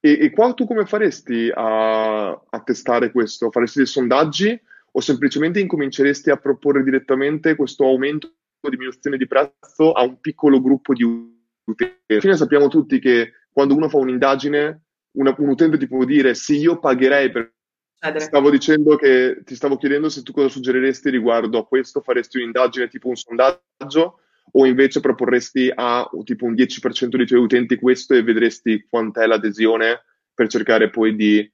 E, 0.00 0.18
e 0.20 0.30
qua 0.30 0.54
tu 0.54 0.66
come 0.66 0.86
faresti 0.86 1.48
a, 1.54 2.30
a 2.30 2.60
testare 2.64 3.12
questo? 3.12 3.52
Faresti 3.52 3.78
dei 3.78 3.86
sondaggi 3.86 4.60
o 4.90 5.00
semplicemente 5.00 5.60
incominceresti 5.60 6.30
a 6.30 6.36
proporre 6.38 6.82
direttamente 6.82 7.54
questo 7.54 7.84
aumento 7.84 8.32
o 8.60 8.68
diminuzione 8.68 9.16
di 9.16 9.28
prezzo 9.28 9.92
a 9.92 10.02
un 10.02 10.18
piccolo 10.18 10.60
gruppo 10.60 10.94
di 10.94 11.04
utenti? 11.04 12.02
Alla 12.08 12.20
fine 12.20 12.36
sappiamo 12.36 12.66
tutti 12.66 12.98
che 12.98 13.34
quando 13.52 13.76
uno 13.76 13.88
fa 13.88 13.98
un'indagine, 13.98 14.82
una, 15.12 15.32
un 15.38 15.48
utente 15.48 15.78
ti 15.78 15.86
può 15.86 16.04
dire 16.04 16.34
sì, 16.34 16.58
io 16.58 16.80
pagherei 16.80 17.30
per... 17.30 17.54
Stavo 18.18 18.50
dicendo 18.50 18.96
che 18.96 19.42
ti 19.44 19.54
stavo 19.54 19.76
chiedendo 19.76 20.08
se 20.08 20.22
tu 20.22 20.32
cosa 20.32 20.48
suggeriresti 20.48 21.10
riguardo 21.10 21.58
a 21.58 21.66
questo, 21.66 22.00
faresti 22.00 22.38
un'indagine 22.38 22.88
tipo 22.88 23.08
un 23.08 23.16
sondaggio 23.16 24.20
o 24.52 24.66
invece 24.66 25.00
proporresti 25.00 25.72
a 25.74 26.08
tipo 26.24 26.44
un 26.44 26.54
10% 26.54 27.16
dei 27.16 27.26
tuoi 27.26 27.40
utenti 27.40 27.76
questo 27.76 28.14
e 28.14 28.22
vedresti 28.22 28.86
quant'è 28.88 29.26
l'adesione 29.26 30.02
per 30.32 30.48
cercare 30.48 30.90
poi 30.90 31.16
di 31.16 31.52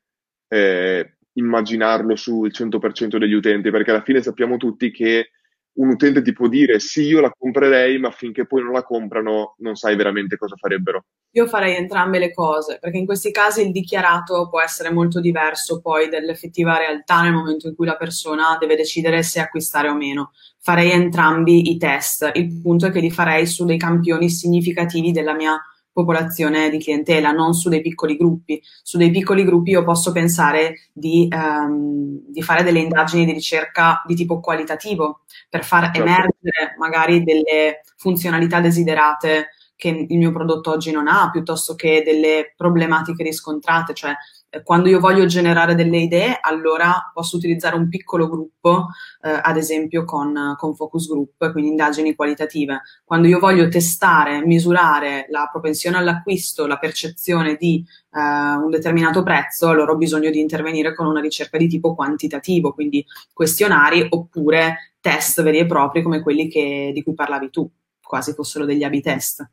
eh, 0.48 1.16
immaginarlo 1.34 2.16
sul 2.16 2.50
100% 2.52 3.16
degli 3.16 3.32
utenti, 3.32 3.70
perché 3.70 3.90
alla 3.90 4.02
fine 4.02 4.22
sappiamo 4.22 4.56
tutti 4.56 4.90
che 4.90 5.30
un 5.74 5.88
utente 5.88 6.22
ti 6.22 6.32
può 6.32 6.48
dire 6.48 6.78
sì, 6.80 7.02
io 7.02 7.20
la 7.20 7.32
comprerei, 7.36 7.98
ma 7.98 8.10
finché 8.10 8.46
poi 8.46 8.62
non 8.62 8.72
la 8.72 8.82
comprano 8.82 9.54
non 9.58 9.74
sai 9.74 9.96
veramente 9.96 10.36
cosa 10.36 10.56
farebbero. 10.56 11.04
Io 11.34 11.46
farei 11.46 11.76
entrambe 11.76 12.18
le 12.18 12.32
cose, 12.32 12.78
perché 12.78 12.98
in 12.98 13.06
questi 13.06 13.30
casi 13.30 13.62
il 13.62 13.72
dichiarato 13.72 14.48
può 14.50 14.60
essere 14.60 14.92
molto 14.92 15.20
diverso 15.20 15.80
poi 15.80 16.10
dall'effettiva 16.10 16.76
realtà 16.76 17.22
nel 17.22 17.32
momento 17.32 17.68
in 17.68 17.74
cui 17.74 17.86
la 17.86 17.96
persona 17.96 18.56
deve 18.60 18.76
decidere 18.76 19.22
se 19.22 19.40
acquistare 19.40 19.88
o 19.88 19.94
meno. 19.94 20.32
Farei 20.58 20.90
entrambi 20.90 21.70
i 21.70 21.78
test. 21.78 22.30
Il 22.34 22.60
punto 22.60 22.86
è 22.86 22.90
che 22.90 23.00
li 23.00 23.10
farei 23.10 23.46
su 23.46 23.64
dei 23.64 23.78
campioni 23.78 24.28
significativi 24.28 25.10
della 25.10 25.34
mia 25.34 25.58
popolazione 25.92 26.70
di 26.70 26.78
clientela, 26.78 27.30
non 27.32 27.54
su 27.54 27.68
dei 27.68 27.80
piccoli 27.80 28.16
gruppi. 28.16 28.60
Su 28.82 28.98
dei 28.98 29.10
piccoli 29.10 29.44
gruppi 29.44 29.70
io 29.70 29.84
posso 29.84 30.12
pensare 30.12 30.88
di, 30.92 31.28
um, 31.30 32.20
di 32.26 32.42
fare 32.42 32.62
delle 32.62 32.80
indagini 32.80 33.24
di 33.24 33.32
ricerca 33.32 34.02
di 34.06 34.14
tipo 34.14 34.40
qualitativo 34.40 35.20
per 35.48 35.64
far 35.64 35.84
certo. 35.84 36.00
emergere 36.00 36.74
magari 36.78 37.22
delle 37.22 37.82
funzionalità 37.96 38.60
desiderate 38.60 39.48
che 39.82 40.06
il 40.08 40.16
mio 40.16 40.30
prodotto 40.30 40.70
oggi 40.70 40.92
non 40.92 41.08
ha, 41.08 41.28
piuttosto 41.32 41.74
che 41.74 42.04
delle 42.04 42.54
problematiche 42.56 43.24
riscontrate, 43.24 43.94
cioè 43.94 44.14
eh, 44.48 44.62
quando 44.62 44.88
io 44.88 45.00
voglio 45.00 45.26
generare 45.26 45.74
delle 45.74 45.98
idee, 45.98 46.38
allora 46.40 47.10
posso 47.12 47.36
utilizzare 47.36 47.74
un 47.74 47.88
piccolo 47.88 48.28
gruppo, 48.28 48.90
eh, 49.22 49.40
ad 49.42 49.56
esempio 49.56 50.04
con, 50.04 50.54
con, 50.56 50.76
focus 50.76 51.08
group, 51.08 51.50
quindi 51.50 51.70
indagini 51.70 52.14
qualitative. 52.14 52.82
Quando 53.04 53.26
io 53.26 53.40
voglio 53.40 53.66
testare, 53.66 54.46
misurare 54.46 55.26
la 55.30 55.48
propensione 55.50 55.96
all'acquisto, 55.96 56.68
la 56.68 56.78
percezione 56.78 57.56
di 57.56 57.84
eh, 58.12 58.20
un 58.20 58.70
determinato 58.70 59.24
prezzo, 59.24 59.68
allora 59.68 59.90
ho 59.90 59.96
bisogno 59.96 60.30
di 60.30 60.38
intervenire 60.38 60.94
con 60.94 61.06
una 61.06 61.20
ricerca 61.20 61.58
di 61.58 61.66
tipo 61.66 61.96
quantitativo, 61.96 62.72
quindi 62.72 63.04
questionari 63.32 64.06
oppure 64.08 64.94
test 65.00 65.42
veri 65.42 65.58
e 65.58 65.66
propri 65.66 66.02
come 66.02 66.20
quelli 66.20 66.46
che, 66.48 66.92
di 66.94 67.02
cui 67.02 67.14
parlavi 67.14 67.50
tu, 67.50 67.68
quasi 68.00 68.32
fossero 68.32 68.64
degli 68.64 68.84
A-B 68.84 69.00
test. 69.00 69.44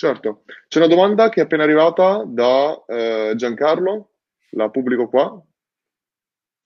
Certo, 0.00 0.44
c'è 0.66 0.78
una 0.78 0.88
domanda 0.88 1.28
che 1.28 1.42
è 1.42 1.44
appena 1.44 1.62
arrivata 1.62 2.24
da 2.26 2.82
eh, 2.86 3.34
Giancarlo, 3.36 4.12
la 4.52 4.70
pubblico 4.70 5.10
qua, 5.10 5.38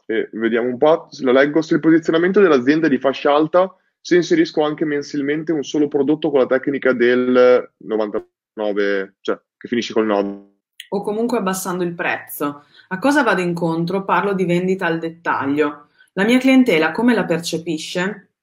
e 0.07 0.28
vediamo 0.35 0.68
un 0.68 0.78
po', 0.78 1.09
la 1.22 1.32
leggo, 1.32 1.61
sul 1.61 1.80
posizionamento 1.80 2.41
dell'azienda 2.41 2.87
di 2.87 2.97
fascia 2.97 3.35
alta, 3.35 3.74
se 4.01 4.14
inserisco 4.14 4.62
anche 4.62 4.85
mensilmente 4.85 5.51
un 5.51 5.64
solo 5.64 5.89
prodotto 5.89 6.30
con 6.30 6.39
la 6.39 6.47
tecnica 6.47 6.93
del 6.93 7.72
99, 7.78 9.16
cioè 9.20 9.41
che 9.57 9.66
finisce 9.66 9.93
col 9.93 10.07
9. 10.07 10.53
O 10.91 11.03
comunque 11.03 11.39
abbassando 11.39 11.82
il 11.82 11.95
prezzo. 11.95 12.62
A 12.87 12.99
cosa 13.01 13.24
vado 13.24 13.41
incontro? 13.41 14.05
Parlo 14.05 14.32
di 14.32 14.45
vendita 14.45 14.87
al 14.87 15.01
dettaglio. 15.01 15.89
La 16.12 16.22
mia 16.22 16.39
clientela 16.39 16.93
come 16.93 17.14
la 17.14 17.24
percepisce? 17.24 18.34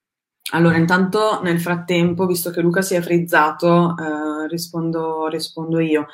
Allora, 0.53 0.77
intanto 0.77 1.41
nel 1.43 1.61
frattempo, 1.61 2.25
visto 2.25 2.49
che 2.49 2.61
Luca 2.61 2.81
si 2.81 2.95
è 2.95 3.01
frizzato, 3.01 3.95
eh, 3.97 4.47
rispondo, 4.47 5.27
rispondo 5.27 5.79
io. 5.79 6.07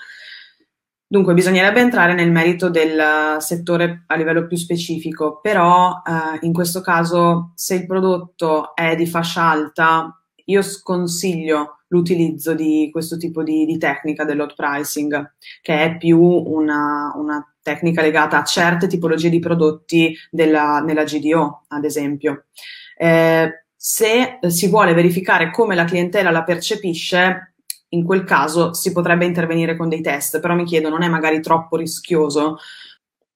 Dunque, 1.09 1.33
bisognerebbe 1.33 1.79
entrare 1.79 2.13
nel 2.13 2.31
merito 2.31 2.69
del 2.69 3.37
settore 3.39 4.03
a 4.07 4.15
livello 4.15 4.45
più 4.45 4.57
specifico, 4.57 5.39
però 5.41 6.01
eh, 6.05 6.45
in 6.45 6.53
questo 6.53 6.81
caso, 6.81 7.53
se 7.55 7.75
il 7.75 7.85
prodotto 7.85 8.75
è 8.75 8.95
di 8.95 9.07
fascia 9.07 9.43
alta, 9.43 10.21
io 10.45 10.61
sconsiglio 10.61 11.77
l'utilizzo 11.87 12.53
di 12.53 12.89
questo 12.91 13.17
tipo 13.17 13.41
di, 13.41 13.65
di 13.65 13.77
tecnica 13.77 14.23
dell'hot 14.25 14.53
pricing, 14.53 15.35
che 15.61 15.83
è 15.83 15.97
più 15.97 16.19
una, 16.19 17.13
una, 17.15 17.53
tecnica 17.61 18.01
legata 18.01 18.39
a 18.39 18.43
certe 18.45 18.87
tipologie 18.87 19.29
di 19.29 19.39
prodotti 19.39 20.15
della, 20.29 20.79
nella 20.79 21.03
GDO, 21.03 21.65
ad 21.67 21.83
esempio. 21.83 22.45
Eh, 22.97 23.66
se 23.77 24.39
eh, 24.41 24.49
si 24.49 24.67
vuole 24.67 24.93
verificare 24.93 25.51
come 25.51 25.75
la 25.75 25.85
clientela 25.85 26.31
la 26.31 26.43
percepisce, 26.43 27.53
in 27.89 28.03
quel 28.03 28.23
caso 28.23 28.73
si 28.73 28.91
potrebbe 28.91 29.25
intervenire 29.25 29.77
con 29.77 29.87
dei 29.87 30.01
test, 30.01 30.39
però 30.39 30.55
mi 30.55 30.65
chiedo, 30.65 30.89
non 30.89 31.03
è 31.03 31.07
magari 31.07 31.39
troppo 31.39 31.77
rischioso? 31.77 32.57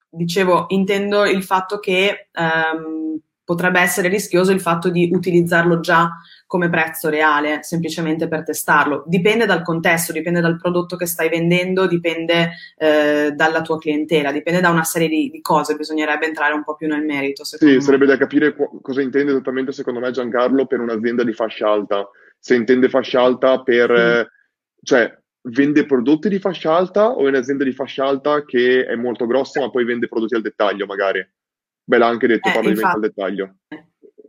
Dicevo, 0.10 0.66
intendo 0.70 1.24
il 1.26 1.44
fatto 1.44 1.80
che 1.80 2.28
ehm, 2.34 3.18
potrebbe 3.52 3.82
essere 3.82 4.08
rischioso 4.08 4.54
il 4.54 4.62
fatto 4.62 4.90
di 4.90 5.10
utilizzarlo 5.12 5.82
già 5.82 6.10
come 6.48 6.70
prezzo 6.70 7.10
reale, 7.10 7.64
semplicemente 7.64 8.30
per 8.30 8.44
testarlo. 8.44 9.04
Dipende 9.08 9.46
dal 9.46 9.62
contesto, 9.62 10.14
dipende 10.14 10.40
dal 10.40 10.56
prodotto 10.58 10.96
che 10.96 11.06
stai 11.06 11.28
vendendo, 11.28 11.86
dipende 11.86 12.52
eh, 12.78 13.34
dalla 13.36 13.62
tua 13.62 13.78
clientela, 13.78 14.32
dipende 14.32 14.62
da 14.62 14.70
una 14.70 14.86
serie 14.86 15.10
di, 15.10 15.30
di, 15.30 15.42
cose, 15.42 15.76
bisognerebbe 15.76 16.28
entrare 16.28 16.54
un 16.54 16.64
po' 16.64 16.76
più 16.76 16.88
nel 16.88 17.04
merito. 17.04 17.44
Sì, 17.44 17.58
me. 17.66 17.82
sarebbe 17.82 18.06
da 18.06 18.16
capire 18.16 18.56
qu- 18.56 18.82
cosa 18.82 19.02
intende 19.02 19.32
esattamente, 19.32 19.74
secondo 19.74 20.00
me, 20.00 20.12
Giancarlo, 20.12 20.66
per 20.66 20.80
un'azienda 20.80 21.26
di 21.26 21.34
fascia 21.34 21.70
alta. 21.70 22.10
Se 22.40 22.56
intende 22.56 22.88
fascia 22.88 23.22
alta 23.22 23.62
per... 23.64 23.92
Mm. 23.92 24.22
cioè, 24.82 25.14
vende 25.50 25.86
prodotti 25.86 26.30
di 26.30 26.40
fascia 26.40 26.74
alta 26.74 27.10
o 27.10 27.26
è 27.26 27.28
un'azienda 27.28 27.66
di 27.66 27.74
fascia 27.74 28.06
alta 28.06 28.46
che 28.46 28.86
è 28.86 28.96
molto 28.96 29.26
grossa 29.26 29.60
ma 29.60 29.72
poi 29.72 29.84
vende 29.84 30.08
prodotti 30.08 30.36
al 30.36 30.42
dettaglio 30.42 30.86
magari? 30.86 31.28
Beh, 31.84 31.98
l'ha 31.98 32.08
anche 32.08 32.28
detto, 32.28 32.50
eh, 32.50 32.52
parla 32.54 32.70
infatti. 32.70 33.00
di 33.00 33.06
al 33.06 33.12
dettaglio. 33.12 33.56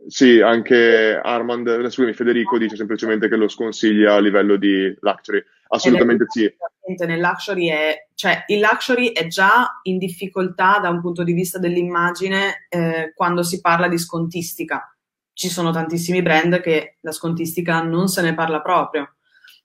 Sì, 0.07 0.41
anche 0.41 1.19
Armand, 1.21 1.67
eh, 1.67 1.89
scusami, 1.89 2.13
Federico 2.13 2.57
dice 2.57 2.75
semplicemente 2.75 3.29
che 3.29 3.37
lo 3.37 3.47
sconsiglia 3.47 4.15
a 4.15 4.19
livello 4.19 4.57
di 4.57 4.93
luxury. 4.99 5.41
Assolutamente 5.69 6.25
sì. 6.27 6.51
Nel 7.05 7.19
luxury 7.19 7.67
è, 7.67 8.07
cioè, 8.13 8.43
il 8.47 8.59
luxury 8.59 9.11
è 9.11 9.27
già 9.27 9.79
in 9.83 9.97
difficoltà 9.97 10.79
da 10.79 10.89
un 10.89 11.01
punto 11.01 11.23
di 11.23 11.33
vista 11.33 11.57
dell'immagine 11.57 12.67
eh, 12.69 13.13
quando 13.15 13.43
si 13.43 13.61
parla 13.61 13.87
di 13.87 13.97
scontistica. 13.97 14.93
Ci 15.31 15.49
sono 15.49 15.71
tantissimi 15.71 16.21
brand 16.21 16.59
che 16.59 16.97
la 17.01 17.11
scontistica 17.11 17.81
non 17.81 18.07
se 18.07 18.21
ne 18.21 18.35
parla 18.35 18.61
proprio. 18.61 19.15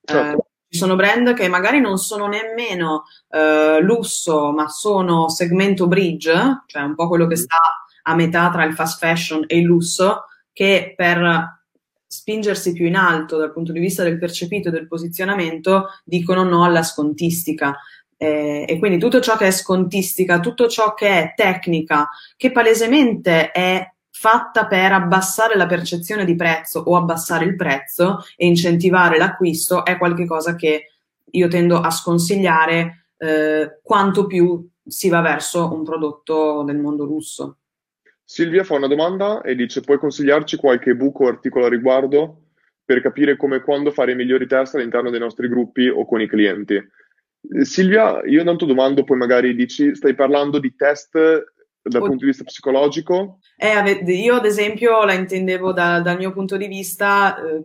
Certo. 0.02 0.38
Eh, 0.38 0.47
ci 0.70 0.78
sono 0.78 0.96
brand 0.96 1.32
che 1.34 1.48
magari 1.48 1.80
non 1.80 1.96
sono 1.98 2.26
nemmeno 2.26 3.04
eh, 3.30 3.80
lusso, 3.80 4.52
ma 4.52 4.68
sono 4.68 5.28
segmento 5.28 5.86
bridge, 5.86 6.64
cioè 6.66 6.82
un 6.82 6.94
po' 6.94 7.08
quello 7.08 7.26
che 7.26 7.34
mm. 7.34 7.42
sta 7.42 7.56
a 8.02 8.14
metà 8.14 8.50
tra 8.50 8.64
il 8.64 8.74
fast 8.74 8.98
fashion 8.98 9.44
e 9.46 9.58
il 9.58 9.64
lusso, 9.64 10.24
che 10.52 10.92
per 10.96 11.56
spingersi 12.06 12.72
più 12.72 12.86
in 12.86 12.96
alto 12.96 13.36
dal 13.36 13.52
punto 13.52 13.72
di 13.72 13.80
vista 13.80 14.02
del 14.02 14.18
percepito 14.18 14.68
e 14.68 14.72
del 14.72 14.88
posizionamento 14.88 15.88
dicono 16.04 16.42
no 16.42 16.64
alla 16.64 16.82
scontistica. 16.82 17.76
Eh, 18.20 18.64
e 18.66 18.78
quindi 18.78 18.98
tutto 18.98 19.20
ciò 19.20 19.36
che 19.36 19.46
è 19.46 19.50
scontistica, 19.52 20.40
tutto 20.40 20.68
ciò 20.68 20.92
che 20.94 21.08
è 21.08 21.32
tecnica, 21.36 22.08
che 22.36 22.50
palesemente 22.50 23.52
è 23.52 23.94
fatta 24.18 24.66
per 24.66 24.90
abbassare 24.90 25.56
la 25.56 25.66
percezione 25.66 26.24
di 26.24 26.34
prezzo 26.34 26.80
o 26.80 26.96
abbassare 26.96 27.44
il 27.44 27.54
prezzo 27.54 28.24
e 28.36 28.46
incentivare 28.46 29.16
l'acquisto, 29.16 29.84
è 29.84 29.96
qualcosa 29.96 30.56
che 30.56 30.90
io 31.30 31.46
tendo 31.46 31.78
a 31.78 31.88
sconsigliare 31.90 33.10
eh, 33.16 33.78
quanto 33.80 34.26
più 34.26 34.68
si 34.84 35.08
va 35.08 35.20
verso 35.20 35.72
un 35.72 35.84
prodotto 35.84 36.64
del 36.64 36.78
mondo 36.78 37.04
russo. 37.04 37.58
Silvia 38.24 38.64
fa 38.64 38.74
una 38.74 38.88
domanda 38.88 39.40
e 39.42 39.54
dice: 39.54 39.82
Puoi 39.82 39.98
consigliarci 39.98 40.56
qualche 40.56 40.96
buco 40.96 41.24
o 41.24 41.28
articolo 41.28 41.66
a 41.66 41.68
riguardo 41.68 42.46
per 42.84 43.00
capire 43.00 43.36
come 43.36 43.56
e 43.56 43.62
quando 43.62 43.92
fare 43.92 44.12
i 44.12 44.16
migliori 44.16 44.48
test 44.48 44.74
all'interno 44.74 45.10
dei 45.10 45.20
nostri 45.20 45.46
gruppi 45.48 45.86
o 45.86 46.04
con 46.04 46.20
i 46.20 46.26
clienti? 46.26 46.76
Silvia, 47.60 48.20
io 48.24 48.40
intanto 48.40 48.66
domando, 48.66 49.04
poi 49.04 49.16
magari 49.16 49.54
dici: 49.54 49.94
Stai 49.94 50.16
parlando 50.16 50.58
di 50.58 50.74
test 50.74 51.16
dal 51.88 52.02
punto 52.02 52.24
di 52.24 52.26
vista 52.26 52.44
psicologico? 52.44 53.38
Eh, 53.56 54.04
io, 54.06 54.34
ad 54.34 54.44
esempio, 54.44 55.04
la 55.04 55.14
intendevo 55.14 55.72
da, 55.72 56.00
dal 56.00 56.16
mio 56.16 56.32
punto 56.32 56.56
di 56.56 56.66
vista. 56.66 57.36
Eh, 57.36 57.64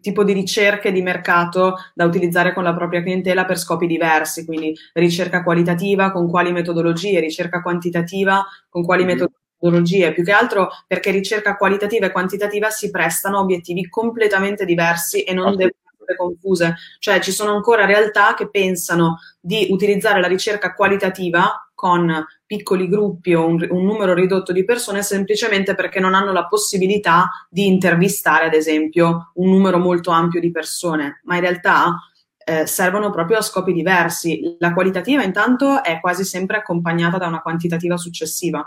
tipo 0.00 0.22
di 0.22 0.32
ricerche 0.32 0.92
di 0.92 1.02
mercato 1.02 1.74
da 1.94 2.04
utilizzare 2.04 2.52
con 2.52 2.62
la 2.62 2.74
propria 2.74 3.02
clientela 3.02 3.44
per 3.44 3.58
scopi 3.58 3.88
diversi, 3.88 4.44
quindi 4.44 4.72
ricerca 4.92 5.42
qualitativa 5.42 6.12
con 6.12 6.30
quali 6.30 6.52
metodologie, 6.52 7.18
ricerca 7.18 7.60
quantitativa 7.60 8.44
con 8.68 8.84
quali 8.84 9.04
metodologie 9.04 9.42
metodologie, 9.64 10.12
più 10.12 10.24
che 10.24 10.32
altro 10.32 10.68
perché 10.86 11.10
ricerca 11.10 11.56
qualitativa 11.56 12.06
e 12.06 12.12
quantitativa 12.12 12.70
si 12.70 12.90
prestano 12.90 13.38
a 13.38 13.40
obiettivi 13.40 13.88
completamente 13.88 14.64
diversi 14.64 15.22
e 15.22 15.32
non 15.32 15.56
devono 15.56 15.74
essere 15.98 16.16
confuse. 16.16 16.74
Cioè 16.98 17.20
ci 17.20 17.32
sono 17.32 17.54
ancora 17.54 17.86
realtà 17.86 18.34
che 18.34 18.50
pensano 18.50 19.18
di 19.40 19.68
utilizzare 19.70 20.20
la 20.20 20.28
ricerca 20.28 20.74
qualitativa 20.74 21.70
con 21.74 22.24
piccoli 22.54 22.88
gruppi 22.88 23.34
o 23.34 23.46
un, 23.46 23.66
un, 23.68 23.84
numero 23.84 24.14
ridotto 24.14 24.52
di 24.52 24.64
persone 24.64 25.02
semplicemente 25.02 25.74
perché 25.74 25.98
non 25.98 26.14
hanno 26.14 26.32
la 26.32 26.46
possibilità 26.46 27.28
di 27.50 27.66
intervistare, 27.66 28.46
ad 28.46 28.54
esempio, 28.54 29.32
un 29.34 29.50
numero 29.50 29.78
molto 29.78 30.10
ampio 30.10 30.38
di 30.38 30.52
persone, 30.52 31.20
ma 31.24 31.34
in 31.34 31.40
realtà 31.40 31.96
eh, 32.44 32.66
servono 32.66 33.10
proprio 33.10 33.38
a 33.38 33.42
scopi 33.42 33.72
diversi. 33.72 34.56
La 34.58 34.72
qualitativa 34.72 35.22
intanto 35.22 35.82
è 35.82 35.98
quasi 36.00 36.24
sempre 36.24 36.58
accompagnata 36.58 37.18
da 37.18 37.26
una 37.26 37.42
quantitativa 37.42 37.96
successiva. 37.96 38.64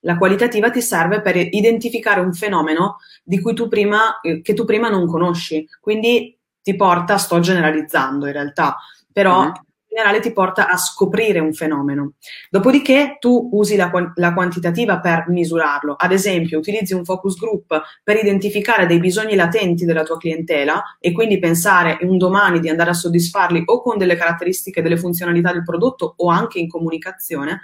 La 0.00 0.16
qualitativa 0.16 0.70
ti 0.70 0.80
serve 0.80 1.20
per 1.20 1.36
identificare 1.36 2.20
un 2.20 2.32
fenomeno 2.32 2.96
di 3.22 3.40
cui 3.40 3.54
tu 3.54 3.68
prima, 3.68 4.20
eh, 4.20 4.42
che 4.42 4.54
tu 4.54 4.64
prima 4.64 4.88
non 4.88 5.06
conosci, 5.06 5.66
quindi 5.80 6.36
ti 6.60 6.74
porta, 6.74 7.18
sto 7.18 7.38
generalizzando 7.38 8.26
in 8.26 8.32
realtà, 8.32 8.76
però 9.12 9.42
mm-hmm. 9.42 9.52
Generale 9.88 10.20
ti 10.20 10.32
porta 10.32 10.68
a 10.68 10.76
scoprire 10.76 11.38
un 11.38 11.52
fenomeno. 11.52 12.12
Dopodiché 12.50 13.16
tu 13.18 13.48
usi 13.52 13.74
la, 13.76 13.90
la, 14.14 14.34
quantitativa 14.34 15.00
per 15.00 15.24
misurarlo. 15.28 15.94
Ad 15.98 16.12
esempio, 16.12 16.58
utilizzi 16.58 16.94
un 16.94 17.04
focus 17.04 17.38
group 17.38 17.80
per 18.04 18.16
identificare 18.16 18.86
dei 18.86 19.00
bisogni 19.00 19.34
latenti 19.34 19.84
della 19.84 20.02
tua 20.02 20.18
clientela 20.18 20.96
e 21.00 21.12
quindi 21.12 21.38
pensare 21.38 21.98
un 22.02 22.18
domani 22.18 22.60
di 22.60 22.68
andare 22.68 22.90
a 22.90 22.94
soddisfarli 22.94 23.62
o 23.64 23.82
con 23.82 23.96
delle 23.96 24.16
caratteristiche, 24.16 24.82
delle 24.82 24.98
funzionalità 24.98 25.52
del 25.52 25.64
prodotto 25.64 26.14
o 26.16 26.28
anche 26.28 26.58
in 26.58 26.68
comunicazione. 26.68 27.60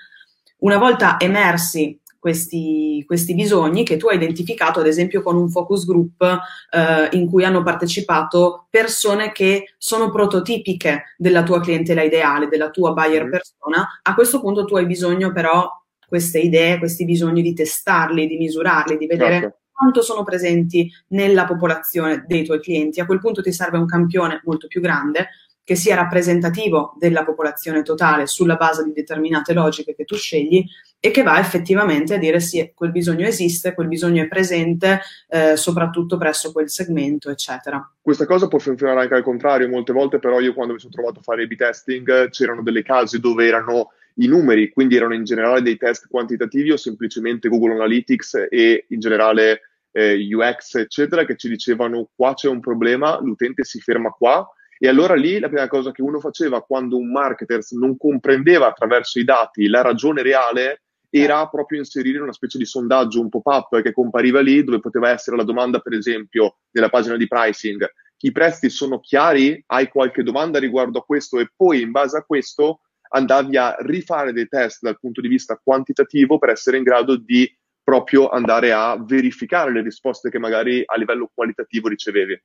Una 0.59 0.79
volta 0.79 1.17
emersi 1.19 2.01
questi, 2.25 3.05
questi, 3.07 3.35
bisogni 3.35 3.85
che 3.85 3.99
tu 3.99 4.09
hai 4.09 4.17
identificato, 4.17 4.81
ad 4.81 4.87
esempio, 4.87 5.21
con 5.21 5.37
un 5.37 5.51
focus 5.51 5.85
group 5.85 6.23
eh, 6.23 7.15
in 7.19 7.29
cui 7.29 7.45
hanno 7.45 7.63
partecipato 7.63 8.67
persone 8.71 9.31
che 9.31 9.75
sono 9.77 10.11
prototipiche 10.11 11.15
della 11.19 11.43
tua 11.43 11.61
clientela 11.61 12.01
ideale, 12.01 12.49
della 12.49 12.71
tua 12.71 12.95
buyer 12.95 13.27
mm. 13.27 13.31
persona. 13.31 13.87
A 14.01 14.15
questo 14.15 14.41
punto 14.41 14.65
tu 14.65 14.75
hai 14.77 14.87
bisogno 14.87 15.33
però 15.33 15.69
queste 16.09 16.39
idee, 16.39 16.79
questi 16.79 17.05
bisogni 17.05 17.43
di 17.43 17.53
testarli, 17.53 18.27
di 18.27 18.39
misurarli, 18.39 18.97
di 18.97 19.07
vedere 19.07 19.41
certo. 19.41 19.59
quanto 19.71 20.01
sono 20.01 20.25
presenti 20.25 20.91
nella 21.09 21.45
popolazione 21.45 22.25
dei 22.27 22.43
tuoi 22.43 22.61
clienti. 22.63 23.01
A 23.01 23.07
quel 23.07 23.21
punto 23.21 23.43
ti 23.43 23.53
serve 23.53 23.77
un 23.77 23.85
campione 23.85 24.41
molto 24.45 24.67
più 24.67 24.81
grande 24.81 25.29
che 25.65 25.75
sia 25.75 25.95
rappresentativo 25.95 26.95
della 26.99 27.25
popolazione 27.25 27.83
totale 27.83 28.27
sulla 28.27 28.57
base 28.57 28.85
di 28.85 28.93
determinate 28.93 29.55
logiche 29.55 29.95
che 29.95 30.05
tu 30.05 30.15
scegli 30.15 30.63
e 31.01 31.11
che 31.11 31.23
va 31.23 31.39
effettivamente 31.39 32.15
a 32.15 32.19
dire 32.19 32.39
sì, 32.41 32.73
quel 32.75 32.91
bisogno 32.91 33.27
esiste, 33.27 33.75
quel 33.75 33.89
bisogno 33.89 34.23
è 34.23 34.29
presente, 34.29 35.01
eh, 35.29 35.57
soprattutto 35.57 36.17
presso 36.17 36.53
quel 36.53 36.69
segmento, 36.71 37.31
eccetera. 37.31 37.93
Questa 38.01 38.27
cosa 38.27 38.49
può 38.49 38.59
funzionare 38.59 39.01
anche 39.01 39.15
al 39.15 39.23
contrario, 39.23 39.69
molte 39.69 39.93
volte 39.93 40.19
però 40.19 40.41
io 40.41 40.55
quando 40.55 40.75
mi 40.75 40.79
sono 40.79 40.93
trovato 40.93 41.19
a 41.19 41.23
fare 41.23 41.43
il 41.43 41.49
B-testing 41.49 42.29
c'erano 42.31 42.63
delle 42.63 42.83
casi 42.83 43.21
dove 43.21 43.47
erano 43.47 43.91
i 44.17 44.27
numeri, 44.27 44.71
quindi 44.71 44.97
erano 44.97 45.15
in 45.15 45.25
generale 45.25 45.63
dei 45.63 45.77
test 45.77 46.07
quantitativi 46.09 46.71
o 46.71 46.77
semplicemente 46.77 47.49
Google 47.49 47.75
Analytics 47.75 48.47
e 48.49 48.87
in 48.89 49.01
generale 49.01 49.61
eh, 49.93 50.17
UX, 50.35 50.75
eccetera, 50.77 51.25
che 51.25 51.37
ci 51.37 51.49
dicevano 51.49 52.09
qua 52.15 52.35
c'è 52.35 52.49
un 52.49 52.61
problema, 52.61 53.19
l'utente 53.21 53.65
si 53.65 53.81
ferma 53.81 54.11
qua, 54.11 54.47
e 54.85 54.89
allora 54.89 55.15
lì 55.15 55.39
la 55.39 55.49
prima 55.49 55.67
cosa 55.67 55.93
che 55.93 56.03
uno 56.03 56.21
faceva 56.21 56.63
quando 56.63 56.99
un 56.99 57.11
marketer 57.11 57.61
non 57.71 57.97
comprendeva 57.97 58.67
attraverso 58.67 59.19
i 59.19 59.25
dati 59.25 59.67
la 59.67 59.81
ragione 59.81 60.21
reale 60.21 60.83
era 61.09 61.49
proprio 61.49 61.79
inserire 61.79 62.21
una 62.21 62.35
specie 62.35 62.59
di 62.59 62.67
sondaggio, 62.67 63.19
un 63.19 63.31
pop-up 63.31 63.81
che 63.81 63.95
compariva 63.95 64.43
lì 64.43 64.63
dove 64.63 64.81
poteva 64.81 65.09
essere 65.09 65.39
la 65.39 65.45
domanda, 65.45 65.79
per 65.79 65.95
esempio, 65.95 66.57
nella 66.73 66.91
pagina 66.91 67.17
di 67.17 67.27
pricing. 67.27 67.89
I 68.19 68.33
prezzi 68.33 68.69
sono 68.69 68.99
chiari? 69.01 69.63
Hai 69.65 69.89
qualche 69.89 70.23
domanda 70.23 70.59
riguardo 70.59 70.99
a 70.99 71.05
questo? 71.05 71.39
E 71.39 71.49
poi 71.57 71.81
in 71.81 71.91
base 71.91 72.19
a 72.19 72.25
questo 72.25 72.81
andavi 73.11 73.57
a 73.57 73.77
rifare 73.79 74.33
dei 74.33 74.49
test 74.49 74.81
dal 74.83 74.99
punto 74.99 75.23
di 75.23 75.29
vista 75.29 75.59
quantitativo 75.63 76.37
per 76.37 76.51
essere 76.51 76.77
in 76.77 76.83
grado 76.83 77.17
di 77.17 77.49
proprio 77.83 78.29
andare 78.29 78.73
a 78.73 79.01
verificare 79.01 79.73
le 79.73 79.83
risposte 79.83 80.29
che 80.29 80.39
magari 80.39 80.83
a 80.85 80.97
livello 80.99 81.31
qualitativo 81.33 81.89
ricevevi. 81.89 82.39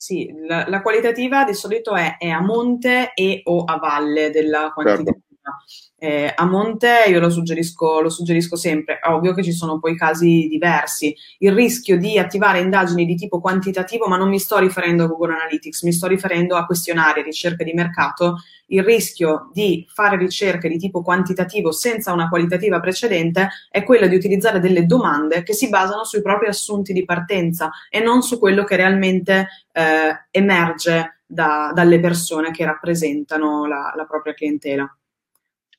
Sì, 0.00 0.32
la, 0.46 0.64
la 0.68 0.80
qualitativa 0.80 1.42
di 1.42 1.54
solito 1.54 1.96
è, 1.96 2.18
è, 2.18 2.28
a 2.28 2.40
monte 2.40 3.10
e 3.14 3.40
o 3.42 3.64
a 3.64 3.78
valle 3.78 4.30
della 4.30 4.70
quantitativa. 4.72 5.18
Certo. 5.34 5.87
Eh, 6.00 6.32
a 6.32 6.44
monte 6.44 7.06
io 7.08 7.18
lo 7.18 7.28
suggerisco, 7.28 8.00
lo 8.00 8.08
suggerisco 8.08 8.54
sempre, 8.54 9.00
è 9.00 9.08
ovvio 9.08 9.34
che 9.34 9.42
ci 9.42 9.50
sono 9.50 9.80
poi 9.80 9.96
casi 9.96 10.46
diversi. 10.48 11.14
Il 11.38 11.52
rischio 11.52 11.98
di 11.98 12.18
attivare 12.18 12.60
indagini 12.60 13.04
di 13.04 13.16
tipo 13.16 13.40
quantitativo, 13.40 14.06
ma 14.06 14.16
non 14.16 14.28
mi 14.28 14.38
sto 14.38 14.58
riferendo 14.58 15.02
a 15.02 15.06
Google 15.08 15.32
Analytics, 15.32 15.82
mi 15.82 15.92
sto 15.92 16.06
riferendo 16.06 16.54
a 16.54 16.66
questionari, 16.66 17.22
ricerche 17.22 17.64
di 17.64 17.72
mercato. 17.72 18.36
Il 18.66 18.84
rischio 18.84 19.50
di 19.52 19.86
fare 19.92 20.16
ricerche 20.16 20.68
di 20.68 20.78
tipo 20.78 21.02
quantitativo 21.02 21.72
senza 21.72 22.12
una 22.12 22.28
qualitativa 22.28 22.78
precedente 22.78 23.48
è 23.68 23.82
quello 23.82 24.06
di 24.06 24.14
utilizzare 24.14 24.60
delle 24.60 24.86
domande 24.86 25.42
che 25.42 25.52
si 25.52 25.68
basano 25.68 26.04
sui 26.04 26.22
propri 26.22 26.46
assunti 26.46 26.92
di 26.92 27.04
partenza 27.04 27.70
e 27.90 27.98
non 27.98 28.22
su 28.22 28.38
quello 28.38 28.62
che 28.62 28.76
realmente 28.76 29.48
eh, 29.72 30.26
emerge 30.30 31.22
da, 31.26 31.72
dalle 31.74 31.98
persone 31.98 32.52
che 32.52 32.64
rappresentano 32.64 33.66
la, 33.66 33.92
la 33.96 34.04
propria 34.04 34.34
clientela. 34.34 34.97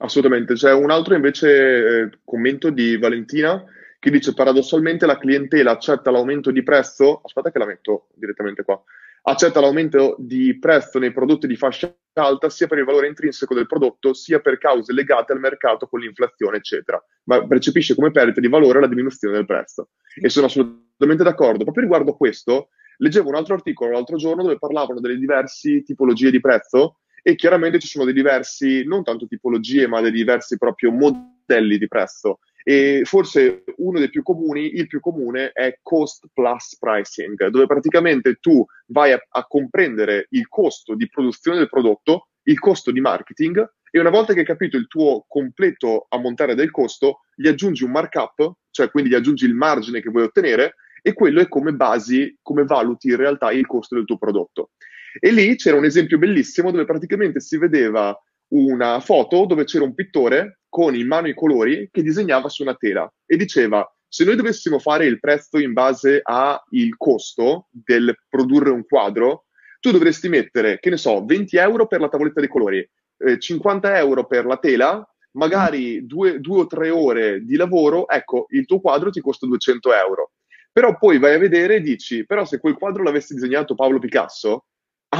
Assolutamente. 0.02 0.54
C'è 0.54 0.74
un 0.74 0.91
altro 0.91 1.16
invece 1.16 2.02
eh, 2.02 2.10
commento 2.24 2.70
di 2.70 2.97
Valentina 2.97 3.64
che 4.00 4.10
dice 4.10 4.34
paradossalmente 4.34 5.06
la 5.06 5.18
clientela 5.18 5.72
accetta 5.72 6.10
l'aumento 6.10 6.52
di 6.52 6.64
prezzo, 6.64 7.22
aspetta 7.24 7.52
che 7.52 7.60
la 7.60 7.66
metto 7.66 8.08
direttamente 8.14 8.64
qua, 8.64 8.82
accetta 9.24 9.60
l'aumento 9.60 10.16
di 10.18 10.58
prezzo 10.58 11.00
nei 11.00 11.12
prodotti 11.12 11.47
di 11.47 11.58
fascia 11.58 11.93
alta 12.14 12.50
sia 12.50 12.68
per 12.68 12.78
il 12.78 12.86
valore 12.86 13.08
intrinseco 13.08 13.54
del 13.54 13.68
prodotto 13.68 14.14
sia 14.14 14.39
per 14.39 14.58
cause 14.58 14.93
legate 14.93 15.34
al 15.34 15.39
mercato 15.39 15.88
con 15.88 16.00
l'inflazione, 16.00 16.58
eccetera, 16.58 17.04
ma 17.26 17.45
percepisce 17.45 17.93
come 17.93 18.12
perdita 18.12 18.39
di 18.39 18.47
valore 18.47 18.80
la 18.80 18.88
diminuzione 18.88 19.36
del 19.36 19.45
prezzo. 19.45 19.89
E 20.16 20.30
sono 20.30 20.45
assolutamente 20.45 21.24
d'accordo. 21.24 21.64
Proprio 21.64 21.84
riguardo 21.84 22.12
a 22.12 22.18
questo, 22.18 22.70
leggevo 22.97 23.28
un 23.28 23.36
altro 23.36 23.56
articolo 23.56 23.91
l'altro 23.91 24.16
giorno 24.16 24.43
dove 24.43 24.58
parlavano 24.58 25.02
delle 25.02 25.18
diverse 25.18 25.84
tipologie 25.84 26.32
di 26.32 26.39
prezzo 26.39 27.00
e 27.22 27.36
chiaramente 27.36 27.80
ci 27.80 27.88
sono 27.88 28.05
dei 28.05 28.13
diversi, 28.13 28.84
non 28.86 29.03
tanto 29.03 29.28
tipologie, 29.28 29.88
ma 29.88 30.01
dei 30.01 30.11
diversi 30.11 30.57
proprio 30.57 30.91
modelli 30.91 31.78
di 31.78 31.88
prezzo. 31.88 32.39
E 32.63 33.01
forse 33.05 33.63
uno 33.78 33.99
dei 33.99 34.09
più 34.09 34.22
comuni, 34.22 34.76
il 34.76 34.88
più 34.88 34.99
comune, 34.99 35.51
è 35.51 35.80
cost 35.82 36.28
plus 36.34 36.78
pricing, 36.78 37.47
dove 37.47 37.65
praticamente 37.65 38.36
tu 38.36 38.63
vai 38.88 39.11
a, 39.11 39.20
a 39.30 39.45
comprendere 39.45 40.28
il 40.32 40.47
costo 40.47 40.95
di 40.95 41.07
produzione 41.09 41.57
del 41.57 41.70
prodotto, 41.70 42.28
il 42.43 42.59
costo 42.59 42.91
di 42.91 43.01
marketing 43.01 43.67
e 43.91 43.99
una 43.99 44.09
volta 44.09 44.34
che 44.34 44.39
hai 44.39 44.45
capito 44.45 44.78
il 44.78 44.88
tuo 44.88 45.26
completo 45.28 46.05
ammontare 46.09 46.53
del 46.53 46.70
costo, 46.70 47.22
gli 47.36 47.47
aggiungi 47.47 47.84
un 47.84 47.91
markup, 47.91 48.53
cioè 48.70 48.91
quindi 48.91 49.09
gli 49.09 49.15
aggiungi 49.15 49.45
il 49.45 49.55
margine 49.55 50.01
che 50.01 50.09
vuoi 50.09 50.24
ottenere 50.24 50.76
e 51.01 51.13
quello 51.13 51.39
è 51.39 51.47
come 51.47 51.72
basi, 51.74 52.38
come 52.41 52.65
valuti 52.65 53.07
in 53.07 53.15
realtà 53.15 53.51
il 53.51 53.65
costo 53.65 53.95
del 53.95 54.05
tuo 54.05 54.17
prodotto. 54.17 54.72
E 55.20 55.32
lì 55.32 55.55
c'era 55.55 55.78
un 55.78 55.86
esempio 55.86 56.17
bellissimo 56.17 56.72
dove 56.72 56.86
praticamente 56.86 57.39
si 57.39 57.57
vedeva 57.57 58.17
una 58.49 58.99
foto 58.99 59.45
dove 59.45 59.63
c'era 59.63 59.84
un 59.84 59.93
pittore 59.93 60.61
con 60.70 60.95
in 60.95 61.07
mano 61.07 61.28
i 61.28 61.36
colori 61.36 61.89
che 61.91 62.01
disegnava 62.01 62.49
su 62.49 62.63
una 62.63 62.76
tela 62.76 63.11
e 63.26 63.38
diceva 63.38 63.88
se 64.07 64.24
noi 64.24 64.36
dovessimo 64.36 64.80
fare 64.80 65.05
il 65.05 65.20
prezzo 65.20 65.59
in 65.59 65.74
base 65.74 66.20
al 66.24 66.59
costo 66.97 67.67
del 67.70 68.15
produrre 68.28 68.72
un 68.72 68.84
quadro, 68.84 69.45
tu 69.80 69.91
dovresti 69.91 70.30
mettere, 70.30 70.80
che 70.80 70.89
ne 70.89 70.97
so, 70.97 71.24
20 71.24 71.57
euro 71.57 71.86
per 71.86 71.99
la 72.01 72.09
tavoletta 72.09 72.39
dei 72.39 72.49
colori, 72.49 72.89
eh, 73.17 73.38
50 73.38 73.99
euro 73.99 74.26
per 74.26 74.45
la 74.47 74.57
tela, 74.57 75.07
magari 75.34 76.07
due, 76.07 76.39
due 76.39 76.61
o 76.61 76.67
tre 76.67 76.89
ore 76.89 77.45
di 77.45 77.55
lavoro, 77.55 78.07
ecco, 78.09 78.47
il 78.49 78.65
tuo 78.65 78.82
quadro 78.82 79.11
ti 79.11 79.22
costa 79.22 79.45
200 79.45 79.93
euro. 79.93 80.32
Però 80.72 80.97
poi 80.97 81.20
vai 81.20 81.36
a 81.36 81.39
vedere 81.39 81.76
e 81.76 81.82
dici, 81.82 82.26
però 82.26 82.45
se 82.45 82.59
quel 82.59 82.76
quadro 82.76 83.03
l'avesse 83.03 83.36
disegnato 83.36 83.76
Paolo 83.76 83.99
Picasso, 83.99 84.65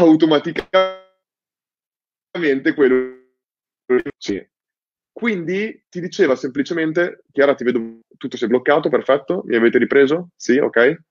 automaticamente 0.06 2.74
quello 2.74 3.18
sì. 4.18 4.46
Quindi 5.12 5.86
ti 5.90 6.00
diceva 6.00 6.36
semplicemente, 6.36 7.24
Chiara 7.32 7.56
ti 7.56 7.64
vedo, 7.64 8.00
tutto 8.18 8.38
si 8.38 8.46
è 8.46 8.48
bloccato, 8.48 8.90
perfetto, 8.90 9.42
mi 9.46 9.56
avete 9.56 9.78
ripreso? 9.78 10.30
Sì, 10.36 10.58
ok? 10.58 11.02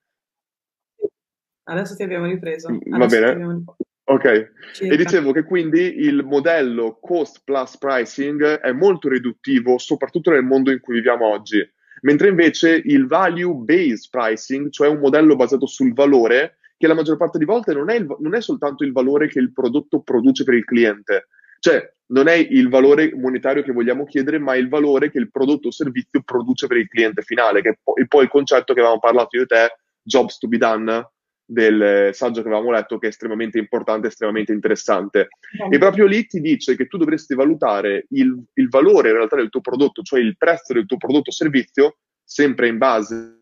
Adesso 1.65 1.97
ti 1.97 2.05
abbiamo 2.05 2.27
ripreso. 2.27 2.71
Mm, 2.71 2.97
va 2.97 3.07
bene. 3.07 3.27
Abbiamo... 3.27 3.65
Ok, 4.05 4.53
Circa. 4.73 4.95
e 4.95 4.97
dicevo 4.97 5.33
che 5.33 5.43
quindi 5.43 5.99
il 5.99 6.25
modello 6.25 6.99
cost 6.99 7.43
plus 7.45 7.77
pricing 7.77 8.43
è 8.43 8.73
molto 8.73 9.11
riduttivo, 9.11 9.77
soprattutto 9.77 10.31
nel 10.31 10.45
mondo 10.45 10.71
in 10.71 10.81
cui 10.81 10.95
viviamo 10.95 11.27
oggi, 11.27 11.63
mentre 12.03 12.29
invece 12.29 12.81
il 12.83 13.07
value 13.07 13.53
based 13.53 14.09
pricing, 14.11 14.71
cioè 14.71 14.89
un 14.89 15.01
modello 15.01 15.37
basato 15.37 15.67
sul 15.67 15.93
valore, 15.93 16.58
che 16.79 16.87
la 16.87 16.95
maggior 16.95 17.17
parte 17.17 17.39
di 17.39 17.45
volte 17.45 17.75
non 17.75 17.91
è, 17.91 17.97
il, 17.97 18.07
non 18.21 18.35
è 18.35 18.41
soltanto 18.41 18.85
il 18.85 18.93
valore 18.93 19.29
che 19.29 19.41
il 19.41 19.53
prodotto 19.53 20.01
produce 20.01 20.45
per 20.45 20.55
il 20.55 20.65
cliente, 20.65 21.27
cioè 21.59 21.93
non 22.07 22.29
è 22.29 22.35
il 22.35 22.69
valore 22.69 23.13
monetario 23.15 23.63
che 23.63 23.73
vogliamo 23.73 24.05
chiedere, 24.05 24.39
ma 24.39 24.55
il 24.55 24.69
valore 24.69 25.11
che 25.11 25.19
il 25.19 25.31
prodotto 25.31 25.69
o 25.69 25.73
servizio 25.73 26.23
produce 26.23 26.67
per 26.67 26.79
il 26.79 26.89
cliente 26.89 27.23
finale, 27.23 27.61
che 27.61 27.71
è 27.71 27.79
poi, 27.83 28.07
poi 28.07 28.23
il 28.23 28.31
concetto 28.31 28.73
che 28.73 28.81
avevamo 28.81 29.01
parlato 29.01 29.37
io 29.37 29.43
e 29.43 29.47
te, 29.47 29.77
jobs 30.03 30.39
to 30.39 30.49
be 30.49 30.57
done, 30.57 31.11
del 31.51 32.11
saggio 32.13 32.43
che 32.43 32.49
avevamo 32.49 32.71
letto, 32.71 32.99
che 32.99 33.07
è 33.07 33.09
estremamente 33.09 33.59
importante, 33.59 34.09
estremamente 34.09 34.53
interessante. 34.53 35.29
Mm. 35.65 35.73
E 35.73 35.79
proprio 35.79 36.07
lì 36.07 36.27
ti 36.27 36.41
dice 36.41 36.77
che 36.77 36.87
tu 36.87 36.99
dovresti 36.99 37.35
valutare 37.35 38.07
il, 38.11 38.39
il 38.55 38.69
valore 38.69 39.09
in 39.09 39.17
realtà 39.17 39.37
del 39.37 39.49
tuo 39.49 39.63
prodotto, 39.63 40.03
cioè 40.03 40.21
il 40.21 40.37
prezzo 40.37 40.75
del 40.75 40.87
tuo 40.87 40.99
prodotto 40.99 41.31
o 41.31 41.33
servizio, 41.33 41.97
sempre 42.23 42.69
in 42.69 42.77
base 42.77 43.37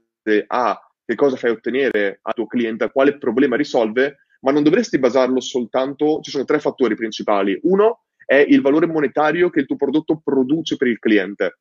a 0.47 0.86
che 1.07 1.15
cosa 1.15 1.37
fai 1.37 1.51
ottenere 1.51 2.19
al 2.23 2.35
tuo 2.35 2.47
cliente, 2.47 2.91
quale 2.91 3.17
problema 3.17 3.57
risolve, 3.57 4.27
ma 4.41 4.51
non 4.51 4.65
dovresti 4.65 4.99
basarlo 4.99 5.41
soltanto, 5.41 6.21
ci 6.21 6.31
sono 6.31 6.45
tre 6.45 6.59
fattori 6.59 6.97
principali. 6.97 7.59
Uno 7.63 8.07
è 8.25 8.45
il 8.47 8.61
valore 8.61 8.87
monetario 8.87 9.49
che 9.49 9.61
il 9.61 9.67
tuo 9.67 9.77
prodotto 9.77 10.21
produce 10.23 10.77
per 10.77 10.89
il 10.89 10.99
cliente, 10.99 11.59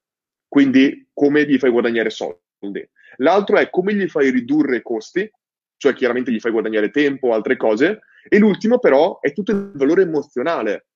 quindi 0.47 1.07
come 1.13 1.45
gli 1.45 1.59
fai 1.59 1.69
guadagnare 1.69 2.09
soldi. 2.09 2.89
L'altro 3.17 3.57
è 3.57 3.69
come 3.69 3.93
gli 3.93 4.07
fai 4.07 4.31
ridurre 4.31 4.77
i 4.77 4.81
costi, 4.81 5.29
cioè 5.77 5.93
chiaramente 5.93 6.31
gli 6.31 6.39
fai 6.39 6.51
guadagnare 6.51 6.89
tempo, 6.89 7.33
altre 7.33 7.55
cose. 7.55 7.99
E 8.27 8.39
l'ultimo 8.39 8.79
però 8.79 9.19
è 9.19 9.31
tutto 9.31 9.51
il 9.51 9.71
valore 9.75 10.01
emozionale 10.01 10.87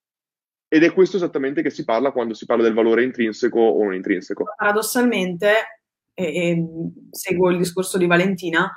ed 0.68 0.84
è 0.84 0.94
questo 0.94 1.18
esattamente 1.18 1.62
che 1.62 1.70
si 1.70 1.84
parla 1.84 2.12
quando 2.12 2.34
si 2.34 2.46
parla 2.46 2.64
del 2.64 2.74
valore 2.74 3.04
intrinseco 3.04 3.60
o 3.60 3.84
non 3.84 3.94
intrinseco. 3.94 4.46
Paradossalmente, 4.56 5.79
e, 6.20 6.50
e 6.50 6.68
seguo 7.12 7.50
il 7.50 7.58
discorso 7.58 7.98
di 7.98 8.06
Valentina, 8.06 8.72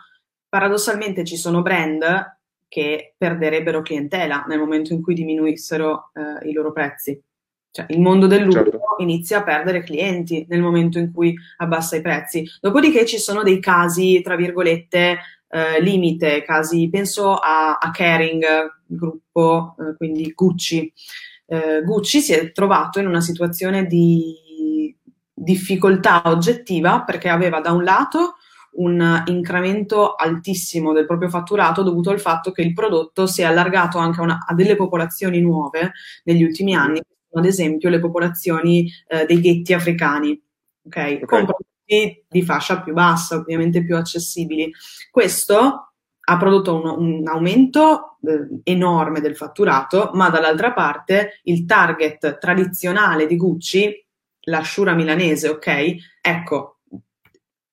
paradossalmente 0.49 1.25
ci 1.25 1.37
sono 1.37 1.63
brand 1.63 2.39
che 2.69 3.15
perderebbero 3.19 3.83
clientela 3.83 4.45
nel 4.49 4.59
momento 4.59 4.93
in 4.93 5.03
cui 5.03 5.15
diminuissero 5.15 6.11
eh, 6.15 6.49
i 6.49 6.53
loro 6.53 6.73
prezzi. 6.73 7.21
Cioè, 7.71 7.87
il 7.89 8.01
mondo 8.01 8.27
del 8.27 8.43
lusso 8.43 8.63
certo. 8.63 8.81
inizia 8.99 9.39
a 9.39 9.43
perdere 9.43 9.83
clienti 9.83 10.45
nel 10.49 10.61
momento 10.61 10.99
in 10.99 11.11
cui 11.11 11.35
abbassa 11.57 11.97
i 11.97 12.03
prezzi. 12.03 12.47
Dopodiché 12.61 13.07
ci 13.07 13.19
sono 13.19 13.43
dei 13.43 13.61
casi, 13.61 14.21
tra 14.23 14.37
virgolette, 14.37 15.19
eh, 15.49 15.81
limite, 15.81 16.43
casi, 16.43 16.89
penso 16.91 17.35
a, 17.35 17.79
a 17.79 17.91
Caring, 17.91 18.45
gruppo, 18.87 19.75
eh, 19.79 19.97
quindi 19.97 20.33
Gucci. 20.35 20.93
Eh, 21.47 21.83
Gucci 21.83 22.21
si 22.21 22.33
è 22.33 22.53
trovato 22.53 23.01
in 23.01 23.07
una 23.07 23.21
situazione 23.23 23.87
di 23.87 24.35
difficoltà 25.43 26.23
oggettiva 26.27 27.03
perché 27.03 27.29
aveva 27.29 27.61
da 27.61 27.73
un 27.73 27.83
lato 27.83 28.37
un 28.75 29.23
incremento 29.27 30.15
altissimo 30.15 30.93
del 30.93 31.05
proprio 31.05 31.29
fatturato 31.29 31.83
dovuto 31.83 32.11
al 32.11 32.21
fatto 32.21 32.53
che 32.53 32.63
il 32.63 32.73
prodotto 32.73 33.27
si 33.27 33.43
è 33.43 33.45
allargato 33.45 33.99
anche 33.99 34.21
a, 34.21 34.23
una, 34.23 34.45
a 34.47 34.55
delle 34.55 34.77
popolazioni 34.77 35.41
nuove 35.41 35.93
negli 36.25 36.43
ultimi 36.43 36.75
anni, 36.75 37.01
ad 37.35 37.45
esempio 37.45 37.91
le 37.91 38.01
popolazioni 38.01 38.91
eh, 39.09 39.27
dei 39.27 39.41
ghetti 39.41 39.75
africani, 39.75 40.41
okay? 40.87 41.17
okay. 41.17 41.27
con 41.27 41.45
prodotti 41.45 42.25
di 42.29 42.43
fascia 42.43 42.81
più 42.81 42.95
bassa, 42.95 43.37
ovviamente 43.37 43.85
più 43.85 43.97
accessibili. 43.97 44.73
Questo 45.11 45.93
ha 46.25 46.37
prodotto 46.39 46.75
un, 46.75 47.19
un 47.19 47.29
aumento 47.29 48.17
eh, 48.23 48.61
enorme 48.63 49.21
del 49.21 49.37
fatturato, 49.37 50.13
ma 50.15 50.31
dall'altra 50.31 50.73
parte 50.73 51.41
il 51.43 51.67
target 51.67 52.39
tradizionale 52.39 53.27
di 53.27 53.37
Gucci, 53.37 54.03
l'asciura 54.43 54.95
milanese, 54.95 55.49
ok? 55.49 55.95
Ecco, 56.21 56.79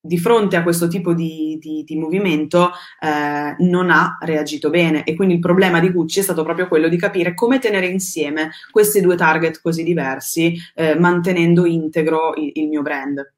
di 0.01 0.17
fronte 0.17 0.55
a 0.55 0.63
questo 0.63 0.87
tipo 0.87 1.13
di, 1.13 1.57
di, 1.59 1.83
di 1.83 1.97
movimento 1.97 2.71
eh, 3.01 3.55
non 3.59 3.89
ha 3.89 4.17
reagito 4.21 4.69
bene 4.69 5.03
e 5.03 5.13
quindi 5.15 5.35
il 5.35 5.39
problema 5.39 5.79
di 5.81 5.91
Gucci 5.91 6.19
è 6.19 6.23
stato 6.23 6.43
proprio 6.43 6.67
quello 6.67 6.87
di 6.87 6.97
capire 6.97 7.33
come 7.33 7.59
tenere 7.59 7.87
insieme 7.87 8.51
questi 8.71 9.01
due 9.01 9.17
target 9.17 9.59
così 9.61 9.83
diversi 9.83 10.55
eh, 10.73 10.97
mantenendo 10.97 11.65
integro 11.65 12.33
il, 12.35 12.51
il, 12.53 12.67
mio 12.69 12.81
brand. 12.81 13.33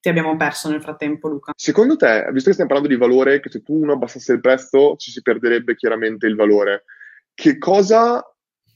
Ti 0.00 0.08
abbiamo 0.08 0.36
perso 0.36 0.68
nel 0.68 0.82
frattempo 0.82 1.28
Luca. 1.28 1.52
Secondo 1.56 1.96
te, 1.96 2.28
visto 2.32 2.48
che 2.48 2.54
stiamo 2.54 2.70
parlando 2.70 2.88
di 2.88 3.00
valore, 3.00 3.40
che 3.40 3.50
se 3.50 3.62
tu 3.62 3.80
uno 3.80 3.92
abbassasse 3.92 4.32
il 4.32 4.40
prezzo 4.40 4.96
ci 4.96 5.12
si 5.12 5.22
perderebbe 5.22 5.76
chiaramente 5.76 6.26
il 6.26 6.34
valore, 6.34 6.84
che 7.32 7.56
cosa 7.56 8.22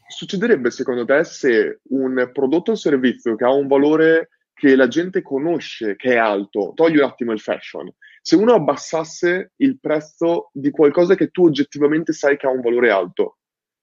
succederebbe 0.08 0.70
secondo 0.70 1.04
te 1.04 1.24
se 1.24 1.80
un 1.90 2.30
prodotto 2.32 2.72
o 2.72 2.76
servizio 2.76 3.34
che 3.36 3.44
ha 3.44 3.52
un 3.52 3.66
valore 3.66 4.30
che 4.52 4.74
la 4.74 4.88
gente 4.88 5.20
conosce 5.20 5.96
che 5.96 6.14
è 6.14 6.16
alto, 6.16 6.72
togli 6.74 6.96
un 6.96 7.04
attimo 7.04 7.32
il 7.32 7.40
fashion. 7.40 7.92
Se 8.22 8.36
uno 8.36 8.54
abbassasse 8.54 9.52
il 9.56 9.78
prezzo 9.78 10.48
di 10.52 10.70
qualcosa 10.70 11.14
che 11.14 11.28
tu 11.28 11.44
oggettivamente 11.44 12.14
sai 12.14 12.38
che 12.38 12.46
ha 12.46 12.50
un 12.50 12.62
valore 12.62 12.90
alto, 12.90 13.38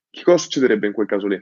che 0.10 0.24
cosa 0.24 0.38
succederebbe 0.38 0.88
in 0.88 0.94
quel 0.94 1.08
caso 1.08 1.28
lì? 1.28 1.36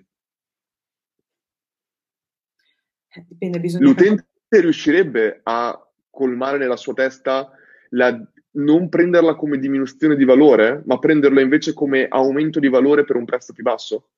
Eh, 3.13 3.25
dipende, 3.27 3.59
bisogna 3.59 3.85
L'utente 3.85 4.25
riuscirebbe 4.49 5.39
a 5.43 5.91
colmare 6.09 6.57
nella 6.57 6.77
sua 6.77 6.93
testa 6.93 7.51
la, 7.91 8.21
non 8.51 8.89
prenderla 8.89 9.35
come 9.35 9.59
diminuzione 9.59 10.17
di 10.17 10.25
valore, 10.25 10.83
ma 10.85 10.99
prenderla 10.99 11.39
invece 11.39 11.73
come 11.73 12.05
aumento 12.07 12.59
di 12.59 12.67
valore 12.67 13.05
per 13.05 13.15
un 13.15 13.25
prezzo 13.25 13.53
più 13.53 13.63
basso? 13.63 14.09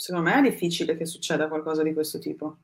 Secondo 0.00 0.30
me 0.30 0.38
è 0.38 0.42
difficile 0.42 0.96
che 0.96 1.04
succeda 1.06 1.48
qualcosa 1.48 1.82
di 1.82 1.92
questo 1.92 2.20
tipo. 2.20 2.58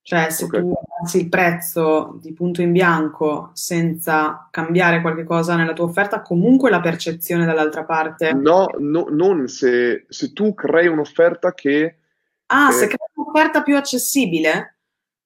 Cioè, 0.00 0.30
se 0.30 0.44
okay. 0.44 0.60
tu 0.60 0.72
alzi 1.00 1.18
il 1.22 1.28
prezzo 1.28 2.18
di 2.22 2.32
punto 2.32 2.62
in 2.62 2.70
bianco 2.70 3.50
senza 3.52 4.46
cambiare 4.48 5.00
qualche 5.00 5.24
cosa 5.24 5.56
nella 5.56 5.72
tua 5.72 5.86
offerta, 5.86 6.22
comunque 6.22 6.70
la 6.70 6.78
percezione 6.78 7.44
dall'altra 7.44 7.82
parte. 7.82 8.32
No, 8.32 8.68
no 8.78 9.06
non 9.10 9.48
se, 9.48 10.06
se, 10.08 10.32
tu 10.32 10.54
crei 10.54 10.86
un'offerta 10.86 11.52
che. 11.52 11.98
Ah, 12.46 12.68
eh, 12.68 12.72
se 12.72 12.86
crei 12.86 13.08
un'offerta 13.14 13.62
più 13.62 13.76
accessibile? 13.76 14.76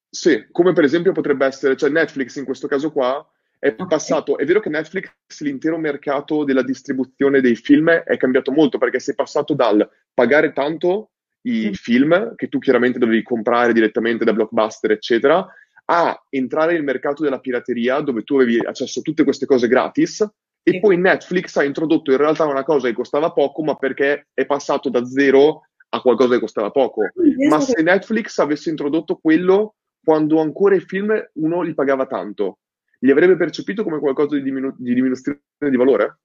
Sì, 0.09 0.47
come 0.51 0.73
per 0.73 0.85
esempio 0.85 1.11
potrebbe 1.11 1.45
essere, 1.45 1.77
cioè 1.77 1.91
Netflix 1.91 2.35
in 2.37 2.45
questo 2.45 2.67
caso 2.67 2.91
qua 2.91 3.23
è 3.59 3.67
okay. 3.67 3.87
passato, 3.87 4.39
è 4.39 4.45
vero 4.45 4.59
che 4.59 4.69
Netflix, 4.69 5.11
l'intero 5.41 5.77
mercato 5.77 6.43
della 6.43 6.63
distribuzione 6.63 7.41
dei 7.41 7.55
film 7.55 7.89
è 7.89 8.17
cambiato 8.17 8.51
molto 8.51 8.79
perché 8.79 8.99
sei 8.99 9.13
passato 9.13 9.53
dal 9.53 9.87
pagare 10.15 10.51
tanto 10.51 11.11
i 11.47 11.73
film 11.73 12.35
che 12.35 12.47
tu 12.47 12.59
chiaramente 12.59 12.99
dovevi 12.99 13.23
comprare 13.23 13.73
direttamente 13.73 14.25
da 14.25 14.33
Blockbuster, 14.33 14.91
eccetera, 14.91 15.45
a 15.89 16.25
entrare 16.29 16.73
nel 16.73 16.83
mercato 16.83 17.23
della 17.23 17.39
pirateria 17.39 18.01
dove 18.01 18.23
tu 18.23 18.35
avevi 18.35 18.59
accesso 18.59 18.99
a 18.99 19.01
tutte 19.01 19.23
queste 19.23 19.45
cose 19.45 19.67
gratis 19.67 20.21
e 20.61 20.71
sì. 20.71 20.79
poi 20.81 20.97
Netflix 20.97 21.55
ha 21.55 21.63
introdotto 21.63 22.11
in 22.11 22.17
realtà 22.17 22.45
una 22.45 22.65
cosa 22.65 22.87
che 22.89 22.93
costava 22.93 23.31
poco, 23.31 23.63
ma 23.63 23.75
perché 23.75 24.27
è 24.33 24.45
passato 24.45 24.89
da 24.89 25.05
zero 25.05 25.67
a 25.89 26.01
qualcosa 26.01 26.33
che 26.33 26.41
costava 26.41 26.71
poco. 26.71 27.03
Ma 27.49 27.61
se 27.61 27.81
Netflix 27.81 28.37
avesse 28.39 28.69
introdotto 28.69 29.15
quello 29.15 29.75
quando 30.03 30.41
ancora 30.41 30.75
i 30.75 30.81
film 30.81 31.13
uno 31.35 31.61
li 31.61 31.73
pagava 31.73 32.05
tanto, 32.05 32.59
li 32.99 33.11
avrebbe 33.11 33.37
percepito 33.37 33.83
come 33.85 33.99
qualcosa 33.99 34.35
di, 34.35 34.41
diminu- 34.41 34.75
di 34.77 34.93
diminuzione 34.93 35.39
di 35.57 35.77
valore? 35.77 36.19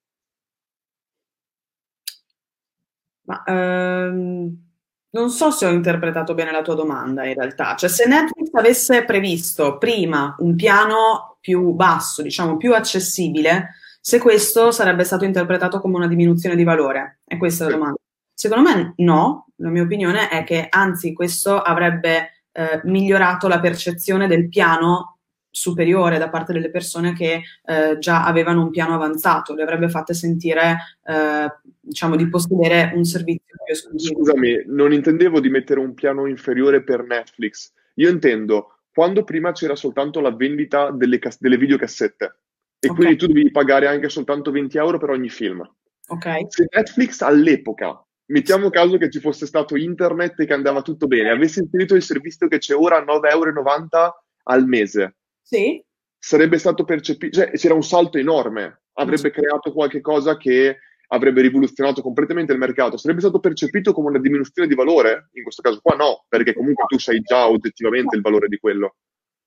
Ma 3.25 3.45
um 3.47 4.72
non 5.13 5.31
so 5.31 5.51
se 5.51 5.67
ho 5.67 5.71
interpretato 5.71 6.35
bene 6.35 6.53
la 6.53 6.63
tua 6.63 6.75
domanda 6.75 7.27
in 7.27 7.35
realtà, 7.35 7.75
cioè 7.77 7.89
se 7.89 8.07
Netflix 8.07 8.49
avesse 8.53 9.05
previsto 9.05 9.79
prima 9.79 10.35
un 10.39 10.55
piano 10.55 11.37
più 11.41 11.73
basso, 11.73 12.23
diciamo 12.23 12.57
più 12.57 12.75
accessibile, 12.75 13.77
se 14.01 14.19
questo 14.19 14.71
sarebbe 14.71 15.05
stato 15.05 15.25
interpretato 15.25 15.81
come 15.81 15.97
una 15.97 16.09
diminuzione 16.09 16.57
di 16.57 16.65
valore? 16.65 17.21
È 17.25 17.37
questa 17.37 17.65
la 17.65 17.71
domanda. 17.73 17.97
Secondo 18.35 18.69
me 18.69 18.95
no, 18.97 19.47
la 19.57 19.69
mia 19.69 19.83
opinione 19.83 20.29
è 20.29 20.45
che 20.45 20.67
anzi 20.69 21.13
questo 21.13 21.61
avrebbe 21.61 22.45
eh, 22.53 22.81
migliorato 22.85 23.49
la 23.49 23.61
percezione 23.61 24.27
del 24.27 24.49
piano 24.49 25.19
superiore 25.55 26.19
da 26.19 26.31
parte 26.31 26.55
delle 26.55 26.71
persone 26.71 27.13
che 27.13 27.43
eh, 27.65 27.99
già 27.99 28.25
avevano 28.25 28.63
un 28.63 28.71
piano 28.71 28.95
avanzato, 28.95 29.55
le 29.55 29.63
avrebbe 29.63 29.89
fatte 29.91 30.15
sentire, 30.15 30.79
eh, 31.05 31.47
diciamo, 31.93 32.17
di 32.17 32.29
possedere 32.29 32.93
un 32.95 33.05
servizio 33.05 33.55
più 33.65 33.73
esclusivo. 33.73 34.25
Scusami, 34.25 34.65
non 34.67 34.93
intendevo 34.93 35.41
di 35.41 35.51
mettere 35.51 35.81
un 35.81 35.95
piano 35.95 36.27
inferiore 36.27 36.83
per 36.83 37.05
Netflix. 37.05 37.73
Io 37.97 38.09
intendo 38.09 38.79
quando 38.93 39.25
prima 39.25 39.53
c'era 39.53 39.77
soltanto 39.77 40.21
la 40.21 40.35
vendita 40.35 40.91
delle, 40.91 41.19
cas- 41.19 41.39
delle 41.39 41.57
videocassette 41.57 42.25
e 42.79 42.89
okay. 42.89 42.95
quindi 42.95 43.17
tu 43.17 43.27
dovevi 43.27 43.51
pagare 43.51 43.87
anche 43.87 44.09
soltanto 44.09 44.51
20 44.51 44.77
euro 44.79 44.99
per 44.99 45.11
ogni 45.11 45.29
film. 45.29 45.63
Okay. 46.07 46.47
Se 46.49 46.67
Netflix 46.71 47.21
all'epoca, 47.21 48.05
mettiamo 48.27 48.71
caso 48.71 48.97
che 48.97 49.11
ci 49.11 49.21
fosse 49.21 49.47
stato 49.47 49.77
internet 49.77 50.41
e 50.41 50.47
che 50.47 50.53
andava 50.53 50.83
tutto 50.83 51.07
bene, 51.07 51.31
avesse 51.31 51.61
inserito 51.61 51.95
il 51.95 52.03
servizio 52.03 52.49
che 52.49 52.59
c'è 52.59 52.75
ora 52.75 52.97
a 52.97 53.05
9,90 53.05 53.29
euro 53.31 54.25
al 54.45 54.67
mese, 54.67 55.17
sì. 55.41 55.83
sarebbe 56.19 56.59
stato 56.59 56.85
percepito, 56.85 57.39
cioè 57.39 57.53
c'era 57.53 57.75
un 57.75 57.85
salto 57.85 58.19
enorme, 58.19 58.83
avrebbe 58.95 59.31
creato 59.31 59.73
qualche 59.73 60.01
cosa 60.01 60.37
che 60.37 60.79
avrebbe 61.13 61.43
rivoluzionato 61.43 62.03
completamente 62.03 62.53
il 62.53 62.59
mercato, 62.59 62.97
sarebbe 62.97 63.21
stato 63.21 63.39
percepito 63.39 63.93
come 63.93 64.09
una 64.09 64.19
diminuzione 64.19 64.69
di 64.69 64.75
valore? 64.75 65.29
In 65.33 65.43
questo 65.43 65.63
caso 65.63 65.81
qua 65.81 65.95
no, 65.95 66.25
perché 66.29 66.55
comunque 66.55 66.85
tu 66.87 66.99
sai 66.99 67.21
già 67.21 67.49
oggettivamente 67.49 68.17
il 68.17 68.23
valore 68.23 68.49
di 68.49 68.59
quello. 68.59 68.97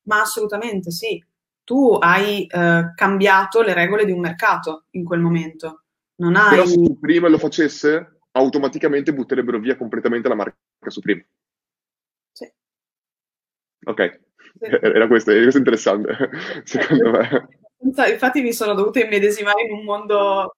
Ma 0.04 0.22
assolutamente 0.22 0.92
sì. 0.92 1.24
Tu 1.64 1.98
hai 2.00 2.46
eh, 2.46 2.92
cambiato 2.94 3.64
le 3.64 3.74
regole 3.74 4.06
di 4.06 4.12
un 4.12 4.20
mercato 4.20 4.86
in 4.92 5.04
quel 5.04 5.20
momento. 5.20 5.86
Non 6.18 6.36
hai... 6.36 6.52
Però 6.52 6.66
se 6.66 6.76
tu 6.76 7.00
prima 7.00 7.28
lo 7.28 7.40
facesse, 7.40 8.20
automaticamente 8.32 9.14
butterebbero 9.14 9.60
via 9.60 9.76
completamente 9.76 10.28
la 10.28 10.36
marca 10.36 10.56
Supreme. 10.86 11.28
Sì. 12.32 12.48
Ok, 13.86 14.22
era 14.60 15.08
questo, 15.08 15.32
questo 15.32 15.58
interessante, 15.58 16.16
secondo 16.64 17.10
me. 17.10 17.48
Infatti 17.80 18.42
mi 18.42 18.54
sono 18.54 18.76
dovuta 18.76 19.00
immedesimare 19.00 19.64
in 19.64 19.72
un 19.72 19.84
mondo 19.84 20.56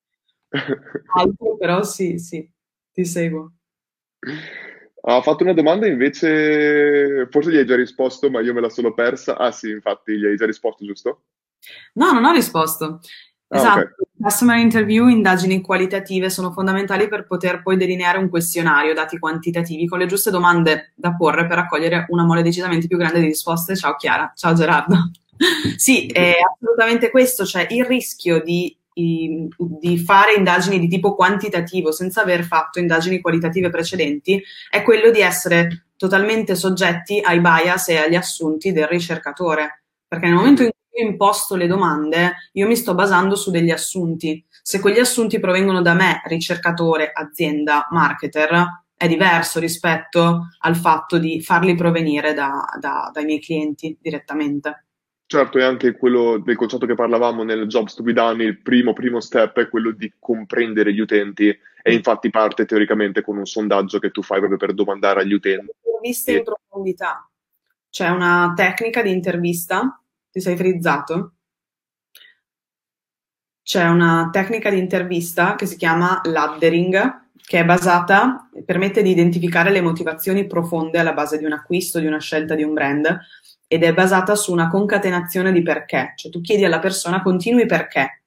altro, 1.15 1.57
però 1.57 1.83
sì, 1.83 2.17
sì, 2.17 2.49
ti 2.91 3.05
seguo. 3.05 3.53
Ha 5.01 5.21
fatto 5.21 5.43
una 5.43 5.53
domanda 5.53 5.87
invece, 5.87 7.27
forse 7.29 7.51
gli 7.51 7.57
hai 7.57 7.65
già 7.65 7.75
risposto, 7.75 8.29
ma 8.29 8.41
io 8.41 8.53
me 8.53 8.61
la 8.61 8.69
sono 8.69 8.93
persa. 8.93 9.37
Ah 9.37 9.51
sì, 9.51 9.69
infatti, 9.69 10.17
gli 10.17 10.25
hai 10.25 10.35
già 10.35 10.45
risposto, 10.45 10.85
giusto? 10.85 11.23
No, 11.93 12.11
non 12.11 12.25
ho 12.25 12.31
risposto. 12.31 12.99
Ah, 13.49 13.57
esatto, 13.57 13.79
okay. 13.79 13.93
customer 14.19 14.57
interview, 14.57 15.07
indagini 15.07 15.61
qualitative 15.61 16.29
sono 16.29 16.51
fondamentali 16.51 17.07
per 17.07 17.25
poter 17.25 17.61
poi 17.61 17.77
delineare 17.77 18.17
un 18.17 18.27
questionario, 18.27 18.93
dati 18.93 19.17
quantitativi, 19.17 19.87
con 19.87 19.99
le 19.99 20.05
giuste 20.05 20.29
domande 20.29 20.91
da 20.95 21.15
porre 21.15 21.47
per 21.47 21.57
raccogliere 21.57 22.07
una 22.09 22.25
mole 22.25 22.41
decisamente 22.41 22.87
più 22.87 22.97
grande 22.97 23.21
di 23.21 23.27
risposte. 23.27 23.77
Ciao 23.77 23.95
Chiara, 23.95 24.33
ciao 24.35 24.53
Gerardo. 24.53 25.11
sì, 25.77 26.07
è 26.07 26.33
assolutamente 26.53 27.09
questo, 27.09 27.45
cioè 27.45 27.67
il 27.69 27.85
rischio 27.85 28.41
di 28.43 28.76
di 28.97 29.97
fare 29.99 30.33
indagini 30.33 30.79
di 30.79 30.87
tipo 30.87 31.13
quantitativo 31.13 31.91
senza 31.91 32.21
aver 32.21 32.43
fatto 32.43 32.79
indagini 32.79 33.21
qualitative 33.21 33.69
precedenti 33.69 34.41
è 34.69 34.81
quello 34.81 35.11
di 35.11 35.21
essere 35.21 35.87
totalmente 35.95 36.55
soggetti 36.55 37.19
ai 37.19 37.39
bias 37.39 37.89
e 37.89 37.97
agli 37.97 38.15
assunti 38.15 38.71
del 38.71 38.87
ricercatore. 38.87 39.83
Perché 40.07 40.25
nel 40.25 40.35
momento 40.35 40.63
in 40.63 40.69
cui 40.69 41.03
imposto 41.03 41.55
le 41.55 41.67
domande, 41.67 42.49
io 42.53 42.67
mi 42.67 42.75
sto 42.75 42.95
basando 42.95 43.35
su 43.35 43.51
degli 43.51 43.71
assunti. 43.71 44.43
Se 44.61 44.79
quegli 44.79 44.99
assunti 44.99 45.39
provengono 45.39 45.81
da 45.81 45.93
me, 45.93 46.21
ricercatore, 46.25 47.11
azienda, 47.13 47.87
marketer, 47.91 48.85
è 48.95 49.07
diverso 49.07 49.59
rispetto 49.59 50.47
al 50.59 50.75
fatto 50.75 51.19
di 51.19 51.39
farli 51.41 51.75
provenire 51.75 52.33
da, 52.33 52.65
da, 52.79 53.11
dai 53.13 53.25
miei 53.25 53.39
clienti 53.39 53.95
direttamente. 54.01 54.86
Certo, 55.30 55.57
e 55.57 55.63
anche 55.63 55.97
quello 55.97 56.38
del 56.38 56.55
concetto 56.55 56.86
che 56.86 56.95
parlavamo 56.95 57.43
nel 57.43 57.67
Jobs 57.67 57.95
to 57.95 58.01
be 58.01 58.13
done, 58.13 58.45
il 58.45 58.61
primo, 58.61 58.93
primo 58.93 59.19
step 59.19 59.59
è 59.59 59.67
quello 59.67 59.91
di 59.91 60.13
comprendere 60.17 60.93
gli 60.93 61.01
utenti 61.01 61.49
e 61.49 61.93
infatti 61.93 62.30
parte 62.30 62.63
teoricamente 62.63 63.21
con 63.21 63.36
un 63.36 63.45
sondaggio 63.45 63.99
che 63.99 64.11
tu 64.11 64.23
fai 64.23 64.38
proprio 64.39 64.57
per 64.57 64.73
domandare 64.73 65.19
agli 65.19 65.34
utenti. 65.34 65.69
Interviste 65.84 66.32
in 66.32 66.43
profondità. 66.43 67.30
C'è 67.89 68.07
una 68.07 68.53
tecnica 68.55 69.01
di 69.01 69.11
intervista, 69.11 70.01
ti 70.32 70.39
sei 70.39 70.55
frizzato? 70.55 71.34
C'è 73.63 73.86
una 73.86 74.30
tecnica 74.32 74.69
di 74.69 74.78
intervista 74.78 75.55
che 75.55 75.65
si 75.65 75.75
chiama 75.75 76.21
laddering, 76.23 77.32
che 77.45 77.59
è 77.59 77.65
basata, 77.65 78.49
permette 78.63 79.01
di 79.01 79.09
identificare 79.09 79.71
le 79.71 79.82
motivazioni 79.82 80.47
profonde 80.47 80.99
alla 80.99 81.11
base 81.11 81.38
di 81.38 81.43
un 81.43 81.51
acquisto, 81.51 81.99
di 81.99 82.05
una 82.05 82.19
scelta 82.19 82.55
di 82.55 82.63
un 82.63 82.73
brand 82.73 83.19
ed 83.68 83.84
è 83.84 83.93
basata 83.93 84.36
su 84.36 84.51
una 84.51 84.70
concatenazione 84.70 85.51
di 85.51 85.61
perché, 85.61 86.13
cioè 86.15 86.32
tu 86.32 86.41
chiedi 86.41 86.63
alla 86.65 86.80
persona 86.80 87.22
continui 87.22 87.65
perché 87.65 88.24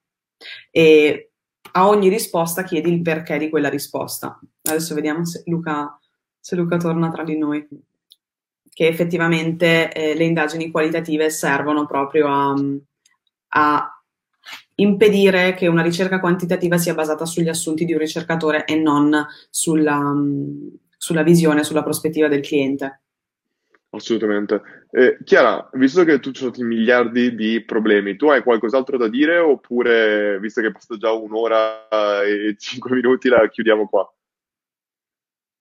e 0.69 1.31
a 1.73 1.87
ogni 1.87 2.09
risposta 2.09 2.63
chiedi 2.63 2.91
il 2.91 3.01
perché 3.01 3.37
di 3.37 3.49
quella 3.49 3.69
risposta. 3.69 4.39
Adesso 4.63 4.95
vediamo 4.95 5.25
se 5.25 5.43
Luca, 5.45 5.97
se 6.39 6.55
Luca 6.55 6.77
torna 6.77 7.09
tra 7.09 7.23
di 7.23 7.37
noi. 7.37 7.67
Che 8.73 8.87
effettivamente 8.87 9.91
eh, 9.91 10.15
le 10.15 10.23
indagini 10.23 10.71
qualitative 10.71 11.29
servono 11.29 11.85
proprio 11.85 12.27
a, 12.27 12.55
a 13.49 14.03
impedire 14.75 15.53
che 15.53 15.67
una 15.67 15.81
ricerca 15.81 16.19
quantitativa 16.19 16.77
sia 16.77 16.93
basata 16.93 17.25
sugli 17.25 17.49
assunti 17.49 17.83
di 17.85 17.93
un 17.93 17.99
ricercatore 17.99 18.65
e 18.65 18.75
non 18.75 19.25
sulla, 19.49 20.13
sulla 20.97 21.23
visione, 21.23 21.63
sulla 21.63 21.83
prospettiva 21.83 22.27
del 22.27 22.41
cliente. 22.41 23.01
Assolutamente. 23.93 24.61
Eh, 24.91 25.17
Chiara, 25.23 25.69
visto 25.73 26.05
che 26.05 26.19
tu 26.19 26.31
hai 26.33 26.63
miliardi 26.63 27.35
di 27.35 27.63
problemi, 27.63 28.15
tu 28.15 28.29
hai 28.29 28.41
qualcos'altro 28.41 28.97
da 28.97 29.09
dire 29.09 29.37
oppure, 29.37 30.39
visto 30.39 30.61
che 30.61 30.67
è 30.67 30.71
passato 30.71 30.97
già 30.97 31.11
un'ora 31.11 31.87
e 32.23 32.55
cinque 32.57 32.95
minuti, 32.95 33.27
la 33.27 33.47
chiudiamo 33.49 33.89
qua? 33.89 34.09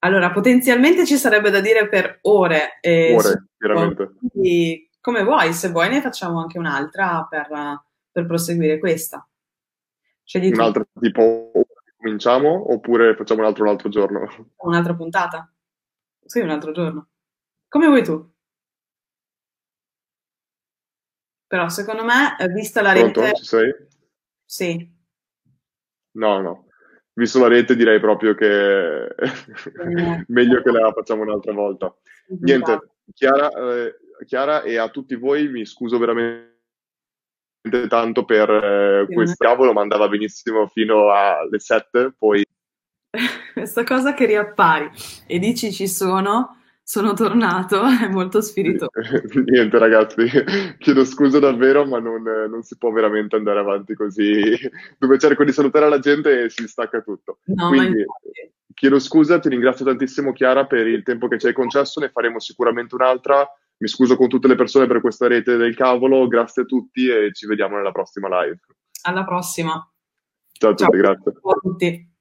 Allora, 0.02 0.30
potenzialmente 0.30 1.04
ci 1.06 1.16
sarebbe 1.16 1.50
da 1.50 1.60
dire 1.60 1.88
per 1.88 2.20
ore. 2.22 2.78
Eh, 2.80 3.14
ore, 3.14 3.48
veramente. 3.58 4.12
Quindi, 4.30 4.88
come 5.00 5.24
vuoi, 5.24 5.52
se 5.52 5.70
vuoi 5.70 5.88
ne 5.88 6.00
facciamo 6.00 6.40
anche 6.40 6.58
un'altra 6.58 7.26
per, 7.28 7.48
per 8.12 8.26
proseguire 8.26 8.78
questa. 8.78 9.26
Scegli 10.22 10.52
un'altra 10.52 10.84
tu. 10.84 11.00
tipo, 11.00 11.50
cominciamo 11.96 12.72
oppure 12.72 13.16
facciamo 13.16 13.40
un 13.40 13.46
altro, 13.46 13.64
un 13.64 13.70
altro 13.70 13.88
giorno? 13.88 14.52
Un'altra 14.58 14.94
puntata? 14.94 15.52
Sì, 16.24 16.38
un 16.38 16.50
altro 16.50 16.70
giorno. 16.70 17.08
Come 17.70 17.86
vuoi 17.86 18.02
tu? 18.02 18.28
Però 21.46 21.68
secondo 21.68 22.04
me, 22.04 22.36
eh, 22.40 22.48
vista 22.48 22.82
la 22.82 22.92
Pronto? 22.92 23.20
rete... 23.20 23.36
Ci 23.36 23.44
sei? 23.44 23.74
Sì. 24.44 24.92
No, 26.16 26.40
no. 26.40 26.66
Visto 27.12 27.38
la 27.38 27.46
rete 27.46 27.76
direi 27.76 28.00
proprio 28.00 28.34
che 28.34 29.14
meglio 30.26 30.62
che 30.62 30.70
la 30.72 30.92
facciamo 30.92 31.22
un'altra 31.22 31.52
volta. 31.52 31.94
Niente, 32.40 32.90
Chiara, 33.14 33.50
eh, 33.50 33.96
Chiara 34.26 34.62
e 34.62 34.76
a 34.76 34.88
tutti 34.88 35.14
voi 35.14 35.48
mi 35.48 35.64
scuso 35.64 35.96
veramente 35.98 36.48
tanto 37.88 38.24
per 38.24 38.50
eh, 38.50 39.06
questo 39.12 39.44
cavolo, 39.44 39.72
ma 39.72 39.82
andava 39.82 40.08
benissimo 40.08 40.66
fino 40.66 41.12
alle 41.12 41.60
7, 41.60 42.14
poi... 42.18 42.44
Questa 43.54 43.84
cosa 43.84 44.12
che 44.12 44.26
riappari 44.26 44.90
e 45.28 45.38
dici 45.38 45.72
ci 45.72 45.86
sono 45.86 46.59
sono 46.90 47.12
tornato, 47.12 47.82
è 48.02 48.08
molto 48.08 48.40
spiritoso. 48.40 48.90
Niente 49.46 49.78
ragazzi, 49.78 50.26
chiedo 50.78 51.04
scusa 51.04 51.38
davvero, 51.38 51.86
ma 51.86 52.00
non, 52.00 52.20
non, 52.22 52.64
si 52.64 52.76
può 52.76 52.90
veramente 52.90 53.36
andare 53.36 53.60
avanti 53.60 53.94
così, 53.94 54.58
dove 54.98 55.16
cerco 55.20 55.44
di 55.44 55.52
salutare 55.52 55.88
la 55.88 56.00
gente 56.00 56.42
e 56.42 56.50
si 56.50 56.66
stacca 56.66 57.00
tutto. 57.00 57.38
No, 57.44 57.68
Quindi 57.68 58.04
chiedo 58.74 58.98
scusa, 58.98 59.38
ti 59.38 59.48
ringrazio 59.50 59.84
tantissimo 59.84 60.32
Chiara 60.32 60.66
per 60.66 60.88
il 60.88 61.04
tempo 61.04 61.28
che 61.28 61.38
ci 61.38 61.46
hai 61.46 61.52
concesso, 61.52 62.00
ne 62.00 62.10
faremo 62.10 62.40
sicuramente 62.40 62.96
un'altra. 62.96 63.48
Mi 63.76 63.86
scuso 63.86 64.16
con 64.16 64.26
tutte 64.26 64.48
le 64.48 64.56
persone 64.56 64.88
per 64.88 65.00
questa 65.00 65.28
rete 65.28 65.56
del 65.56 65.76
cavolo, 65.76 66.26
grazie 66.26 66.62
a 66.62 66.66
tutti 66.66 67.06
e 67.06 67.30
ci 67.32 67.46
vediamo 67.46 67.76
nella 67.76 67.92
prossima 67.92 68.26
live. 68.42 68.58
Alla 69.02 69.24
prossima. 69.24 69.88
Ciao 70.50 70.70
a 70.70 70.74
tutti, 70.74 70.90
Ciao. 70.90 71.00
grazie. 71.00 71.32
Ciao 71.40 71.50
a 71.52 71.58
tutti. 71.62 72.08